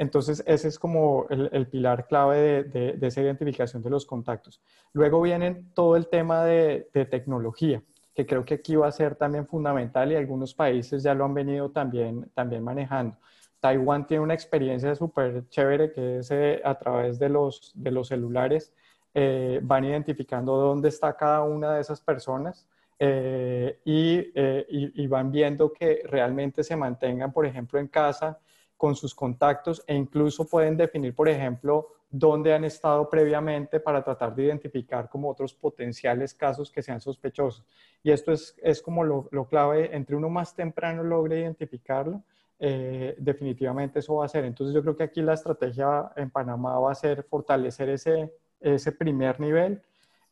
entonces, 0.00 0.42
ese 0.46 0.68
es 0.68 0.78
como 0.78 1.26
el, 1.28 1.66
pilar 1.66 2.06
clave 2.06 2.64
de, 2.64 3.06
esa 3.06 3.20
identificación 3.20 3.82
de 3.82 3.90
los 3.90 4.06
contactos. 4.06 4.62
Luego 4.94 5.20
viene 5.20 5.66
todo 5.74 5.94
el 5.94 6.08
tema 6.08 6.42
de, 6.42 6.88
tecnología, 7.10 7.82
que 8.14 8.24
creo 8.24 8.42
que 8.42 8.54
aquí 8.54 8.76
va 8.76 8.86
a 8.86 8.92
ser 8.92 9.16
también 9.16 9.46
fundamental 9.46 10.10
y 10.10 10.16
algunos 10.16 10.54
países 10.54 11.02
ya 11.02 11.12
lo 11.12 11.26
han 11.26 11.34
venido 11.34 11.70
también, 11.70 12.30
también 12.32 12.64
manejando. 12.64 13.18
Taiwán 13.60 14.06
tiene 14.06 14.22
una 14.22 14.34
experiencia 14.34 14.94
súper 14.94 15.48
chévere 15.48 15.92
que 15.92 16.18
es 16.18 16.30
eh, 16.30 16.60
a 16.64 16.76
través 16.78 17.18
de 17.18 17.28
los, 17.28 17.72
de 17.74 17.90
los 17.90 18.08
celulares, 18.08 18.72
eh, 19.14 19.60
van 19.62 19.84
identificando 19.84 20.56
dónde 20.56 20.88
está 20.88 21.16
cada 21.16 21.42
una 21.42 21.74
de 21.74 21.80
esas 21.82 22.00
personas. 22.00 22.66
Eh, 23.02 23.80
y, 23.86 24.26
y, 24.68 25.06
van 25.06 25.32
viendo 25.32 25.72
que 25.72 26.02
realmente 26.04 26.62
se 26.62 26.76
mantengan, 26.76 27.32
por 27.32 27.46
ejemplo, 27.46 27.78
en 27.78 27.88
casa 27.88 28.38
con 28.76 28.94
sus 28.94 29.14
contactos 29.14 29.82
e 29.86 29.94
incluso 29.94 30.46
pueden 30.46 30.76
definir, 30.76 31.14
por 31.14 31.26
ejemplo, 31.26 31.88
dónde 32.10 32.52
han 32.52 32.64
estado 32.64 33.08
previamente 33.08 33.80
para 33.80 34.02
tratar 34.02 34.34
de 34.34 34.44
identificar 34.44 35.08
como 35.08 35.30
otros 35.30 35.54
potenciales 35.54 36.34
casos 36.34 36.70
que 36.70 36.82
sean 36.82 37.00
sospechosos. 37.00 37.64
Y 38.02 38.10
esto 38.10 38.32
es, 38.32 38.54
es 38.62 38.82
como 38.82 39.04
lo, 39.04 39.28
lo, 39.30 39.46
clave, 39.46 39.94
entre 39.96 40.16
uno 40.16 40.28
más 40.28 40.54
temprano 40.54 41.02
logre 41.02 41.40
identificarlo, 41.40 42.22
eh, 42.62 43.14
definitivamente 43.18 44.00
eso 44.00 44.16
va 44.16 44.26
a 44.26 44.28
ser. 44.28 44.44
Entonces 44.44 44.74
yo 44.74 44.82
creo 44.82 44.94
que 44.94 45.04
aquí 45.04 45.22
la 45.22 45.32
estrategia 45.32 46.12
en 46.14 46.30
Panamá 46.30 46.78
va 46.78 46.92
a 46.92 46.94
ser 46.94 47.22
fortalecer 47.22 47.88
ese, 47.88 48.34
ese 48.60 48.92
primer 48.92 49.40
nivel. 49.40 49.80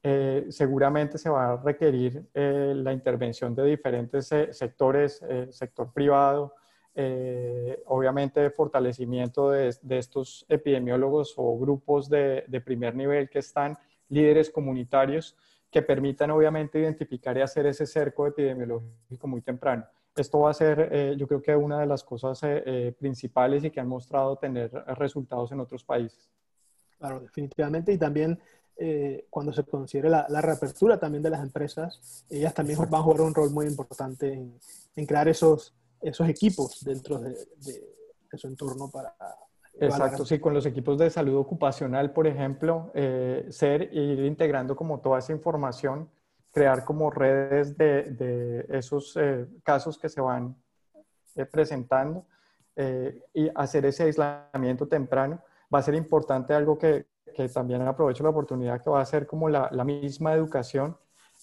Eh, 0.03 0.47
seguramente 0.51 1.17
se 1.17 1.31
va 1.31 1.53
a 1.53 1.57
requerir 1.57 2.29
eh, 2.35 2.75
la 2.77 2.93
intervención 2.93 3.55
de 3.55 3.65
diferentes 3.65 4.27
sectores, 4.27 5.25
sector 5.51 5.91
privado, 5.93 6.55
obviamente 7.87 8.51
fortalecimiento 8.51 9.51
de, 9.51 9.75
estos 9.91 10.45
epidemiólogos 10.49 11.33
o 11.37 11.59
grupos 11.59 12.11
de, 12.11 12.63
primer 12.65 12.95
nivel 12.95 13.31
que 13.31 13.39
están 13.39 13.79
líderes 14.09 14.51
comunitarios 14.51 15.37
que 15.71 15.81
permitan 15.81 16.31
obviamente 16.31 16.79
identificar 16.79 17.37
y 17.39 17.41
hacer 17.41 17.67
ese 17.67 17.87
cerco 17.87 18.27
epidemiológico 18.27 19.27
muy 19.29 19.41
temprano. 19.41 19.87
Esto 20.19 20.41
va 20.41 20.51
a 20.51 20.55
ser, 20.55 20.89
eh, 20.93 21.15
yo 21.17 21.27
creo 21.27 21.41
que 21.41 21.55
una 21.55 21.81
de 21.81 21.87
las 21.87 22.05
cosas 22.05 22.41
eh, 22.43 22.95
principales 22.99 23.65
y 23.65 23.71
que 23.71 23.81
han 23.81 23.89
mostrado 23.89 24.37
tener 24.37 24.71
resultados 24.97 25.53
en 25.53 25.61
otros 25.61 25.85
países. 25.85 26.29
Claro, 26.99 27.21
definitivamente. 27.21 27.93
Y 27.93 27.99
también 27.99 28.39
cuando 29.29 29.53
se 29.53 29.65
considere 29.65 30.09
la, 30.09 30.41
reapertura 30.41 31.01
también 31.01 31.21
de 31.21 31.31
las 31.31 31.43
empresas, 31.43 32.25
ellas 32.31 32.55
también 32.55 32.79
van 32.79 33.01
a 33.01 33.03
jugar 33.03 33.23
un 33.23 33.35
rol 33.35 33.51
muy 33.51 33.67
importante 33.67 34.33
en, 34.33 34.57
en 34.95 35.05
crear 35.05 35.27
esos, 35.27 35.75
esos 36.01 36.29
equipos 36.29 36.85
dentro 36.85 37.19
de, 37.19 37.37
su 38.37 38.47
entorno 38.47 38.91
para... 38.91 39.15
Exacto, 39.81 40.25
sí, 40.27 40.41
con 40.41 40.55
los 40.55 40.67
equipos 40.67 40.99
de 40.99 41.09
salud 41.09 41.37
ocupacional, 41.37 42.13
por 42.13 42.27
ejemplo, 42.27 42.91
eh, 42.95 43.47
ser 43.51 43.95
ir 43.95 44.25
integrando 44.25 44.75
como 44.75 44.99
toda 44.99 45.21
esa 45.21 45.33
información, 45.33 46.09
crear 46.53 46.85
como 46.85 47.11
redes 47.11 47.77
de, 47.77 48.67
esos 48.71 49.17
eh, 49.17 49.47
casos 49.63 49.99
que 49.99 50.09
se 50.09 50.21
van 50.21 50.57
eh, 51.37 51.45
presentando 51.45 52.27
y 53.35 53.51
hacer 53.57 53.87
ese 53.87 54.05
aislamiento 54.05 54.87
temprano. 54.87 55.43
Va 55.75 55.81
a 55.81 55.83
ser 55.83 55.97
importante 55.97 56.55
algo 56.55 56.79
que, 56.79 57.07
que 57.35 57.49
también 57.49 57.83
aprovecho 57.83 58.23
la 58.23 58.31
oportunidad 58.31 58.81
que 58.81 58.89
va 58.89 59.01
a 59.01 59.05
ser 59.05 59.27
como 59.27 59.49
la, 59.49 59.69
la 59.73 59.83
misma 59.83 60.33
educación 60.33 60.97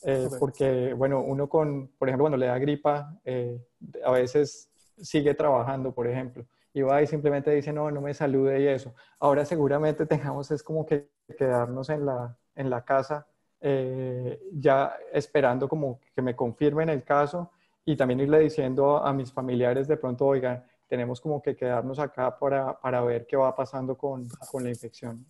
eh, 0.03 0.29
porque, 0.39 0.93
bueno, 0.93 1.21
uno 1.21 1.49
con, 1.49 1.87
por 1.97 2.07
ejemplo, 2.07 2.23
cuando 2.23 2.37
le 2.37 2.47
da 2.47 2.59
gripa, 2.59 3.17
eh, 3.23 3.59
a 4.03 4.11
veces 4.11 4.69
sigue 5.01 5.33
trabajando, 5.33 5.93
por 5.93 6.07
ejemplo, 6.07 6.45
y 6.73 6.81
va 6.81 7.01
y 7.01 7.07
simplemente 7.07 7.51
dice, 7.51 7.73
no, 7.73 7.89
no 7.89 8.01
me 8.01 8.13
salude 8.13 8.61
y 8.61 8.67
eso. 8.67 8.93
Ahora 9.19 9.45
seguramente 9.45 10.05
tengamos 10.05 10.51
es 10.51 10.61
como 10.63 10.85
que 10.85 11.09
quedarnos 11.37 11.89
en 11.89 12.05
la, 12.05 12.37
en 12.55 12.69
la 12.69 12.83
casa 12.85 13.27
eh, 13.67 14.39
ya 14.53 14.95
esperando 15.11 15.67
como 15.67 15.99
que 16.15 16.21
me 16.21 16.35
confirmen 16.35 16.87
el 16.89 17.03
caso 17.03 17.49
y 17.83 17.95
también 17.95 18.19
irle 18.19 18.37
diciendo 18.37 19.03
a 19.03 19.11
mis 19.11 19.33
familiares 19.33 19.87
de 19.87 19.97
pronto, 19.97 20.27
oigan, 20.27 20.63
tenemos 20.87 21.19
como 21.19 21.41
que 21.41 21.55
quedarnos 21.55 21.97
acá 21.97 22.37
para, 22.37 22.79
para 22.79 23.01
ver 23.01 23.25
qué 23.25 23.35
va 23.35 23.55
pasando 23.55 23.97
con, 23.97 24.27
con 24.51 24.63
la 24.63 24.69
infección. 24.69 25.25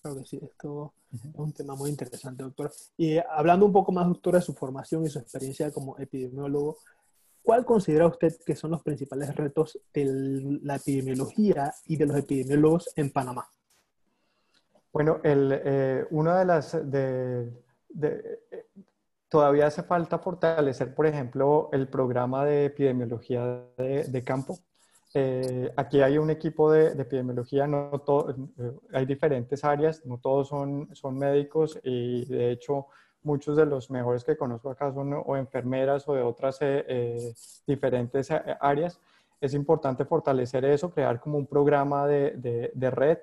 Claro 0.00 0.18
que 0.20 0.24
sí, 0.24 0.38
esto 0.40 0.92
es 1.12 1.20
un 1.34 1.52
tema 1.52 1.74
muy 1.74 1.90
interesante, 1.90 2.44
doctor. 2.44 2.70
Y 2.96 3.18
hablando 3.18 3.66
un 3.66 3.72
poco 3.72 3.90
más, 3.90 4.06
doctor, 4.06 4.34
de 4.34 4.42
su 4.42 4.54
formación 4.54 5.04
y 5.04 5.08
su 5.08 5.18
experiencia 5.18 5.72
como 5.72 5.98
epidemiólogo, 5.98 6.78
¿cuál 7.42 7.64
considera 7.64 8.06
usted 8.06 8.36
que 8.46 8.54
son 8.54 8.70
los 8.70 8.84
principales 8.84 9.34
retos 9.34 9.80
de 9.92 10.60
la 10.62 10.76
epidemiología 10.76 11.74
y 11.86 11.96
de 11.96 12.06
los 12.06 12.16
epidemiólogos 12.16 12.92
en 12.94 13.10
Panamá? 13.10 13.48
Bueno, 14.92 15.18
el, 15.24 15.60
eh, 15.64 16.06
una 16.12 16.38
de 16.38 16.44
las... 16.44 16.72
De, 16.88 17.63
eh, 18.02 18.66
todavía 19.28 19.66
hace 19.66 19.82
falta 19.82 20.18
fortalecer, 20.18 20.94
por 20.94 21.06
ejemplo, 21.06 21.68
el 21.72 21.88
programa 21.88 22.44
de 22.44 22.66
epidemiología 22.66 23.64
de 23.76 24.22
campo 24.24 24.58
eh, 25.16 25.72
aquí 25.76 26.02
hay 26.02 26.18
un 26.18 26.28
equipo 26.30 26.72
de, 26.72 26.88
epidemiología, 27.00 27.68
no 27.68 28.02
eh, 28.58 28.72
hay 28.92 29.06
diferentes 29.06 29.62
áreas, 29.62 30.04
no 30.04 30.18
todos 30.18 30.48
son, 30.48 30.88
son 30.92 31.16
médicos 31.16 31.78
y 31.84 32.24
de 32.24 32.50
hecho 32.50 32.88
muchos 33.22 33.56
de 33.56 33.64
los 33.64 33.92
mejores 33.92 34.24
que 34.24 34.36
conozco 34.36 34.70
acá 34.70 34.92
son 34.92 35.14
enfermeras 35.38 36.08
o 36.08 36.14
de 36.14 36.22
otras 36.22 36.58
diferentes 37.64 38.28
áreas. 38.60 39.00
Es 39.40 39.54
importante 39.54 40.04
fortalecer 40.04 40.64
eso, 40.64 40.90
crear 40.90 41.20
como 41.20 41.38
un 41.38 41.46
programa 41.46 42.08
de, 42.08 42.72
de, 42.74 42.90
red. 42.90 43.18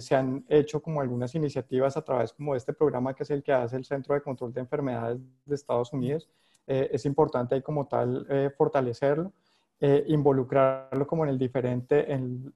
Se 0.00 0.14
han 0.14 0.44
hecho 0.48 0.80
como 0.80 1.00
algunas 1.00 1.34
iniciativas 1.34 1.96
a 1.96 2.02
través 2.02 2.32
como 2.32 2.52
de 2.52 2.58
este 2.58 2.72
programa 2.72 3.14
que 3.14 3.22
es 3.22 3.30
el 3.30 3.42
que 3.42 3.52
hace 3.52 3.76
el 3.76 3.84
Centro 3.84 4.14
de 4.14 4.20
Control 4.20 4.52
de 4.52 4.60
Enfermedades 4.60 5.18
de 5.44 5.54
Estados 5.54 5.92
Unidos. 5.92 6.28
es 6.66 7.04
importante 7.04 7.54
ahí 7.54 7.62
como 7.62 7.86
tal 7.86 8.26
fortalecerlo. 8.56 9.32
Eh, 9.78 10.04
involucrarlo 10.08 11.06
como 11.06 11.24
en, 11.24 11.30
el 11.30 11.38
diferente, 11.38 12.10
en, 12.10 12.54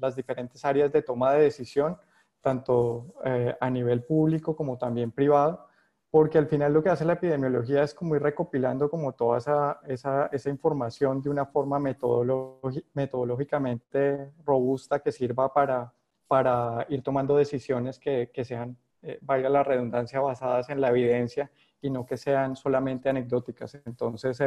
las 0.00 0.14
diferentes 0.14 0.62
áreas 0.66 0.92
de 0.92 1.00
toma 1.00 1.32
de 1.32 1.44
decisión, 1.44 1.96
tanto 2.42 3.14
eh, 3.24 3.56
a 3.58 3.70
nivel 3.70 4.04
público 4.04 4.54
como 4.54 4.76
también 4.76 5.10
privado, 5.10 5.66
porque 6.10 6.36
al 6.36 6.46
final 6.46 6.74
lo 6.74 6.82
que 6.82 6.90
hace 6.90 7.06
la 7.06 7.14
epidemiología 7.14 7.82
es 7.82 7.94
como 7.94 8.16
ir 8.16 8.22
recopilando 8.22 8.90
como 8.90 9.14
toda 9.14 9.38
esa, 9.38 9.80
esa, 9.86 10.26
esa 10.26 10.50
información 10.50 11.22
de 11.22 11.30
una 11.30 11.46
forma 11.46 11.78
metodológicamente 11.78 14.32
robusta 14.44 15.00
que 15.00 15.10
sirva 15.10 15.54
para, 15.54 15.90
para 16.28 16.86
ir 16.88 17.02
tomando 17.02 17.36
decisiones 17.36 17.98
que, 17.98 18.30
que 18.32 18.44
sean, 18.44 18.76
eh, 19.02 19.18
valga 19.22 19.48
la 19.48 19.64
redundancia, 19.64 20.20
basadas 20.20 20.68
en 20.70 20.80
la 20.80 20.90
evidencia 20.90 21.50
y 21.80 21.90
no 21.90 22.06
que 22.06 22.16
sean 22.16 22.54
solamente 22.54 23.08
anecdóticas. 23.08 23.74
Entonces, 23.86 24.38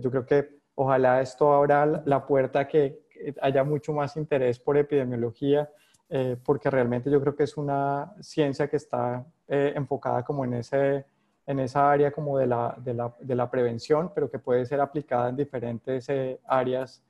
yo 0.00 0.10
creo 0.12 0.24
que 0.24 0.56
Ojalá 0.78 1.22
esto 1.22 1.52
abra 1.54 1.86
la 2.04 2.26
puerta 2.26 2.60
a 2.60 2.68
que 2.68 3.06
haya 3.40 3.64
mucho 3.64 3.94
más 3.94 4.14
interés 4.16 4.58
por 4.58 4.76
epidemiología, 4.76 5.70
eh, 6.10 6.36
porque 6.44 6.68
realmente 6.68 7.10
yo 7.10 7.18
creo 7.18 7.34
que 7.34 7.44
es 7.44 7.56
una 7.56 8.12
ciencia 8.20 8.68
que 8.68 8.76
está 8.76 9.24
eh, 9.48 9.72
enfocada 9.74 10.22
como 10.22 10.44
en, 10.44 10.52
ese, 10.52 11.06
en 11.46 11.60
esa 11.60 11.90
área 11.90 12.12
como 12.12 12.36
de 12.36 12.46
la, 12.46 12.76
de, 12.78 12.92
la, 12.92 13.14
de 13.18 13.34
la 13.34 13.50
prevención, 13.50 14.12
pero 14.14 14.30
que 14.30 14.38
puede 14.38 14.66
ser 14.66 14.82
aplicada 14.82 15.30
en 15.30 15.36
diferentes 15.36 16.08
eh, 16.10 16.40
áreas 16.46 17.02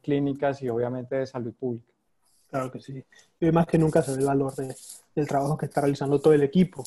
clínicas 0.00 0.62
y 0.62 0.68
obviamente 0.68 1.16
de 1.16 1.26
salud 1.26 1.52
pública. 1.52 1.92
Claro 2.56 2.72
que 2.72 2.80
sí. 2.80 3.04
Y 3.40 3.50
más 3.52 3.66
que 3.66 3.78
nunca 3.78 4.02
se 4.02 4.12
ve 4.12 4.18
el 4.18 4.26
valor 4.26 4.54
de, 4.54 4.74
del 5.14 5.28
trabajo 5.28 5.56
que 5.56 5.66
está 5.66 5.82
realizando 5.82 6.20
todo 6.20 6.32
el 6.32 6.42
equipo. 6.42 6.84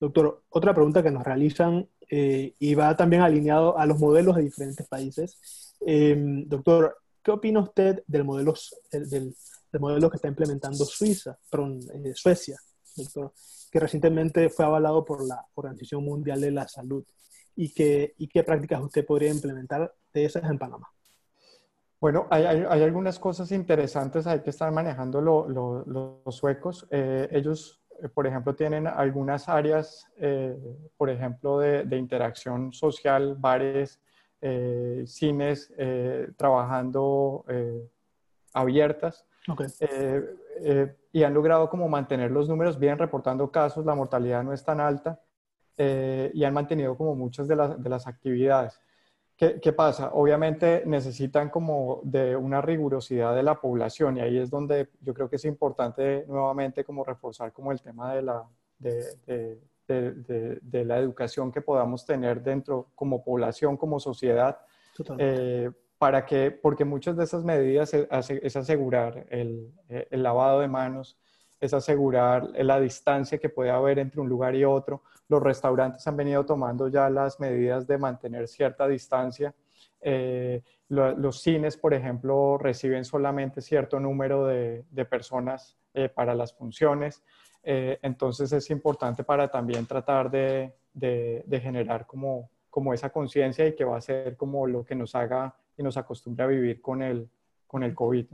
Doctor, 0.00 0.42
otra 0.50 0.74
pregunta 0.74 1.02
que 1.02 1.10
nos 1.10 1.24
realizan 1.24 1.88
y 2.14 2.74
va 2.74 2.94
también 2.94 3.22
alineado 3.22 3.78
a 3.78 3.86
los 3.86 3.98
modelos 3.98 4.36
de 4.36 4.42
diferentes 4.42 4.86
países 4.86 5.38
Em, 5.84 6.48
doctor, 6.48 6.96
¿qué 7.22 7.30
opina 7.30 7.60
usted 7.60 8.02
del 8.06 8.24
modelo, 8.24 8.54
del, 8.92 9.34
modelo 9.80 10.10
que 10.10 10.16
está 10.16 10.28
implementando 10.28 10.84
Suiza, 10.84 11.38
perdón, 11.50 11.80
eh, 11.92 12.12
Suecia, 12.14 12.56
doctor, 12.96 13.32
que 13.70 13.80
recientemente 13.80 14.48
fue 14.48 14.64
avalado 14.64 15.04
por 15.04 15.26
la 15.26 15.44
Organización 15.54 16.04
Mundial 16.04 16.40
de 16.40 16.50
la 16.52 16.68
Salud? 16.68 17.04
¿Y 17.56 17.70
qué, 17.70 18.14
y 18.18 18.28
qué 18.28 18.44
prácticas 18.44 18.80
usted 18.80 19.04
podría 19.04 19.30
implementar 19.30 19.92
de 20.12 20.24
esas 20.24 20.44
en 20.44 20.58
Panamá? 20.58 20.88
Bueno, 22.02 22.26
hay, 22.28 22.44
hay, 22.44 22.82
algunas 22.82 23.18
cosas 23.18 23.50
interesantes 23.52 24.26
ahí 24.26 24.40
que 24.40 24.50
están 24.50 24.74
manejando 24.74 25.22
los 25.22 26.36
suecos. 26.36 26.86
Eh, 26.90 27.28
ellos, 27.30 27.80
eh, 28.02 28.08
por 28.10 28.26
ejemplo, 28.26 28.54
tienen 28.54 28.86
algunas 28.86 29.48
áreas, 29.48 30.06
por 30.98 31.08
ejemplo, 31.08 31.60
de, 31.60 31.84
de, 31.84 31.96
interacción 31.96 32.74
social, 32.74 33.36
bares, 33.38 34.02
eh, 34.44 35.04
cines 35.06 35.72
eh, 35.78 36.32
trabajando 36.36 37.44
eh, 37.46 37.88
abiertas. 38.52 39.24
y 41.12 41.22
han 41.22 41.32
logrado 41.32 41.70
como 41.70 41.88
mantener 41.88 42.32
los 42.32 42.48
números 42.48 42.76
bien, 42.76 42.98
reportando 42.98 43.52
casos, 43.52 43.86
la 43.86 43.94
mortalidad 43.94 44.42
no 44.42 44.52
es 44.52 44.64
tan 44.64 44.80
alta 44.80 45.20
y 45.76 46.44
han 46.44 46.54
mantenido 46.54 46.96
como 46.96 47.14
muchas 47.14 47.46
de, 47.46 47.56
las, 47.56 47.80
de 47.80 47.88
las 47.88 48.06
actividades. 48.08 48.80
¿Qué, 49.42 49.58
¿Qué, 49.58 49.72
pasa? 49.72 50.10
Obviamente 50.12 50.84
necesitan 50.86 51.50
como 51.50 52.00
de 52.04 52.36
una 52.36 52.62
rigurosidad 52.62 53.34
de 53.34 53.42
la 53.42 53.60
población 53.60 54.16
y 54.16 54.20
ahí 54.20 54.38
es 54.38 54.50
donde 54.50 54.90
yo 55.00 55.12
creo 55.12 55.28
que 55.28 55.34
es 55.34 55.44
importante 55.44 56.24
nuevamente 56.28 56.84
como 56.84 57.02
reforzar 57.02 57.52
como 57.52 57.72
el 57.72 57.82
tema 57.82 58.14
de 58.14 58.22
la, 58.22 58.44
de, 58.78 59.58
de, 59.88 60.84
la 60.84 60.96
educación 60.96 61.50
que 61.50 61.60
podamos 61.60 62.06
tener 62.06 62.40
dentro 62.40 62.86
como 62.94 63.24
población, 63.24 63.76
como 63.76 63.98
sociedad, 63.98 64.60
eh, 65.18 65.72
para 65.98 66.24
que, 66.24 66.52
porque 66.52 66.84
muchas 66.84 67.16
de 67.16 67.24
esas 67.24 67.42
medidas 67.42 67.92
es, 67.94 68.56
asegurar 68.56 69.26
el, 69.28 69.72
el, 69.88 70.22
lavado 70.22 70.60
de 70.60 70.68
manos, 70.68 71.18
es 71.62 71.72
asegurar 71.72 72.50
la 72.56 72.80
distancia 72.80 73.38
que 73.38 73.48
puede 73.48 73.70
haber 73.70 74.00
entre 74.00 74.20
un 74.20 74.28
lugar 74.28 74.56
y 74.56 74.64
otro. 74.64 75.04
Los 75.28 75.40
restaurantes 75.40 76.04
han 76.08 76.16
venido 76.16 76.44
tomando 76.44 76.88
ya 76.88 77.08
las 77.08 77.38
medidas 77.38 77.86
de 77.86 77.98
mantener 77.98 78.48
cierta 78.48 78.88
distancia. 78.88 79.54
Eh, 80.00 80.60
los 80.88 81.40
cines, 81.40 81.76
por 81.76 81.94
ejemplo, 81.94 82.58
reciben 82.58 83.04
solamente 83.04 83.60
cierto 83.60 84.00
número 84.00 84.44
de, 84.44 85.06
personas 85.08 85.78
eh, 85.94 86.08
para 86.08 86.34
las 86.34 86.52
funciones. 86.52 87.22
Eh, 87.62 87.96
entonces 88.02 88.52
es 88.52 88.68
importante 88.70 89.22
para 89.22 89.48
también 89.48 89.86
tratar 89.86 90.32
de, 90.32 90.74
generar 91.48 92.08
como, 92.08 92.50
como 92.70 92.92
esa 92.92 93.10
conciencia 93.10 93.68
y 93.68 93.76
que 93.76 93.84
va 93.84 93.98
a 93.98 94.00
ser 94.00 94.36
como 94.36 94.66
lo 94.66 94.84
que 94.84 94.96
nos 94.96 95.14
haga 95.14 95.54
y 95.76 95.84
nos 95.84 95.96
acostumbre 95.96 96.42
a 96.42 96.48
vivir 96.48 96.82
con 96.82 97.02
el, 97.02 97.30
con 97.68 97.84
el 97.84 97.94
COVID. 97.94 98.26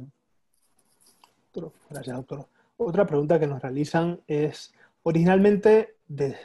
Gracias, 1.90 2.16
doctor. 2.16 2.57
Otra 2.78 3.06
pregunta 3.06 3.38
que 3.38 3.46
nos 3.46 3.60
realizan 3.60 4.20
es, 4.26 4.72
originalmente 5.02 5.96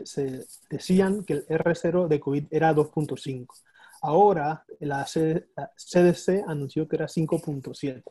se 0.04 0.46
decían 0.70 1.24
que 1.24 1.34
el 1.34 1.48
R0 1.48 2.08
de 2.08 2.20
COVID 2.20 2.46
era 2.50 2.74
2.5. 2.74 3.48
Ahora 4.02 4.66
la 4.80 5.06
CDC 5.06 6.44
anunció 6.48 6.88
que 6.88 6.96
era 6.98 7.06
5.7. 7.06 8.04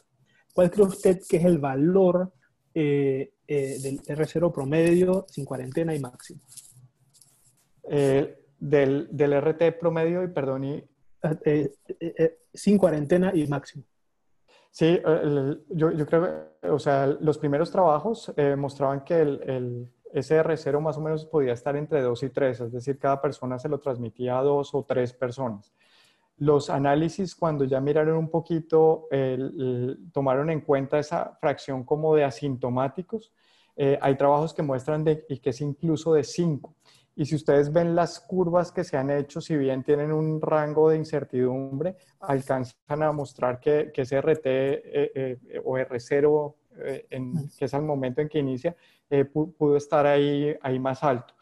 ¿Cuál 0.54 0.70
cree 0.70 0.86
usted 0.86 1.20
que 1.28 1.38
es 1.38 1.44
el 1.44 1.58
valor 1.58 2.32
eh, 2.74 3.34
eh, 3.46 3.78
del 3.82 4.00
R0 4.00 4.52
promedio, 4.52 5.26
sin 5.28 5.44
cuarentena 5.44 5.94
y 5.94 5.98
máximo. 5.98 6.40
Eh, 7.90 8.38
del, 8.58 9.08
del, 9.10 9.40
RT 9.40 9.78
promedio 9.78 10.22
y 10.22 10.28
perdón 10.28 10.64
y... 10.64 10.84
sin 12.54 12.78
cuarentena 12.78 13.32
y 13.34 13.46
máximo. 13.46 13.84
Sí, 14.72 14.98
yo, 15.68 15.90
yo, 15.92 16.06
creo, 16.06 16.48
o 16.62 16.78
sea, 16.78 17.06
los 17.06 17.36
primeros 17.36 17.70
trabajos 17.70 18.32
mostraban 18.56 19.04
que 19.04 19.20
el, 19.20 19.42
el 19.46 19.92
SR0 20.14 20.80
más 20.80 20.96
o 20.96 21.02
menos 21.02 21.26
podía 21.26 21.52
estar 21.52 21.76
entre 21.76 22.00
2 22.00 22.22
y 22.22 22.30
3, 22.30 22.60
es 22.62 22.72
decir, 22.72 22.98
cada 22.98 23.20
persona 23.20 23.58
se 23.58 23.68
lo 23.68 23.78
transmitía 23.78 24.38
a 24.38 24.42
dos 24.42 24.74
o 24.74 24.84
tres 24.84 25.12
personas. 25.12 25.72
Los 26.38 26.70
análisis, 26.70 27.34
cuando 27.34 27.64
ya 27.64 27.80
miraron 27.80 28.16
un 28.16 28.28
poquito, 28.30 29.08
tomaron 30.12 30.50
en 30.50 30.60
cuenta 30.62 30.98
esa 30.98 31.36
fracción 31.40 31.84
como 31.84 32.16
de 32.16 32.24
asintomáticos. 32.24 33.32
Eh, 33.76 33.98
hay 34.00 34.16
trabajos 34.16 34.52
que 34.52 34.62
muestran 34.62 35.04
de, 35.04 35.24
y 35.28 35.38
que 35.38 35.50
es 35.50 35.60
incluso 35.60 36.14
de 36.14 36.24
5. 36.24 36.74
Y 37.14 37.26
si 37.26 37.34
ustedes 37.34 37.72
ven 37.72 37.94
las 37.94 38.20
curvas 38.20 38.72
que 38.72 38.84
se 38.84 38.96
han 38.96 39.10
hecho, 39.10 39.40
si 39.40 39.56
bien 39.56 39.82
tienen 39.82 40.12
un 40.12 40.40
rango 40.40 40.88
de 40.90 40.96
incertidumbre, 40.96 41.96
alcanzan 42.20 43.02
a 43.02 43.12
mostrar 43.12 43.60
que, 43.60 43.90
que 43.92 44.02
ese 44.02 44.20
RT 44.20 44.46
eh, 44.46 45.12
eh, 45.14 45.62
o 45.64 45.76
R0, 45.76 46.54
que 47.58 47.64
es 47.64 47.74
al 47.74 47.82
momento 47.82 48.22
en 48.22 48.28
que 48.28 48.38
inicia, 48.38 48.74
pudo 49.32 49.76
estar 49.76 50.06
ahí, 50.06 50.56
ahí 50.62 50.78
más 50.78 51.02
alto 51.02 51.34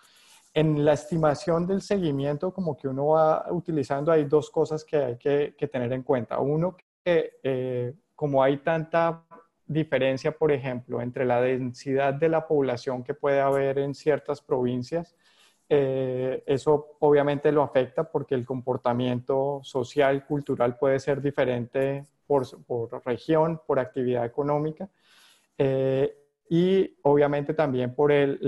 en 0.53 0.85
la 0.85 0.95
estimación 0.95 1.66
del 1.66 1.81
seguimiento, 1.81 2.53
como 2.53 2.77
que 2.77 2.89
uno 2.89 3.09
va 3.09 3.47
utilizando, 3.53 4.11
hay 4.11 4.25
dos 4.25 4.51
cosas 4.51 4.85
que 4.85 4.97
hay 4.97 5.16
que, 5.16 5.68
tener 5.71 5.93
en 5.93 6.03
cuenta. 6.03 6.39
Uno, 6.41 6.77
que 7.05 7.39
eh, 7.43 7.95
como 8.16 8.43
hay 8.43 8.59
tanta 8.59 9.25
diferencia, 9.66 10.33
por 10.33 10.51
ejemplo, 10.51 11.01
entre 11.01 11.25
la 11.25 11.41
densidad 11.41 12.14
de 12.14 12.29
la 12.29 12.47
población 12.47 13.05
que 13.05 13.14
puede 13.14 13.41
haber 13.41 13.79
en 13.79 13.95
ciertas 13.95 14.41
provincias, 14.41 15.14
eh, 15.73 16.43
eso 16.47 16.97
obviamente 16.99 17.53
lo 17.53 17.62
afecta 17.62 18.03
porque 18.03 18.35
el 18.35 18.45
comportamiento 18.45 19.61
social, 19.62 20.27
cultural 20.27 20.77
puede 20.77 20.99
ser 20.99 21.23
diferente 21.23 22.07
por, 22.27 22.45
región, 23.07 23.61
por 23.64 23.79
actividad 23.79 24.25
económica. 24.25 24.89
Eh, 25.57 26.12
y 26.49 26.99
obviamente 27.03 27.55
también 27.55 27.95
por 27.95 28.11
el, 28.11 28.41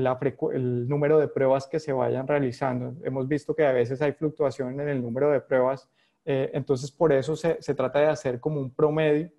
el, 0.52 0.88
número 0.88 1.20
de 1.20 1.28
pruebas 1.28 1.68
que 1.68 1.78
se 1.78 1.92
vayan 1.92 2.26
realizando. 2.26 2.96
Hemos 3.04 3.28
visto 3.28 3.54
que 3.54 3.64
a 3.64 3.70
veces 3.70 4.02
hay 4.02 4.12
fluctuación 4.12 4.80
en 4.80 4.88
el 4.88 5.00
número 5.00 5.30
de 5.30 5.40
pruebas, 5.40 5.88
eh, 6.24 6.50
entonces 6.54 6.90
por 6.90 7.12
eso 7.12 7.36
se, 7.36 7.62
se, 7.62 7.74
trata 7.76 8.00
de 8.00 8.06
hacer 8.06 8.40
como 8.40 8.60
un 8.60 8.74
promedio. 8.74 9.30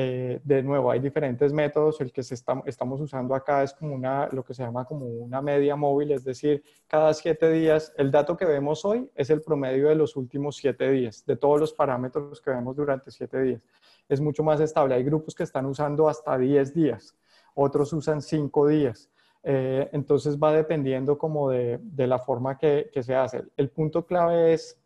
Eh, 0.00 0.40
de 0.44 0.62
nuevo, 0.62 0.90
hay 0.90 1.00
diferentes 1.00 1.52
métodos, 1.52 2.00
el 2.00 2.12
que 2.12 2.22
se 2.22 2.34
estamos 2.34 3.00
usando 3.00 3.34
acá 3.34 3.64
es 3.64 3.72
como 3.72 3.94
una, 3.94 4.28
lo 4.30 4.44
que 4.44 4.54
se 4.54 4.62
llama 4.62 4.84
como 4.84 5.06
una 5.06 5.42
media 5.42 5.74
móvil, 5.74 6.12
es 6.12 6.22
decir, 6.22 6.62
cada 6.86 7.12
siete 7.14 7.50
días, 7.50 7.92
el 7.96 8.10
dato 8.10 8.36
que 8.36 8.44
vemos 8.44 8.84
hoy 8.84 9.10
es 9.14 9.30
el 9.30 9.40
promedio 9.40 9.88
de 9.88 9.96
los 9.96 10.14
últimos 10.14 10.56
siete 10.56 10.88
días, 10.90 11.24
de 11.26 11.36
todos 11.36 11.58
los 11.58 11.72
parámetros 11.72 12.40
que 12.40 12.50
vemos 12.50 12.76
durante 12.76 13.10
siete 13.10 13.40
días. 13.42 13.62
Es 14.08 14.20
mucho 14.20 14.44
más 14.44 14.60
estable, 14.60 14.94
hay 14.94 15.02
grupos 15.02 15.34
que 15.34 15.42
están 15.42 15.66
usando 15.66 16.08
hasta 16.08 16.38
10 16.38 16.74
días 16.74 17.16
otros 17.60 17.92
usan 17.92 18.22
cinco 18.22 18.68
días. 18.68 19.10
Eh, 19.42 19.88
entonces 19.92 20.38
va 20.38 20.52
dependiendo 20.52 21.18
como 21.18 21.50
de, 21.50 21.80
la 21.96 22.18
forma 22.20 22.56
que, 22.56 22.90
se 23.00 23.14
hace. 23.14 23.42
El 23.56 23.70
punto 23.70 24.06
clave 24.06 24.52
es 24.52 24.78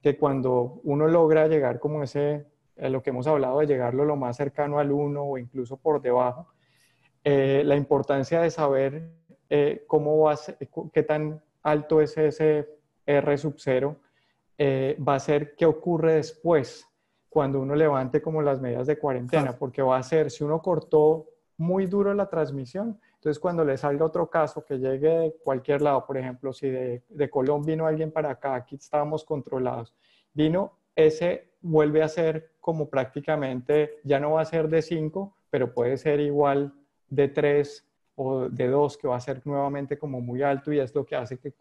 que 0.00 0.16
cuando 0.16 0.80
uno 0.84 1.06
logra 1.06 1.46
llegar 1.48 1.78
como 1.78 2.02
ese, 2.02 2.46
lo 2.76 3.02
que 3.02 3.10
hemos 3.10 3.26
hablado 3.26 3.60
de 3.60 3.66
llegarlo 3.66 4.04
lo 4.04 4.16
más 4.16 4.36
cercano 4.36 4.78
al 4.78 4.92
1 4.92 5.22
o 5.22 5.38
incluso 5.38 5.76
por 5.76 6.00
debajo, 6.00 6.48
eh, 7.22 7.62
la 7.64 7.76
importancia 7.76 8.40
de 8.40 8.50
saber 8.50 9.10
eh, 9.48 9.84
cómo 9.86 10.18
va 10.20 10.32
a 10.32 10.36
ser, 10.36 10.56
qué 10.92 11.02
tan 11.02 11.42
alto 11.62 12.00
es 12.00 12.16
ese 12.18 12.68
R 13.06 13.38
sub 13.38 13.54
0 13.58 13.96
va 15.06 15.14
a 15.16 15.20
ser 15.20 15.56
qué 15.56 15.66
ocurre 15.66 16.14
después 16.14 16.86
cuando 17.34 17.60
uno 17.60 17.74
levante 17.74 18.22
como 18.22 18.42
las 18.42 18.60
medidas 18.60 18.86
de 18.86 18.96
cuarentena, 18.96 19.58
porque 19.58 19.82
va 19.82 19.96
a 19.96 20.02
ser, 20.04 20.30
si 20.30 20.44
uno 20.44 20.62
cortó 20.62 21.26
muy 21.56 21.86
duro 21.86 22.14
la 22.14 22.28
transmisión. 22.28 23.00
Entonces, 23.14 23.40
cuando 23.40 23.64
le 23.64 23.76
salga 23.76 24.04
otro 24.04 24.30
caso 24.30 24.64
que 24.64 24.78
llegue 24.78 25.08
de 25.08 25.34
cualquier 25.42 25.82
lado, 25.82 26.06
por 26.06 26.16
ejemplo, 26.16 26.52
si 26.52 26.68
de, 26.68 27.02
de 27.08 27.30
Colón 27.30 27.64
vino 27.64 27.86
alguien 27.86 28.12
para 28.12 28.30
acá, 28.30 28.54
aquí 28.54 28.76
estábamos 28.76 29.24
controlados, 29.24 29.92
vino, 30.32 30.78
ese 30.94 31.53
vuelve 31.64 32.02
a 32.02 32.08
ser 32.08 32.52
como 32.60 32.88
prácticamente, 32.88 34.00
ya 34.04 34.20
no 34.20 34.32
va 34.32 34.42
a 34.42 34.44
ser 34.44 34.68
de 34.68 34.82
5, 34.82 35.34
pero 35.50 35.72
puede 35.72 35.96
ser 35.96 36.20
igual 36.20 36.74
de 37.08 37.28
3 37.28 37.86
o 38.16 38.48
de 38.50 38.68
2, 38.68 38.98
que 38.98 39.08
va 39.08 39.16
a 39.16 39.20
ser 39.20 39.40
nuevamente 39.46 39.98
como 39.98 40.20
muy 40.20 40.42
alto 40.42 40.72
y 40.72 40.78
es 40.78 40.94
lo 40.94 41.04
que 41.06 41.16
hace 41.16 41.38
que, 41.38 41.54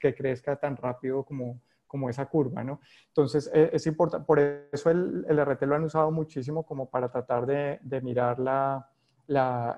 que 0.00 0.14
crezca 0.14 0.56
tan 0.56 0.76
rápido 0.76 1.22
como, 1.24 1.60
como 1.86 2.08
esa 2.08 2.26
curva, 2.26 2.64
¿no? 2.64 2.80
Entonces, 3.08 3.50
e, 3.52 3.70
es, 3.72 3.86
importante, 3.86 4.26
por 4.26 4.40
eso 4.40 4.90
el, 4.90 5.26
el, 5.28 5.44
RT 5.44 5.62
lo 5.62 5.74
han 5.74 5.84
usado 5.84 6.10
muchísimo 6.10 6.64
como 6.64 6.88
para 6.88 7.10
tratar 7.10 7.44
de, 7.44 7.78
de 7.82 8.00
mirar 8.00 8.40
la, 8.40 8.88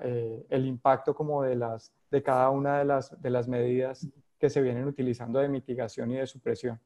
eh, 0.01 0.45
el 0.49 0.65
impacto 0.65 1.13
como 1.13 1.43
de, 1.43 1.55
las, 1.55 1.93
de 2.09 2.23
cada 2.23 2.49
una 2.49 2.79
de 2.79 2.85
las, 2.85 3.21
de 3.21 3.29
las 3.29 3.47
medidas 3.49 4.07
que 4.39 4.49
se 4.49 4.61
vienen 4.61 4.85
utilizando 4.85 5.39
de 5.39 5.49
mitigación 5.49 6.11
y 6.11 6.15
de 6.15 6.25
supresión. 6.25 6.79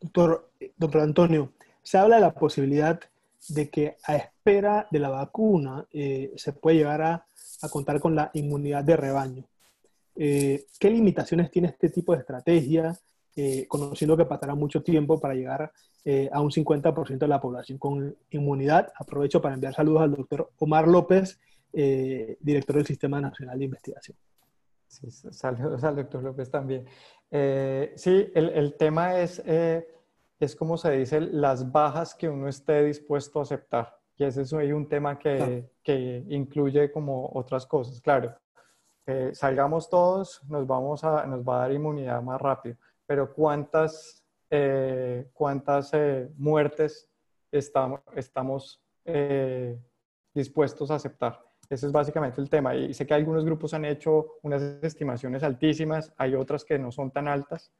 Doctor, 0.00 0.50
doctor 0.76 1.00
Antonio, 1.02 1.52
se 1.82 1.98
habla 1.98 2.16
de 2.16 2.22
la 2.22 2.34
posibilidad 2.34 3.00
de 3.48 3.70
que 3.70 3.96
a 4.04 4.16
espera 4.16 4.86
de 4.90 4.98
la 4.98 5.08
vacuna 5.08 5.86
eh, 5.92 6.32
se 6.36 6.52
puede 6.52 6.78
llegar 6.78 7.02
a, 7.02 7.26
a, 7.62 7.68
contar 7.68 7.98
con 8.00 8.14
la 8.14 8.30
inmunidad 8.34 8.84
de 8.84 8.96
rebaño. 8.96 9.44
Eh, 10.14 10.66
¿Qué 10.78 10.90
limitaciones 10.90 11.50
tiene 11.50 11.68
este 11.68 11.88
tipo 11.90 12.12
de 12.12 12.20
estrategia, 12.20 12.96
conociendo 13.66 14.14
que 14.14 14.26
pasará 14.26 14.54
mucho 14.54 14.82
tiempo 14.82 15.18
para 15.18 15.34
llegar 15.34 15.72
a 16.32 16.40
un 16.40 16.50
50% 16.50 17.18
de 17.18 17.28
la 17.28 17.40
población 17.40 17.78
con 17.78 18.14
inmunidad? 18.30 18.92
Aprovecho 18.94 19.40
para 19.40 19.54
enviar 19.54 19.74
saludos 19.74 20.02
al 20.02 20.10
doctor 20.14 20.50
Omar 20.58 20.86
López, 20.86 21.40
eh, 21.74 22.36
director 22.40 22.76
del 22.76 22.86
Sistema 22.86 23.20
Nacional 23.20 23.58
de 23.58 23.64
Investigación. 23.64 24.16
Sí, 24.86 25.10
saludos 25.10 25.82
al 25.84 25.96
doctor 25.96 26.22
López 26.22 26.50
también. 26.50 26.84
Eh, 27.30 27.94
sí, 27.96 28.30
el, 28.34 28.74
tema 28.74 29.18
es, 29.18 29.42
eh, 29.46 29.88
es 30.44 30.56
como 30.56 30.76
se 30.76 30.90
dice, 30.90 31.20
las 31.20 31.70
bajas 31.70 32.14
que 32.14 32.28
uno 32.28 32.48
esté 32.48 32.84
dispuesto 32.84 33.38
a 33.38 33.42
aceptar. 33.42 33.96
Y 34.16 34.24
ese 34.24 34.42
es 34.42 34.52
un 34.52 34.88
tema 34.88 35.18
que, 35.18 35.70
que 35.82 36.24
incluye 36.28 36.90
como 36.90 37.30
otras 37.34 37.64
cosas. 37.64 38.00
Claro, 38.00 38.34
salgamos 39.32 39.88
todos, 39.88 40.42
nos, 40.48 40.66
vamos 40.66 41.04
a, 41.04 41.26
nos 41.26 41.42
va 41.42 41.56
a 41.56 41.58
dar 41.60 41.72
inmunidad 41.72 42.20
más 42.22 42.40
rápido, 42.40 42.76
pero 43.06 43.32
¿cuántas, 43.32 44.24
cuántas 45.32 45.92
muertes 46.36 47.08
estamos, 47.50 48.00
estamos 48.14 48.82
dispuestos 50.34 50.90
a 50.90 50.96
aceptar? 50.96 51.40
Ese 51.70 51.86
es 51.86 51.92
básicamente 51.92 52.40
el 52.40 52.50
tema. 52.50 52.74
Y 52.74 52.92
sé 52.92 53.06
que 53.06 53.14
algunos 53.14 53.44
grupos 53.44 53.72
han 53.74 53.84
hecho 53.84 54.38
unas 54.42 54.60
estimaciones 54.82 55.42
altísimas, 55.42 56.12
hay 56.16 56.34
otras 56.34 56.64
que 56.64 56.78
no 56.78 56.90
son 56.90 57.10
tan 57.10 57.28
altas, 57.28 57.72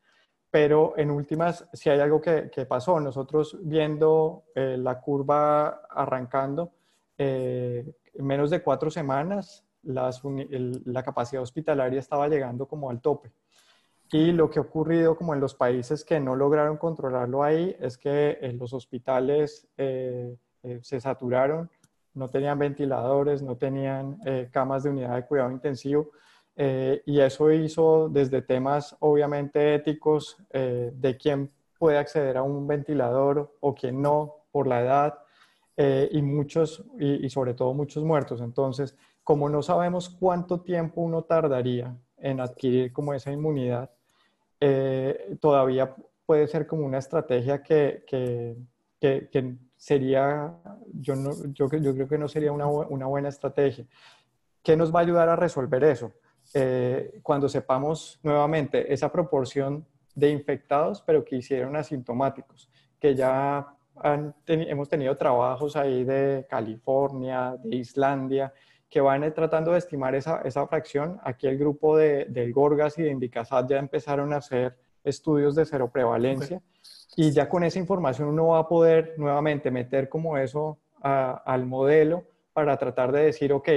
pero 0.52 0.94
en 0.96 1.10
últimas, 1.10 1.66
si 1.72 1.90
hay 1.90 1.98
algo 1.98 2.20
que, 2.20 2.66
pasó, 2.68 3.00
nosotros 3.00 3.58
viendo 3.62 4.44
eh, 4.54 4.76
la 4.78 5.00
curva 5.00 5.82
arrancando, 5.90 6.70
eh, 7.18 7.92
en 8.14 8.24
menos 8.24 8.50
de 8.50 8.62
cuatro 8.62 8.88
semanas, 8.88 9.64
la 9.82 11.02
capacidad 11.02 11.42
hospitalaria 11.42 11.98
estaba 11.98 12.28
llegando 12.28 12.66
como 12.66 12.88
al 12.88 13.00
tope. 13.00 13.32
Y 14.12 14.30
lo 14.30 14.48
que 14.48 14.60
ha 14.60 14.62
ocurrido 14.62 15.16
como 15.16 15.34
en 15.34 15.40
los 15.40 15.54
países 15.54 16.04
que 16.04 16.20
no 16.20 16.36
lograron 16.36 16.76
controlarlo 16.76 17.42
ahí 17.42 17.74
es 17.80 17.98
que 17.98 18.38
en 18.40 18.58
los 18.58 18.72
hospitales 18.72 19.66
eh, 19.76 20.36
se 20.82 21.00
saturaron 21.00 21.68
no 22.14 22.28
tenían 22.28 22.58
ventiladores, 22.58 23.42
no 23.42 23.56
tenían 23.56 24.18
eh, 24.24 24.48
camas 24.52 24.82
de 24.82 24.90
unidad 24.90 25.14
de 25.14 25.26
cuidado 25.26 25.50
intensivo. 25.50 26.10
Eh, 26.56 27.02
y 27.06 27.20
eso 27.20 27.50
hizo 27.50 28.08
desde 28.08 28.42
temas 28.42 28.94
obviamente 29.00 29.74
éticos 29.74 30.36
eh, 30.50 30.90
de 30.94 31.16
quién 31.16 31.50
puede 31.78 31.98
acceder 31.98 32.36
a 32.36 32.42
un 32.42 32.66
ventilador 32.66 33.56
o 33.60 33.74
quién 33.74 34.02
no 34.02 34.44
por 34.52 34.66
la 34.66 34.82
edad 34.82 35.18
y 36.12 36.22
muchos 36.22 36.84
y, 37.00 37.28
sobre 37.28 37.54
todo 37.54 37.74
muchos 37.74 38.04
muertos. 38.04 38.40
Entonces, 38.40 38.94
como 39.24 39.48
no 39.48 39.62
sabemos 39.62 40.08
cuánto 40.10 40.60
tiempo 40.60 41.00
uno 41.00 41.24
tardaría 41.24 41.96
en 42.18 42.40
adquirir 42.40 42.92
como 42.92 43.14
esa 43.14 43.32
inmunidad, 43.32 43.90
todavía 45.40 45.96
puede 46.24 46.46
ser 46.46 46.68
como 46.68 46.86
una 46.86 46.98
estrategia 46.98 47.62
que, 47.64 48.04
que, 48.06 48.56
que 49.00 49.56
sería, 49.82 50.54
yo, 50.92 51.16
no, 51.16 51.32
yo, 51.52 51.68
yo 51.68 51.92
creo 51.92 52.08
que 52.08 52.16
no 52.16 52.28
sería 52.28 52.52
una, 52.52 52.68
una, 52.68 53.06
buena 53.06 53.28
estrategia. 53.28 53.84
¿Qué 54.62 54.76
nos 54.76 54.94
va 54.94 55.00
a 55.00 55.02
ayudar 55.02 55.28
a 55.28 55.34
resolver 55.34 55.82
eso? 55.82 56.12
Eh, 56.54 57.20
cuando 57.22 57.48
sepamos 57.48 58.20
nuevamente 58.22 58.92
esa 58.92 59.10
proporción 59.10 59.86
de 60.14 60.30
infectados, 60.30 61.02
pero 61.02 61.24
que 61.24 61.36
hicieron 61.36 61.76
asintomáticos, 61.76 62.70
que 63.00 63.14
ya 63.14 63.74
hemos 64.46 64.88
tenido 64.88 65.16
trabajos 65.16 65.76
ahí 65.76 66.04
de 66.04 66.46
California, 66.48 67.56
de 67.62 67.76
Islandia, 67.76 68.52
que 68.88 69.00
van 69.00 69.32
tratando 69.32 69.72
de 69.72 69.78
estimar 69.78 70.14
esa, 70.14 70.42
esa 70.42 70.66
fracción. 70.66 71.18
Aquí 71.22 71.46
el 71.46 71.56
grupo 71.56 71.96
de, 71.96 72.26
del 72.26 72.52
Gorgas 72.52 72.98
y 72.98 73.02
de 73.02 73.10
Indicasat 73.10 73.68
ya 73.68 73.78
empezaron 73.78 74.34
a 74.34 74.36
hacer 74.36 74.76
estudios 75.02 75.54
de 75.54 75.64
cero 75.64 75.90
prevalencia. 75.90 76.60
Y 77.16 77.30
ya 77.30 77.48
con 77.48 77.64
esa 77.64 77.78
información 77.78 78.28
uno 78.28 78.48
va 78.48 78.58
a 78.58 78.68
poder 78.68 79.14
nuevamente 79.16 79.70
meter 79.70 80.08
como 80.08 80.36
eso 80.36 80.78
al 81.00 81.66
modelo 81.66 82.24
para 82.52 82.76
tratar 82.76 83.12
de 83.12 83.24
decir, 83.24 83.52
ok, 83.52 83.68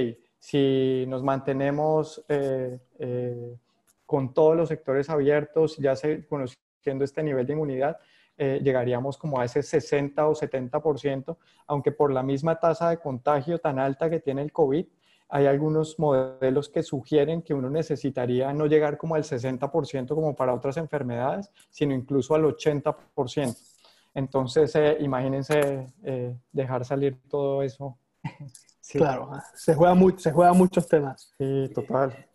si 0.46 1.06
nos 1.08 1.24
mantenemos 1.24 2.24
eh, 2.30 2.78
eh, 3.00 3.58
con 4.06 4.32
todos 4.32 4.56
los 4.56 4.70
sectores 4.70 5.10
abiertos, 5.10 5.76
ya 5.78 5.96
conociendo 6.30 7.04
este 7.04 7.24
nivel 7.24 7.48
de 7.48 7.54
inmunidad, 7.54 7.98
eh, 8.38 8.60
llegaríamos 8.62 9.18
como 9.18 9.40
a 9.40 9.46
ese 9.46 9.64
60 9.64 10.28
o 10.28 10.36
70%, 10.36 11.36
aunque 11.66 11.92
por 11.92 12.14
la 12.14 12.22
misma 12.22 12.60
tasa 12.60 12.92
de 12.92 13.00
contagio 13.00 13.58
tan 13.58 13.80
alta 13.80 14.08
que 14.08 14.20
tiene 14.20 14.44
el 14.44 14.52
COVID, 14.52 14.86
hay 15.30 15.48
algunos 15.48 15.98
modelos 15.98 16.70
que 16.70 16.84
sugieren 16.84 17.42
que 17.42 17.56
uno 17.56 17.72
necesitaría 17.72 18.54
no 18.54 18.68
llegar 18.68 19.00
como 19.00 19.16
al 19.16 19.24
60% 19.24 20.10
como 20.10 20.36
para 20.36 20.54
otras 20.54 20.78
enfermedades, 20.78 21.50
sino 21.72 21.96
incluso 21.96 22.36
al 22.36 22.44
80%. 22.44 23.58
Entonces, 24.14 24.78
imagínense 25.00 25.88
dejar 26.52 26.86
salir 26.86 27.18
todo 27.28 27.64
eso. 27.64 27.98
Claro, 28.92 29.32
se 29.54 29.74
juega, 29.74 29.96
se 30.18 30.32
juega 30.32 30.54
muchos 30.54 30.88
temas. 30.88 31.34
Sí, 31.38 31.72
total. 31.74 32.28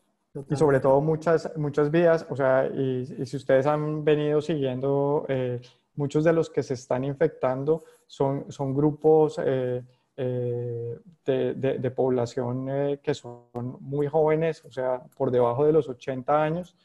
Y 0.48 0.56
sobre 0.56 0.78
todo 0.78 1.00
muchas, 1.00 1.50
muchas 1.56 1.90
vías, 1.90 2.24
o 2.28 2.36
sea, 2.36 2.66
y, 2.66 3.26
si 3.26 3.36
ustedes 3.36 3.66
han 3.66 4.04
venido 4.04 4.40
siguiendo, 4.40 5.26
eh, 5.28 5.60
muchos 5.96 6.24
de 6.24 6.32
los 6.32 6.48
que 6.50 6.62
se 6.62 6.74
están 6.74 7.04
infectando 7.04 7.84
son, 8.06 8.50
son 8.50 8.74
grupos 8.74 9.40
eh, 10.22 10.98
de, 11.24 11.90
población 11.92 12.68
eh, 12.68 13.00
que 13.02 13.14
son 13.14 13.44
muy 13.80 14.06
jóvenes, 14.06 14.62
o 14.66 14.70
sea, 14.70 15.02
por 15.16 15.30
debajo 15.30 15.64
de 15.64 15.72
los 15.72 15.88
80 15.88 16.42
años, 16.42 16.76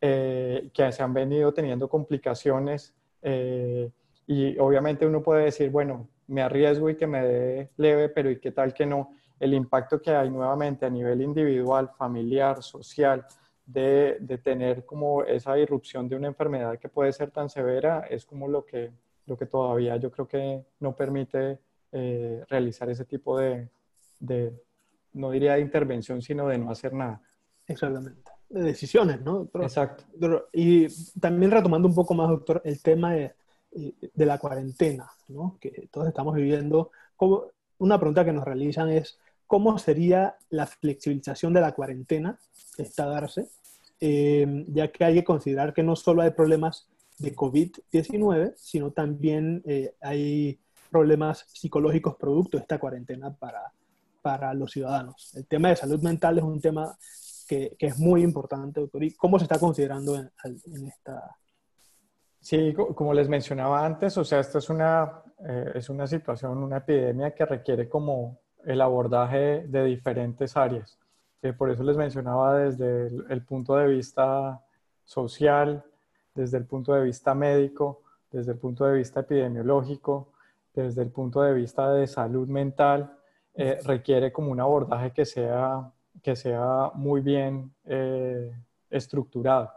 eh, 0.00 0.70
que 0.72 0.92
se 0.92 1.02
han 1.02 1.12
venido 1.12 1.52
teniendo 1.52 1.88
complicaciones 1.88 2.94
y 4.28 4.56
obviamente 4.58 5.04
uno 5.04 5.20
puede 5.20 5.46
decir, 5.46 5.68
bueno, 5.70 6.06
me 6.28 6.42
arriesgo 6.42 6.90
y 6.90 6.96
que 6.96 7.06
me 7.06 7.24
dé 7.24 7.70
leve, 7.76 8.08
pero 8.08 8.30
¿y 8.30 8.38
qué 8.38 8.52
tal 8.52 8.74
que 8.74 8.86
no? 8.86 9.10
el 9.38 9.54
impacto 9.54 10.00
que 10.00 10.10
hay 10.10 10.30
nuevamente 10.30 10.86
a 10.86 10.90
nivel 10.90 11.20
individual, 11.20 11.90
familiar, 11.96 12.62
social, 12.62 13.26
de, 13.66 14.18
de, 14.20 14.38
tener 14.38 14.84
como 14.84 15.24
esa 15.24 15.58
irrupción 15.58 16.08
de 16.08 16.16
una 16.16 16.28
enfermedad 16.28 16.78
que 16.78 16.88
puede 16.88 17.12
ser 17.12 17.30
tan 17.32 17.50
severa, 17.50 18.06
es 18.08 18.24
como 18.24 18.46
lo 18.46 18.64
que, 18.64 18.92
lo 19.26 19.36
que 19.36 19.46
todavía 19.46 19.96
yo 19.96 20.10
creo 20.10 20.28
que 20.28 20.64
no 20.78 20.94
permite 20.94 21.58
eh, 21.90 22.44
realizar 22.48 22.88
ese 22.88 23.04
tipo 23.04 23.38
de, 23.38 23.68
de, 24.20 24.52
no 25.14 25.32
diría 25.32 25.54
de 25.54 25.60
intervención, 25.60 26.22
sino 26.22 26.46
de 26.46 26.58
no 26.58 26.70
hacer 26.70 26.92
nada. 26.92 27.20
Exactamente. 27.66 28.30
De 28.48 28.62
decisiones, 28.62 29.20
¿no? 29.22 29.50
Exacto. 29.54 30.04
Y 30.52 30.86
también 31.18 31.50
retomando 31.50 31.88
un 31.88 31.94
poco 31.94 32.14
más, 32.14 32.28
doctor, 32.28 32.62
el 32.64 32.80
tema 32.80 33.14
de, 33.14 33.34
de 33.76 34.26
la 34.26 34.38
cuarentena, 34.38 35.10
¿no? 35.28 35.58
Que 35.60 35.88
todos 35.90 36.08
estamos 36.08 36.34
viviendo. 36.34 36.90
Como, 37.14 37.44
una 37.78 37.98
pregunta 37.98 38.24
que 38.24 38.32
nos 38.32 38.44
realizan 38.44 38.90
es, 38.90 39.18
¿cómo 39.46 39.78
sería 39.78 40.36
la 40.48 40.66
flexibilización 40.66 41.52
de 41.52 41.60
la 41.60 41.72
cuarentena 41.72 42.38
que 42.76 42.82
está 42.82 43.04
a 43.04 43.08
darse? 43.08 43.48
Eh, 44.00 44.64
ya 44.68 44.90
que 44.90 45.04
hay 45.04 45.14
que 45.14 45.24
considerar 45.24 45.72
que 45.72 45.82
no 45.82 45.96
solo 45.96 46.22
hay 46.22 46.30
problemas 46.30 46.88
de 47.18 47.34
COVID-19, 47.34 48.54
sino 48.56 48.90
también 48.90 49.62
eh, 49.66 49.94
hay 50.00 50.58
problemas 50.90 51.46
psicológicos 51.52 52.16
producto 52.16 52.56
de 52.56 52.62
esta 52.62 52.78
cuarentena 52.78 53.34
para, 53.34 53.72
para 54.22 54.54
los 54.54 54.72
ciudadanos. 54.72 55.34
El 55.34 55.46
tema 55.46 55.68
de 55.70 55.76
salud 55.76 56.00
mental 56.02 56.38
es 56.38 56.44
un 56.44 56.60
tema 56.60 56.96
que, 57.48 57.76
que 57.78 57.86
es 57.86 57.98
muy 57.98 58.22
importante, 58.22 58.80
doctor. 58.80 59.04
¿Y 59.04 59.12
cómo 59.12 59.38
se 59.38 59.44
está 59.44 59.58
considerando 59.58 60.16
en, 60.16 60.30
en, 60.44 60.86
esta? 60.86 61.36
Sí, 62.48 62.72
como 62.94 63.12
les 63.12 63.28
mencionaba 63.28 63.84
antes, 63.84 64.16
o 64.18 64.24
sea, 64.24 64.38
esta 64.38 64.58
es 64.58 64.70
una, 64.70 65.20
eh, 65.40 65.72
es 65.74 65.90
una 65.90 66.06
situación, 66.06 66.58
una 66.58 66.76
epidemia 66.76 67.34
que 67.34 67.44
requiere 67.44 67.88
como 67.88 68.38
el 68.64 68.80
abordaje 68.82 69.66
de 69.66 69.82
diferentes 69.82 70.56
áreas. 70.56 70.96
Eh, 71.42 71.52
por 71.52 71.72
eso 71.72 71.82
les 71.82 71.96
mencionaba 71.96 72.56
desde 72.56 73.08
el, 73.30 73.42
punto 73.42 73.74
de 73.74 73.88
vista 73.88 74.62
social, 75.04 75.82
desde 76.36 76.58
el 76.58 76.66
punto 76.66 76.94
de 76.94 77.02
vista 77.02 77.34
médico, 77.34 78.02
desde 78.30 78.52
el 78.52 78.58
punto 78.58 78.84
de 78.84 78.94
vista 78.98 79.20
epidemiológico, 79.20 80.28
desde 80.72 81.02
el 81.02 81.10
punto 81.10 81.42
de 81.42 81.52
vista 81.52 81.92
de 81.94 82.06
salud 82.06 82.46
mental, 82.46 83.12
eh, 83.54 83.80
requiere 83.84 84.30
como 84.30 84.52
un 84.52 84.60
abordaje 84.60 85.10
que 85.10 85.24
sea, 85.24 85.90
que 86.22 86.36
sea 86.36 86.92
muy 86.94 87.22
bien 87.22 87.72
estructurado. 88.88 89.72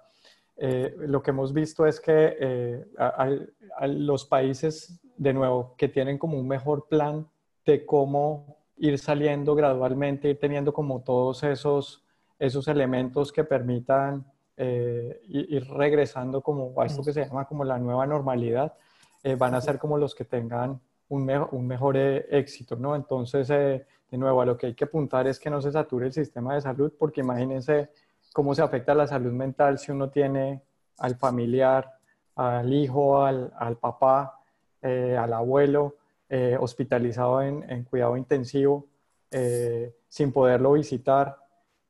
Eh, 0.61 0.93
lo 0.97 1.23
que 1.23 1.31
hemos 1.31 1.53
visto 1.53 1.85
es 1.85 1.99
que 1.99 2.85
a 2.97 3.87
los 3.87 4.25
países, 4.25 4.99
de 5.17 5.33
nuevo, 5.33 5.75
que 5.77 5.87
tienen 5.87 6.17
como 6.17 6.37
un 6.37 6.47
mejor 6.47 6.87
plan 6.87 7.27
de 7.65 7.85
cómo 7.85 8.57
ir 8.79 8.97
saliendo 8.97 9.55
gradualmente, 9.55 10.29
ir 10.29 10.39
teniendo 10.39 10.73
como 10.73 11.01
todos 11.01 11.43
esos, 11.43 12.03
esos 12.39 12.67
elementos 12.67 13.31
que 13.31 13.43
permitan 13.43 14.25
eh, 14.57 15.21
ir 15.27 15.65
regresando 15.69 16.41
como 16.41 16.73
a 16.81 16.85
esto 16.85 17.03
que 17.03 17.13
se 17.13 17.25
llama 17.25 17.45
como 17.45 17.63
la 17.63 17.77
nueva 17.77 18.07
normalidad, 18.07 18.73
eh, 19.23 19.35
van 19.35 19.53
a 19.53 19.61
ser 19.61 19.77
como 19.77 19.97
los 19.97 20.15
que 20.15 20.25
tengan 20.25 20.79
un, 21.09 21.29
un 21.51 21.67
mejor 21.67 21.97
eh, 21.97 22.25
éxito, 22.29 22.75
¿no? 22.75 22.95
Entonces, 22.95 23.47
de 23.47 24.17
nuevo, 24.17 24.41
a 24.41 24.45
lo 24.45 24.57
que 24.57 24.67
hay 24.67 24.73
que 24.73 24.85
apuntar 24.85 25.27
es 25.27 25.39
que 25.39 25.49
no 25.49 25.61
se 25.61 25.71
sature 25.71 26.07
el 26.07 26.13
sistema 26.13 26.55
de 26.55 26.61
salud, 26.61 26.91
porque 26.97 27.21
imagínense 27.21 27.89
cómo 28.33 28.55
se 28.55 28.61
afecta 28.61 28.93
la 28.93 29.07
salud 29.07 29.31
mental 29.31 29.79
si 29.79 29.91
uno 29.91 30.09
tiene 30.09 30.61
al 30.97 31.15
familiar, 31.15 31.93
al 32.35 32.73
hijo, 32.73 33.23
al, 33.23 33.51
al 33.57 33.77
papá, 33.77 34.39
al 34.81 35.33
abuelo, 35.33 35.95
hospitalizado 36.59 37.41
en, 37.41 37.69
en, 37.69 37.83
cuidado 37.83 38.15
intensivo, 38.15 38.87
sin 40.09 40.31
poderlo 40.31 40.73
visitar, 40.73 41.37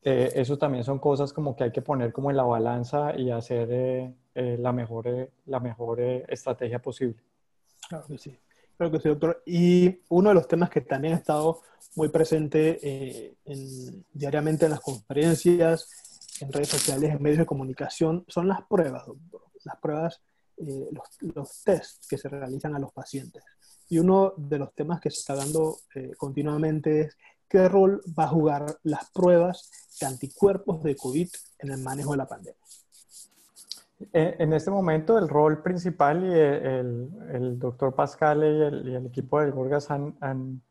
eh, 0.02 0.32
eso 0.36 0.58
también 0.58 0.84
son 0.84 1.00
cosas 1.00 1.34
como 1.34 1.56
que 1.56 1.66
hay 1.66 1.72
que 1.72 1.82
poner 1.82 2.14
como 2.14 2.30
en 2.30 2.38
la 2.38 2.44
balanza 2.44 3.14
y 3.18 3.32
hacer 3.32 3.68
eh, 3.72 4.14
eh, 4.34 4.58
la 4.58 4.72
mejor, 4.72 5.30
la 5.46 5.60
mejor 5.60 6.00
estrategia 6.00 6.80
posible. 6.80 7.22
Claro 7.88 8.06
que 8.08 8.18
sí. 8.18 8.38
Claro 8.78 8.92
que 8.94 9.00
sí, 9.00 9.10
doctor. 9.10 9.44
Y 9.46 10.00
uno 10.08 10.30
de 10.30 10.36
los 10.36 10.48
temas 10.48 10.70
que 10.70 10.82
también 10.82 11.16
ha 11.16 11.18
estado 11.18 11.62
muy 11.96 12.08
presente 12.08 13.36
diariamente 14.14 14.66
en 14.66 14.72
las 14.72 14.80
conferencias, 14.80 16.09
en 16.42 16.52
redes 16.52 16.70
sociales, 16.70 17.12
en 17.12 17.22
medios 17.22 17.40
de 17.40 17.46
comunicación, 17.46 18.26
son 18.28 18.48
las 18.48 18.62
pruebas, 18.64 19.06
doctor. 19.06 19.42
Las 19.64 19.78
pruebas, 19.78 20.22
los, 20.58 21.36
los 21.36 21.64
tests 21.64 22.08
que 22.08 22.18
se 22.18 22.30
realizan 22.30 22.76
a 22.76 22.80
los 22.80 22.94
pacientes. 22.94 23.44
Y 23.90 24.00
uno 24.00 24.34
de 24.38 24.58
los 24.58 24.74
temas 24.74 25.02
que 25.02 25.10
se 25.10 25.20
está 25.20 25.36
dando 25.36 25.78
continuamente 26.18 27.02
es 27.02 27.18
qué 27.50 27.68
rol 27.68 28.02
va 28.18 28.26
a 28.26 28.28
jugar 28.28 28.78
las 28.84 29.10
pruebas 29.12 29.70
de 30.00 30.08
anticuerpos 30.08 30.84
de 30.84 30.96
COVID 30.96 31.28
en 31.60 31.72
el 31.72 31.80
manejo 31.80 32.12
de 32.12 32.18
la 32.18 32.28
pandemia. 32.28 32.60
Eh, 34.14 34.36
en 34.40 34.54
este 34.54 34.72
momento 34.72 35.18
el 35.18 35.28
rol 35.28 35.62
principal 35.62 36.24
y 36.24 36.32
el, 36.32 37.10
el, 37.34 37.60
doctor 37.60 37.94
Pascal 37.94 38.44
y 38.44 38.62
el, 38.62 38.88
y 38.88 38.96
el, 38.96 39.08
equipo 39.08 39.42
del 39.42 39.52
Gorgas 39.52 39.92
han, 39.92 40.16
han, 40.22 40.62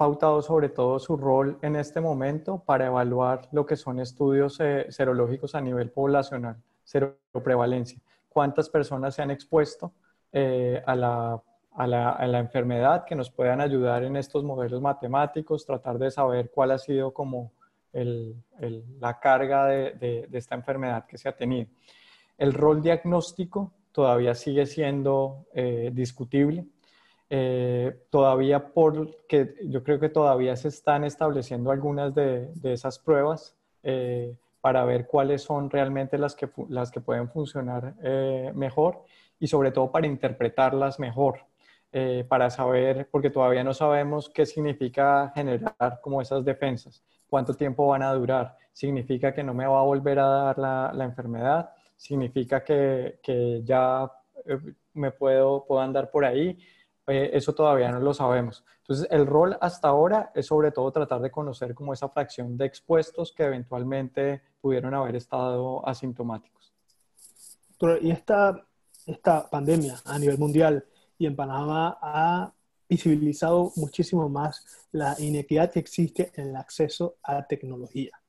pautado 0.00 0.40
sobre 0.40 0.70
todo 0.70 0.98
su 0.98 1.18
rol 1.18 1.58
en 1.60 1.76
este 1.76 2.00
momento 2.00 2.62
para 2.64 2.86
evaluar 2.86 3.50
lo 3.52 3.66
que 3.66 3.76
son 3.76 4.00
estudios 4.00 4.58
eh, 4.58 4.86
serológicos 4.88 5.54
a 5.54 5.60
nivel 5.60 5.90
poblacional, 5.90 6.56
seroprevalencia. 6.84 8.00
¿Cuántas 8.30 8.70
personas 8.70 9.14
se 9.14 9.20
han 9.20 9.30
expuesto 9.30 9.92
eh, 10.32 10.82
a 10.86 10.94
la 10.96 11.42
a 11.72 11.86
la, 11.86 12.10
a 12.12 12.26
la, 12.26 12.38
enfermedad, 12.38 13.04
que 13.04 13.14
nos 13.14 13.30
puedan 13.30 13.60
ayudar 13.60 14.02
en 14.02 14.16
estos 14.16 14.42
modelos 14.42 14.80
matemáticos, 14.80 15.66
tratar 15.66 15.98
de 15.98 16.10
saber 16.10 16.50
cuál 16.50 16.70
ha 16.70 16.78
sido 16.78 17.12
como 17.12 17.52
el, 17.92 18.34
el, 18.58 18.82
la 19.00 19.20
carga 19.20 19.66
de, 19.66 19.92
de, 19.92 20.26
de, 20.28 20.38
esta 20.38 20.54
enfermedad 20.54 21.04
que 21.06 21.18
se 21.18 21.28
ha 21.28 21.36
tenido. 21.36 21.68
El 22.38 22.54
rol 22.54 22.82
diagnóstico 22.82 23.70
todavía 23.92 24.34
sigue 24.34 24.64
siendo 24.64 25.46
eh, 25.54 25.90
discutible. 25.92 26.64
Eh, 27.32 27.96
todavía 28.10 28.72
porque 28.72 29.54
yo 29.64 29.84
creo 29.84 30.00
que 30.00 30.08
todavía 30.08 30.56
se 30.56 30.66
están 30.68 31.04
estableciendo 31.04 31.70
algunas 31.70 32.12
de, 32.12 32.50
de 32.54 32.72
esas 32.72 32.98
pruebas 32.98 33.54
eh, 33.84 34.36
para 34.60 34.84
ver 34.84 35.06
cuáles 35.06 35.42
son 35.42 35.70
realmente 35.70 36.18
las 36.18 36.34
que, 36.34 36.48
las 36.68 36.90
que 36.90 37.00
pueden 37.00 37.30
funcionar 37.30 37.94
eh, 38.02 38.50
mejor 38.54 39.04
y 39.38 39.46
sobre 39.46 39.70
todo 39.70 39.90
para 39.90 40.06
interpretarlas 40.06 40.98
mejor. 40.98 41.46
Eh, 41.92 42.24
para 42.28 42.50
saber, 42.50 43.08
porque 43.10 43.30
todavía 43.30 43.64
no 43.64 43.74
sabemos 43.74 44.30
qué 44.30 44.46
significa 44.46 45.32
generar 45.34 45.98
como 46.00 46.22
esas 46.22 46.44
defensas, 46.44 47.02
cuánto 47.28 47.54
tiempo 47.54 47.88
van 47.88 48.04
a 48.04 48.14
durar, 48.14 48.56
significa 48.72 49.34
que 49.34 49.42
no 49.42 49.54
me 49.54 49.66
va 49.66 49.80
a 49.80 49.82
volver 49.82 50.20
a 50.20 50.26
dar 50.26 50.58
la, 50.58 50.92
la 50.94 51.04
enfermedad, 51.04 51.70
significa 51.96 52.62
que, 52.62 53.18
que 53.20 53.62
ya 53.64 54.08
me 54.94 55.10
puedo, 55.10 55.64
puedo 55.66 55.80
andar 55.80 56.12
por 56.12 56.24
ahí, 56.24 56.56
eh, 57.06 57.30
eso 57.32 57.54
todavía 57.54 57.90
no 57.90 58.00
lo 58.00 58.14
sabemos. 58.14 58.64
Entonces, 58.78 59.06
el 59.10 59.26
rol 59.26 59.56
hasta 59.60 59.88
ahora 59.88 60.32
es 60.34 60.46
sobre 60.46 60.72
todo 60.72 60.90
tratar 60.90 61.20
de 61.20 61.30
conocer 61.30 61.74
como 61.74 61.92
esa 61.92 62.08
fracción 62.08 62.56
de 62.56 62.66
expuestos 62.66 63.32
que 63.32 63.44
eventualmente 63.44 64.42
pudieron 64.60 64.94
haber 64.94 65.16
estado 65.16 65.86
asintomáticos. 65.86 66.72
Y 68.02 68.10
esta, 68.10 68.66
esta 69.06 69.48
pandemia 69.48 69.96
a 70.04 70.18
nivel 70.18 70.38
mundial, 70.38 70.84
y 71.16 71.26
en 71.26 71.36
Panamá 71.36 71.98
ha 72.02 72.52
visibilizado 72.88 73.72
muchísimo 73.76 74.28
más 74.28 74.66
la 74.92 75.14
inequidad 75.18 75.70
que 75.70 75.78
existe 75.78 76.32
en 76.34 76.48
el 76.48 76.56
acceso 76.56 77.16
a 77.22 77.46
tecnología. 77.46 78.20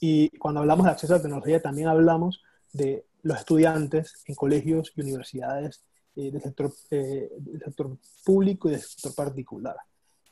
Y 0.00 0.36
cuando 0.38 0.60
hablamos 0.60 0.84
de 0.84 0.92
acceso 0.92 1.14
a 1.14 1.22
tecnología, 1.22 1.62
también 1.62 1.88
hablamos 1.88 2.42
de 2.72 3.06
los 3.22 3.38
estudiantes 3.38 4.22
en 4.26 4.34
colegios 4.34 4.92
y 4.96 5.02
universidades 5.02 5.84
eh, 6.16 6.30
del, 6.30 6.42
sector, 6.42 6.72
eh, 6.90 7.30
del, 7.38 7.60
sector, 7.60 7.96
público 8.24 8.68
y 8.68 8.72
del 8.72 8.80
sector 8.80 9.14
particular. 9.14 9.76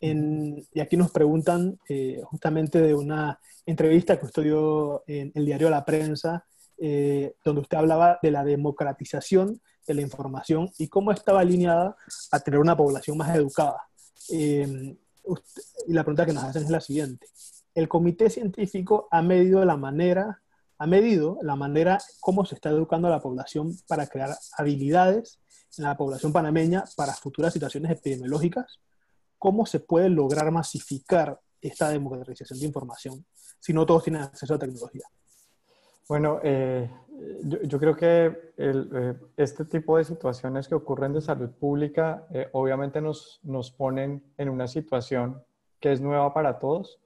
En, 0.01 0.67
y 0.73 0.81
aquí 0.81 0.97
nos 0.97 1.11
preguntan 1.11 1.79
eh, 1.89 2.23
justamente 2.25 2.81
de 2.81 2.95
una 2.95 3.39
entrevista 3.67 4.19
que 4.19 4.27
usted 4.27 4.45
dio 4.45 5.05
en 5.07 5.31
el 5.35 5.45
diario 5.45 5.69
La 5.69 5.85
Prensa, 5.85 6.47
eh, 6.79 7.35
donde 7.45 7.61
usted 7.61 7.77
hablaba 7.77 8.19
de 8.23 8.31
la 8.31 8.43
democratización 8.43 9.61
de 9.87 9.95
la 9.95 10.01
información 10.01 10.71
y 10.79 10.89
cómo 10.89 11.13
estaba 11.13 11.41
alineada 11.41 11.95
a 12.33 12.41
tener 12.41 12.59
una 12.59 12.75
población 12.75 13.19
más 13.19 13.37
educada. 13.37 13.83
Eh, 14.33 14.97
usted, 15.25 15.63
y 15.87 15.93
la 15.93 16.03
pregunta 16.05 16.25
que 16.25 16.33
nos 16.33 16.45
hacen 16.45 16.63
es 16.63 16.71
la 16.71 16.81
siguiente. 16.81 17.27
El 17.75 17.87
comité 17.87 18.31
científico 18.31 19.09
ha 19.11 19.21
medido 19.21 19.63
la 19.67 19.77
manera, 19.77 20.41
ha 20.79 20.87
medido 20.87 21.39
la 21.43 21.55
manera 21.55 21.99
cómo 22.21 22.47
se 22.47 22.55
está 22.55 22.71
educando 22.71 23.09
a 23.09 23.11
la 23.11 23.21
población 23.21 23.77
para 23.87 24.07
crear 24.07 24.35
habilidades 24.57 25.39
la 25.79 25.97
población 25.97 26.33
panameña 26.33 26.85
para 26.97 27.13
futuras 27.15 27.53
situaciones 27.53 27.91
epidemiológicas. 27.91 28.79
¿Cómo 29.39 29.67
se 29.67 29.81
puede 29.81 30.09
lograr 30.09 30.51
masificar 30.51 31.41
esta 31.61 31.89
democratización 31.89 32.59
de 32.59 32.67
información 32.67 33.25
si 33.59 33.73
no 33.73 33.87
todos 33.87 34.05
tienen 34.05 34.23
acceso 34.23 34.55
a 34.55 34.59
tecnología? 34.59 35.05
Bueno, 36.09 36.41
eh, 36.43 36.91
yo, 37.45 37.79
creo 37.79 37.97
que 37.97 38.53
eh, 38.57 39.15
este 39.37 39.65
tipo 39.65 39.97
de 39.97 40.05
situaciones 40.05 40.67
que 40.67 40.75
ocurren 40.75 41.13
de 41.13 41.21
salud 41.21 41.51
pública 41.51 42.27
eh, 42.33 42.49
obviamente 42.53 43.01
nos, 43.01 43.39
nos 43.45 43.71
ponen 43.71 44.21
en 44.37 44.49
una 44.49 44.67
situación 44.67 45.41
que 45.79 45.93
es 45.93 46.01
nueva 46.01 46.35
para 46.35 46.59
todos. 46.59 46.99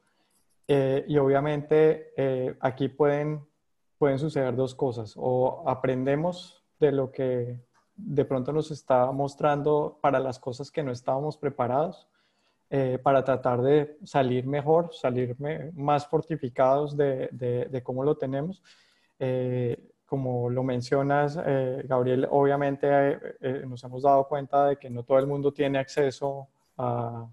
Y 0.67 1.19
obviamente 1.19 2.57
aquí 2.59 2.89
pueden, 2.89 3.47
pueden 3.99 4.19
suceder 4.19 4.57
dos 4.57 4.75
cosas. 4.75 5.13
O 5.15 5.63
aprendemos 5.67 6.65
de 6.81 6.91
lo 6.91 7.13
que 7.13 7.61
de 7.97 8.25
pronto 8.25 8.53
nos 8.53 8.71
está 8.71 9.11
mostrando 9.13 9.99
para 10.01 10.19
las 10.19 10.39
cosas 10.39 10.71
que 10.71 10.83
no 10.83 10.93
estábamos 10.93 11.37
preparados, 11.37 12.09
eh, 12.71 12.99
para 13.03 13.23
tratar 13.23 13.63
de 13.63 13.99
salir 14.05 14.47
mejor, 14.47 14.93
salir 14.93 15.37
más 15.75 16.07
fortificados 16.07 16.97
de, 16.97 17.29
de, 17.31 17.83
cómo 17.83 18.03
lo 18.03 18.17
tenemos. 18.17 18.63
como 20.07 20.51
lo 20.51 20.63
mencionas, 20.63 21.37
Gabriel, 21.37 22.27
obviamente 22.31 22.87
nos 23.67 23.85
hemos 23.85 24.03
dado 24.03 24.27
cuenta 24.27 24.67
de 24.67 24.77
que 24.77 24.91
no 24.91 25.03
todo 25.03 25.19
el 25.19 25.27
mundo 25.27 25.53
tiene 25.53 25.79
acceso 25.79 26.49
a, 26.77 27.27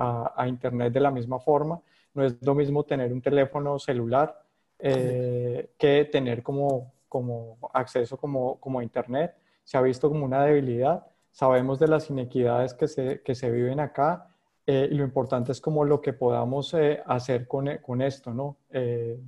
a, 0.00 0.48
Internet 0.48 0.92
de 0.92 1.00
la 1.00 1.10
misma 1.10 1.38
forma. 1.38 1.80
No 2.14 2.24
es 2.24 2.42
lo 2.42 2.54
mismo 2.54 2.84
tener 2.84 3.12
un 3.12 3.20
teléfono 3.20 3.78
celular 3.78 4.42
eh, 4.78 5.70
que 5.78 6.06
tener 6.06 6.42
como, 6.42 6.92
como 7.08 7.58
acceso 7.72 8.16
como, 8.16 8.58
como 8.58 8.80
a 8.80 8.82
Internet. 8.82 9.34
Se 9.64 9.76
ha 9.76 9.82
visto 9.82 10.08
como 10.08 10.24
una 10.24 10.44
debilidad. 10.44 11.06
Sabemos 11.30 11.78
de 11.78 11.88
las 11.88 12.10
inequidades 12.10 12.74
que 12.74 12.88
se, 12.88 13.22
que 13.22 13.34
se 13.34 13.50
viven 13.50 13.80
acá 13.80 14.28
eh, 14.66 14.88
y 14.90 14.94
lo 14.94 15.04
importante 15.04 15.52
es 15.52 15.60
como 15.60 15.84
lo 15.84 16.00
que 16.00 16.12
podamos 16.12 16.74
eh, 16.74 17.02
hacer 17.06 17.46
con, 17.46 17.68
con, 17.78 18.02
esto, 18.02 18.32
¿no? 18.32 18.56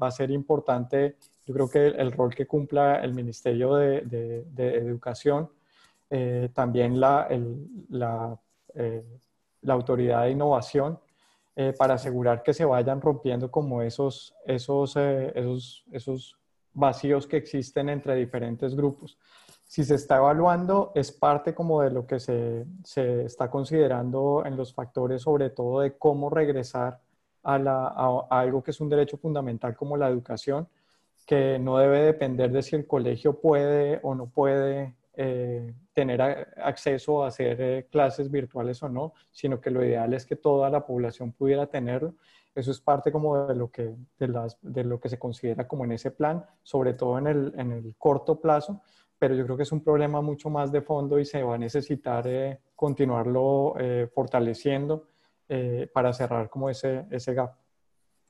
va 0.00 0.08
a 0.08 0.10
ser 0.10 0.30
importante, 0.30 1.16
yo 1.46 1.54
creo 1.54 1.70
que 1.70 1.86
el, 1.86 2.12
rol 2.12 2.34
que 2.34 2.46
cumpla 2.46 3.00
el 3.00 3.14
Ministerio 3.14 3.74
de, 3.74 4.02
de, 4.02 4.76
Educación, 4.76 5.50
también 6.52 7.00
la, 7.00 7.26
el, 7.30 7.66
la 7.88 8.38
la 9.62 9.74
autoridad 9.74 10.24
de 10.24 10.32
innovación 10.32 10.98
eh, 11.56 11.72
para 11.76 11.94
asegurar 11.94 12.42
que 12.42 12.52
se 12.52 12.64
vayan 12.64 13.00
rompiendo 13.00 13.50
como 13.50 13.82
esos, 13.82 14.34
esos, 14.44 14.96
eh, 14.96 15.32
esos, 15.34 15.84
esos 15.90 16.36
vacíos 16.74 17.26
que 17.26 17.36
existen 17.36 17.88
entre 17.88 18.16
diferentes 18.16 18.74
grupos. 18.74 19.18
Si 19.72 19.84
se 19.84 19.94
está 19.94 20.18
evaluando, 20.18 20.92
es 20.94 21.10
parte 21.12 21.54
como 21.54 21.80
de 21.80 21.90
lo 21.90 22.06
que 22.06 22.20
se, 22.20 22.66
se 22.84 23.24
está 23.24 23.48
considerando 23.50 24.42
en 24.44 24.54
los 24.54 24.74
factores, 24.74 25.22
sobre 25.22 25.48
todo 25.48 25.80
de 25.80 25.96
cómo 25.96 26.28
regresar 26.28 27.00
a, 27.42 27.58
la, 27.58 27.86
a 27.86 28.26
algo 28.28 28.62
que 28.62 28.72
es 28.72 28.80
un 28.82 28.90
derecho 28.90 29.16
fundamental 29.16 29.74
como 29.74 29.96
la 29.96 30.10
educación, 30.10 30.68
que 31.24 31.58
no 31.58 31.78
debe 31.78 32.02
depender 32.02 32.52
de 32.52 32.62
si 32.62 32.76
el 32.76 32.86
colegio 32.86 33.40
puede 33.40 33.98
o 34.02 34.14
no 34.14 34.26
puede 34.26 34.94
eh, 35.14 35.74
tener 35.94 36.20
acceso 36.58 37.24
a 37.24 37.28
hacer 37.28 37.56
eh, 37.58 37.86
clases 37.90 38.30
virtuales 38.30 38.82
o 38.82 38.90
no, 38.90 39.14
sino 39.30 39.58
que 39.58 39.70
lo 39.70 39.82
ideal 39.82 40.12
es 40.12 40.26
que 40.26 40.36
toda 40.36 40.68
la 40.68 40.84
población 40.84 41.32
pudiera 41.32 41.66
tenerlo. 41.66 42.12
Eso 42.54 42.70
es 42.70 42.80
parte 42.80 43.10
como 43.10 43.46
de 43.46 43.54
lo 43.54 43.70
que, 43.70 43.94
de 44.18 44.28
las, 44.28 44.58
de 44.60 44.84
lo 44.84 45.00
que 45.00 45.08
se 45.08 45.18
considera 45.18 45.66
como 45.66 45.84
en 45.84 45.92
ese 45.92 46.10
plan, 46.10 46.44
sobre 46.62 46.92
todo 46.92 47.18
en 47.18 47.26
el, 47.26 47.54
en 47.56 47.72
el, 47.72 47.94
corto 47.96 48.40
plazo, 48.40 48.82
pero 49.22 49.36
yo 49.36 49.44
creo 49.44 49.56
que 49.56 49.62
es 49.62 49.70
un 49.70 49.84
problema 49.84 50.20
mucho 50.20 50.50
más 50.50 50.72
de 50.72 50.82
fondo 50.82 51.16
y 51.16 51.24
se 51.24 51.44
va 51.44 51.54
a 51.54 51.58
necesitar 51.58 52.26
eh, 52.26 52.58
continuarlo 52.74 53.76
fortaleciendo 54.12 55.06
para 55.92 56.12
cerrar 56.12 56.48
como 56.50 56.68
ese, 56.68 57.04
ese 57.08 57.32
gap. 57.32 57.54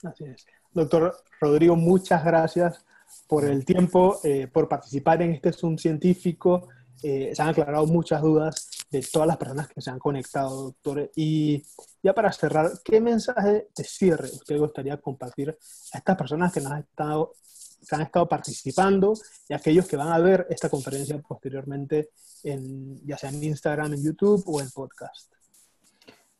Así 0.02 0.24
es. 0.24 0.44
Doctor 0.70 1.14
Rodrigo, 1.40 1.76
muchas 1.76 2.22
gracias 2.22 2.84
por 3.26 3.46
el 3.46 3.64
tiempo, 3.64 4.18
eh, 4.22 4.48
por 4.48 4.68
participar 4.68 5.22
en 5.22 5.32
este 5.32 5.52
Zoom 5.52 5.78
científico. 5.78 6.68
Eh, 7.02 7.32
se 7.34 7.42
han 7.42 7.48
aclarado 7.48 7.86
muchas 7.86 8.20
dudas 8.20 8.68
de 8.90 9.00
todas 9.00 9.26
las 9.26 9.38
personas 9.38 9.68
que 9.68 9.80
se 9.80 9.90
han 9.90 9.98
conectado, 9.98 10.64
doctor. 10.64 11.10
Y 11.16 11.62
ya 12.02 12.12
para 12.12 12.30
cerrar, 12.32 12.70
¿qué 12.84 13.00
mensaje 13.00 13.68
de 13.74 13.84
cierre 13.84 14.26
usted 14.26 14.58
gustaría 14.58 14.96
compartir 14.98 15.56
a 15.92 15.98
estas 15.98 16.16
personas 16.16 16.52
que 16.52 16.60
nos 16.60 16.72
han 16.72 16.80
estado, 16.80 17.32
que 17.86 17.94
han 17.94 18.02
estado 18.02 18.28
participando 18.28 19.14
y 19.48 19.54
aquellos 19.54 19.86
que 19.86 19.96
van 19.96 20.08
a 20.08 20.18
ver 20.18 20.46
esta 20.50 20.68
conferencia 20.68 21.18
posteriormente, 21.20 22.10
en, 22.44 23.04
ya 23.06 23.16
sea 23.16 23.30
en 23.30 23.42
Instagram, 23.42 23.94
en 23.94 24.02
YouTube 24.02 24.42
o 24.46 24.60
en 24.60 24.70
podcast? 24.70 25.32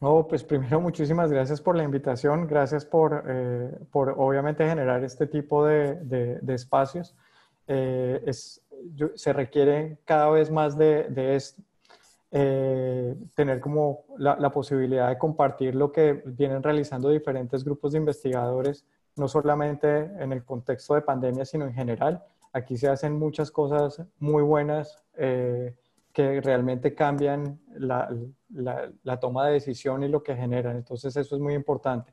No, 0.01 0.27
pues 0.27 0.43
primero 0.43 0.81
muchísimas 0.81 1.31
gracias 1.31 1.61
por 1.61 1.77
la 1.77 1.85
invitación, 1.85 2.49
gracias 2.49 2.85
por, 2.85 3.25
eh, 3.25 3.71
por 3.93 4.15
obviamente 4.19 4.67
generar 4.67 5.05
este 5.05 5.29
tipo 5.29 5.65
de, 5.65 5.95
de, 5.95 6.55
espacios. 6.55 7.15
Eh, 7.69 8.21
es, 8.27 8.61
se 9.15 9.33
requiere 9.33 9.99
cada 10.05 10.29
vez 10.31 10.51
más 10.51 10.77
de, 10.77 11.05
de 11.05 11.37
esto, 11.37 11.63
eh, 12.33 13.15
tener 13.37 13.61
como 13.61 14.05
la, 14.19 14.37
la, 14.37 14.51
posibilidad 14.51 15.09
de 15.09 15.19
compartir 15.19 15.75
lo 15.75 15.93
que 15.93 16.23
vienen 16.25 16.63
realizando 16.63 17.11
diferentes 17.11 17.63
grupos 17.63 17.93
de 17.93 17.99
investigadores, 17.99 18.85
no 19.17 19.29
solamente 19.29 19.89
en 20.19 20.33
el 20.33 20.45
contexto 20.45 20.95
de 20.95 21.03
pandemia, 21.03 21.45
sino 21.45 21.67
en 21.67 21.75
general. 21.75 22.23
Aquí 22.53 22.77
se 22.77 22.89
hacen 22.89 23.19
muchas 23.19 23.51
cosas 23.51 24.03
muy 24.19 24.43
buenas 24.43 25.03
que 26.13 26.41
realmente 26.43 26.95
cambian 26.95 27.59
la, 27.75 28.09
la, 28.51 29.21
toma 29.21 29.47
de 29.47 29.55
decisión 29.55 30.03
y 30.03 30.09
lo 30.09 30.23
que 30.23 30.37
generan. 30.37 30.77
Entonces 30.77 31.17
eso 31.17 31.37
es 31.37 31.41
muy 31.41 31.55
importante. 31.55 32.13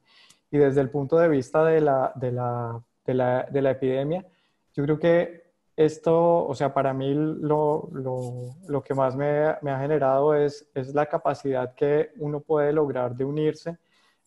Y 0.52 0.58
desde 0.58 0.82
el 0.82 0.90
punto 0.90 1.18
de 1.18 1.28
vista 1.28 1.64
de 1.66 1.82
la, 1.82 2.14
de 2.16 2.32
la, 2.32 2.82
de 3.06 3.14
la, 3.14 3.48
de 3.52 3.62
la 3.62 3.72
epidemia, 3.72 4.26
yo 4.74 4.84
creo 4.84 5.00
que 5.00 5.50
esto, 5.76 6.46
o 6.46 6.56
sea, 6.56 6.74
para 6.74 6.94
mí 6.94 7.14
lo, 7.14 7.90
lo, 7.94 8.56
lo 8.68 8.84
que 8.84 8.94
más 8.94 9.16
me, 9.16 9.56
me, 9.62 9.72
ha 9.72 9.80
generado 9.80 10.36
es, 10.36 10.70
es, 10.74 10.94
la 10.94 11.06
capacidad 11.06 11.74
que 11.74 12.12
uno 12.18 12.42
puede 12.42 12.74
lograr 12.74 13.16
de 13.16 13.24
unirse, 13.24 13.78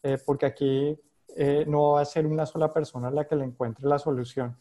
eh, 0.03 0.19
porque 0.25 0.47
aquí 0.47 0.99
eh, 1.37 1.65
no 1.67 1.93
va 1.93 2.03
a 2.03 2.05
ser 2.05 2.27
una 2.27 2.47
sola 2.47 2.73
persona 2.73 3.11
la 3.11 3.27
que 3.27 3.37
le 3.37 3.45
encuentre 3.45 3.87
la 3.87 3.99
solución, 3.99 4.57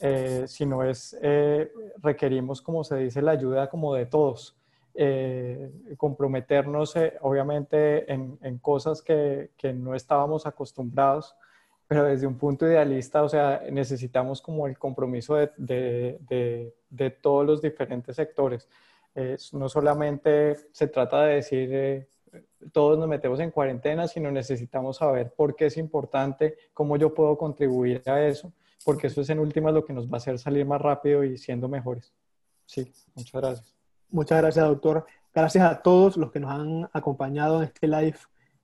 eh, 0.00 0.44
sino 0.46 0.82
es, 0.82 1.16
requerimos, 2.02 2.60
como 2.62 2.84
se 2.84 2.96
dice, 2.96 3.22
la 3.22 3.32
ayuda 3.32 3.68
como 3.68 3.94
de 3.94 4.06
todos. 4.06 4.56
Eh, 4.98 5.70
comprometernos 5.98 6.96
eh, 6.96 7.18
obviamente 7.20 8.10
en, 8.10 8.58
cosas 8.62 9.02
que, 9.02 9.50
que, 9.58 9.74
no 9.74 9.94
estábamos 9.94 10.46
acostumbrados, 10.46 11.36
pero 11.86 12.04
desde 12.04 12.26
un 12.26 12.38
punto 12.38 12.66
idealista, 12.66 13.22
o 13.22 13.28
sea, 13.28 13.62
necesitamos 13.70 14.40
como 14.40 14.66
el 14.66 14.78
compromiso 14.78 15.34
de, 15.34 15.50
de, 15.58 16.74
de, 16.88 17.10
todos 17.10 17.44
los 17.44 17.60
diferentes 17.60 18.16
sectores. 18.16 18.70
no 19.52 19.68
solamente 19.68 20.56
se 20.72 20.88
trata 20.88 21.24
de 21.24 21.34
decir 21.34 21.68
eh, 21.74 22.08
todos 22.72 22.98
nos 22.98 23.08
metemos 23.08 23.40
en 23.40 23.50
cuarentena, 23.50 24.08
sino 24.08 24.30
necesitamos 24.30 24.98
saber 24.98 25.32
por 25.34 25.54
qué 25.54 25.66
es 25.66 25.76
importante, 25.76 26.56
cómo 26.72 26.96
yo 26.96 27.14
puedo 27.14 27.36
contribuir 27.36 28.02
a 28.06 28.26
eso, 28.26 28.52
porque 28.84 29.06
eso 29.08 29.20
es 29.20 29.30
en 29.30 29.38
últimas 29.38 29.72
lo 29.72 29.84
que 29.84 29.92
nos 29.92 30.08
va 30.08 30.14
a 30.14 30.16
hacer 30.16 30.38
salir 30.38 30.66
más 30.66 30.80
rápido 30.80 31.24
y 31.24 31.38
siendo 31.38 31.68
mejores. 31.68 32.12
Sí, 32.64 32.92
muchas 33.14 33.40
gracias. 33.40 33.76
Muchas 34.10 34.38
gracias, 34.38 34.66
doctor. 34.66 35.06
Gracias 35.34 35.64
a 35.64 35.82
todos 35.82 36.16
los 36.16 36.32
que 36.32 36.40
nos 36.40 36.50
han 36.50 36.88
acompañado 36.92 37.58
en 37.58 37.64
este 37.64 37.86
live, 37.86 38.16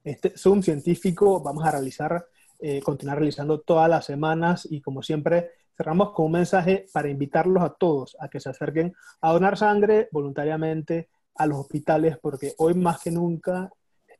este 0.04 0.30
Zoom 0.36 0.62
científico. 0.62 1.40
Vamos 1.42 1.64
a 1.64 1.70
realizar, 1.70 2.26
eh, 2.58 2.80
continuar 2.80 3.18
realizando 3.18 3.60
todas 3.60 3.88
las 3.88 4.04
semanas 4.04 4.66
y 4.70 4.80
como 4.80 5.02
siempre 5.02 5.50
cerramos 5.76 6.12
con 6.12 6.26
un 6.26 6.32
mensaje 6.32 6.86
para 6.92 7.08
invitarlos 7.08 7.62
a 7.62 7.70
todos 7.70 8.16
a 8.20 8.28
que 8.28 8.40
se 8.40 8.50
acerquen 8.50 8.94
a 9.20 9.32
donar 9.32 9.56
sangre 9.56 10.08
voluntariamente 10.12 11.08
a 11.34 11.46
los 11.46 11.58
hospitales 11.58 12.18
porque 12.20 12.54
hoy 12.58 12.74
más 12.74 13.00
que 13.00 13.10
nunca 13.10 13.70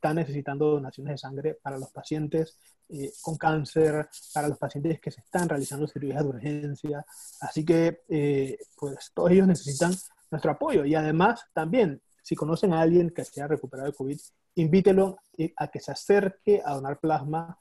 están 0.03 0.17
necesitando 0.17 0.69
donaciones 0.69 1.13
de 1.13 1.17
sangre 1.17 1.57
para 1.61 1.77
los 1.77 1.89
pacientes 1.89 2.57
eh, 2.89 3.11
con 3.21 3.37
cáncer, 3.37 4.09
para 4.33 4.49
los 4.49 4.57
pacientes 4.57 4.99
que 4.99 5.09
se 5.09 5.21
están 5.21 5.47
realizando 5.47 5.87
cirugías 5.87 6.21
de 6.21 6.29
urgencia. 6.29 7.05
Así 7.39 7.63
que, 7.63 8.01
eh, 8.09 8.57
pues, 8.77 9.11
todos 9.13 9.31
ellos 9.31 9.47
necesitan 9.47 9.93
nuestro 10.29 10.51
apoyo. 10.51 10.83
Y 10.83 10.93
además, 10.93 11.45
también, 11.53 12.01
si 12.21 12.35
conocen 12.35 12.73
a 12.73 12.81
alguien 12.81 13.11
que 13.11 13.23
se 13.23 13.41
ha 13.41 13.47
recuperado 13.47 13.89
de 13.89 13.95
COVID, 13.95 14.19
invítelo 14.55 15.19
eh, 15.37 15.53
a 15.55 15.69
que 15.69 15.79
se 15.79 15.93
acerque 15.93 16.61
a 16.63 16.75
donar 16.75 16.99
plasma 16.99 17.57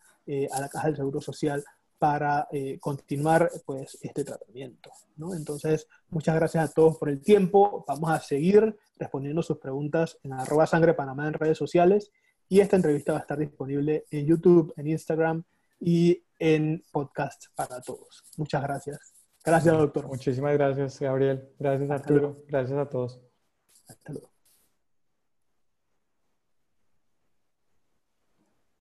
a 0.53 0.61
la 0.61 0.69
Caja 0.69 0.87
del 0.87 0.97
Seguro 0.97 1.21
Social 1.21 1.65
para 2.03 2.49
eh, 2.51 2.81
continuar 2.81 3.49
pues, 3.65 3.97
este 4.03 4.25
tratamiento. 4.25 4.91
¿no? 5.19 5.35
Entonces, 5.35 5.87
muchas 6.09 6.35
gracias 6.35 6.69
a 6.69 6.73
todos 6.75 6.99
por 6.99 7.09
el 7.09 7.23
tiempo. 7.23 7.85
Vamos 7.87 8.11
a 8.11 8.19
seguir 8.19 8.77
respondiendo 8.99 9.41
sus 9.41 9.59
preguntas 9.59 10.19
en 10.25 10.33
arroba 10.33 10.67
sangre 10.67 10.95
Panamá 10.95 11.29
en 11.29 11.35
redes 11.35 11.57
sociales 11.57 12.11
y 12.49 12.59
esta 12.59 12.75
entrevista 12.75 13.13
va 13.13 13.19
a 13.19 13.21
estar 13.21 13.39
disponible 13.39 14.05
en 14.11 14.27
YouTube, 14.27 14.75
en 14.77 14.89
Instagram 14.89 15.45
y 15.79 16.21
en 16.41 16.83
podcast 16.91 17.45
para 17.55 17.81
todos. 17.81 18.25
Muchas 18.37 18.65
gracias. 18.65 19.15
Gracias, 19.45 19.73
doctor. 19.73 20.09
Muchísimas 20.09 20.55
gracias, 20.55 20.99
Gabriel. 20.99 21.51
Gracias, 21.57 21.89
Arturo. 21.89 22.43
Gracias 22.49 22.81
a 22.81 22.89
todos. 22.91 23.21
Hasta 23.87 24.13
luego. 24.13 24.32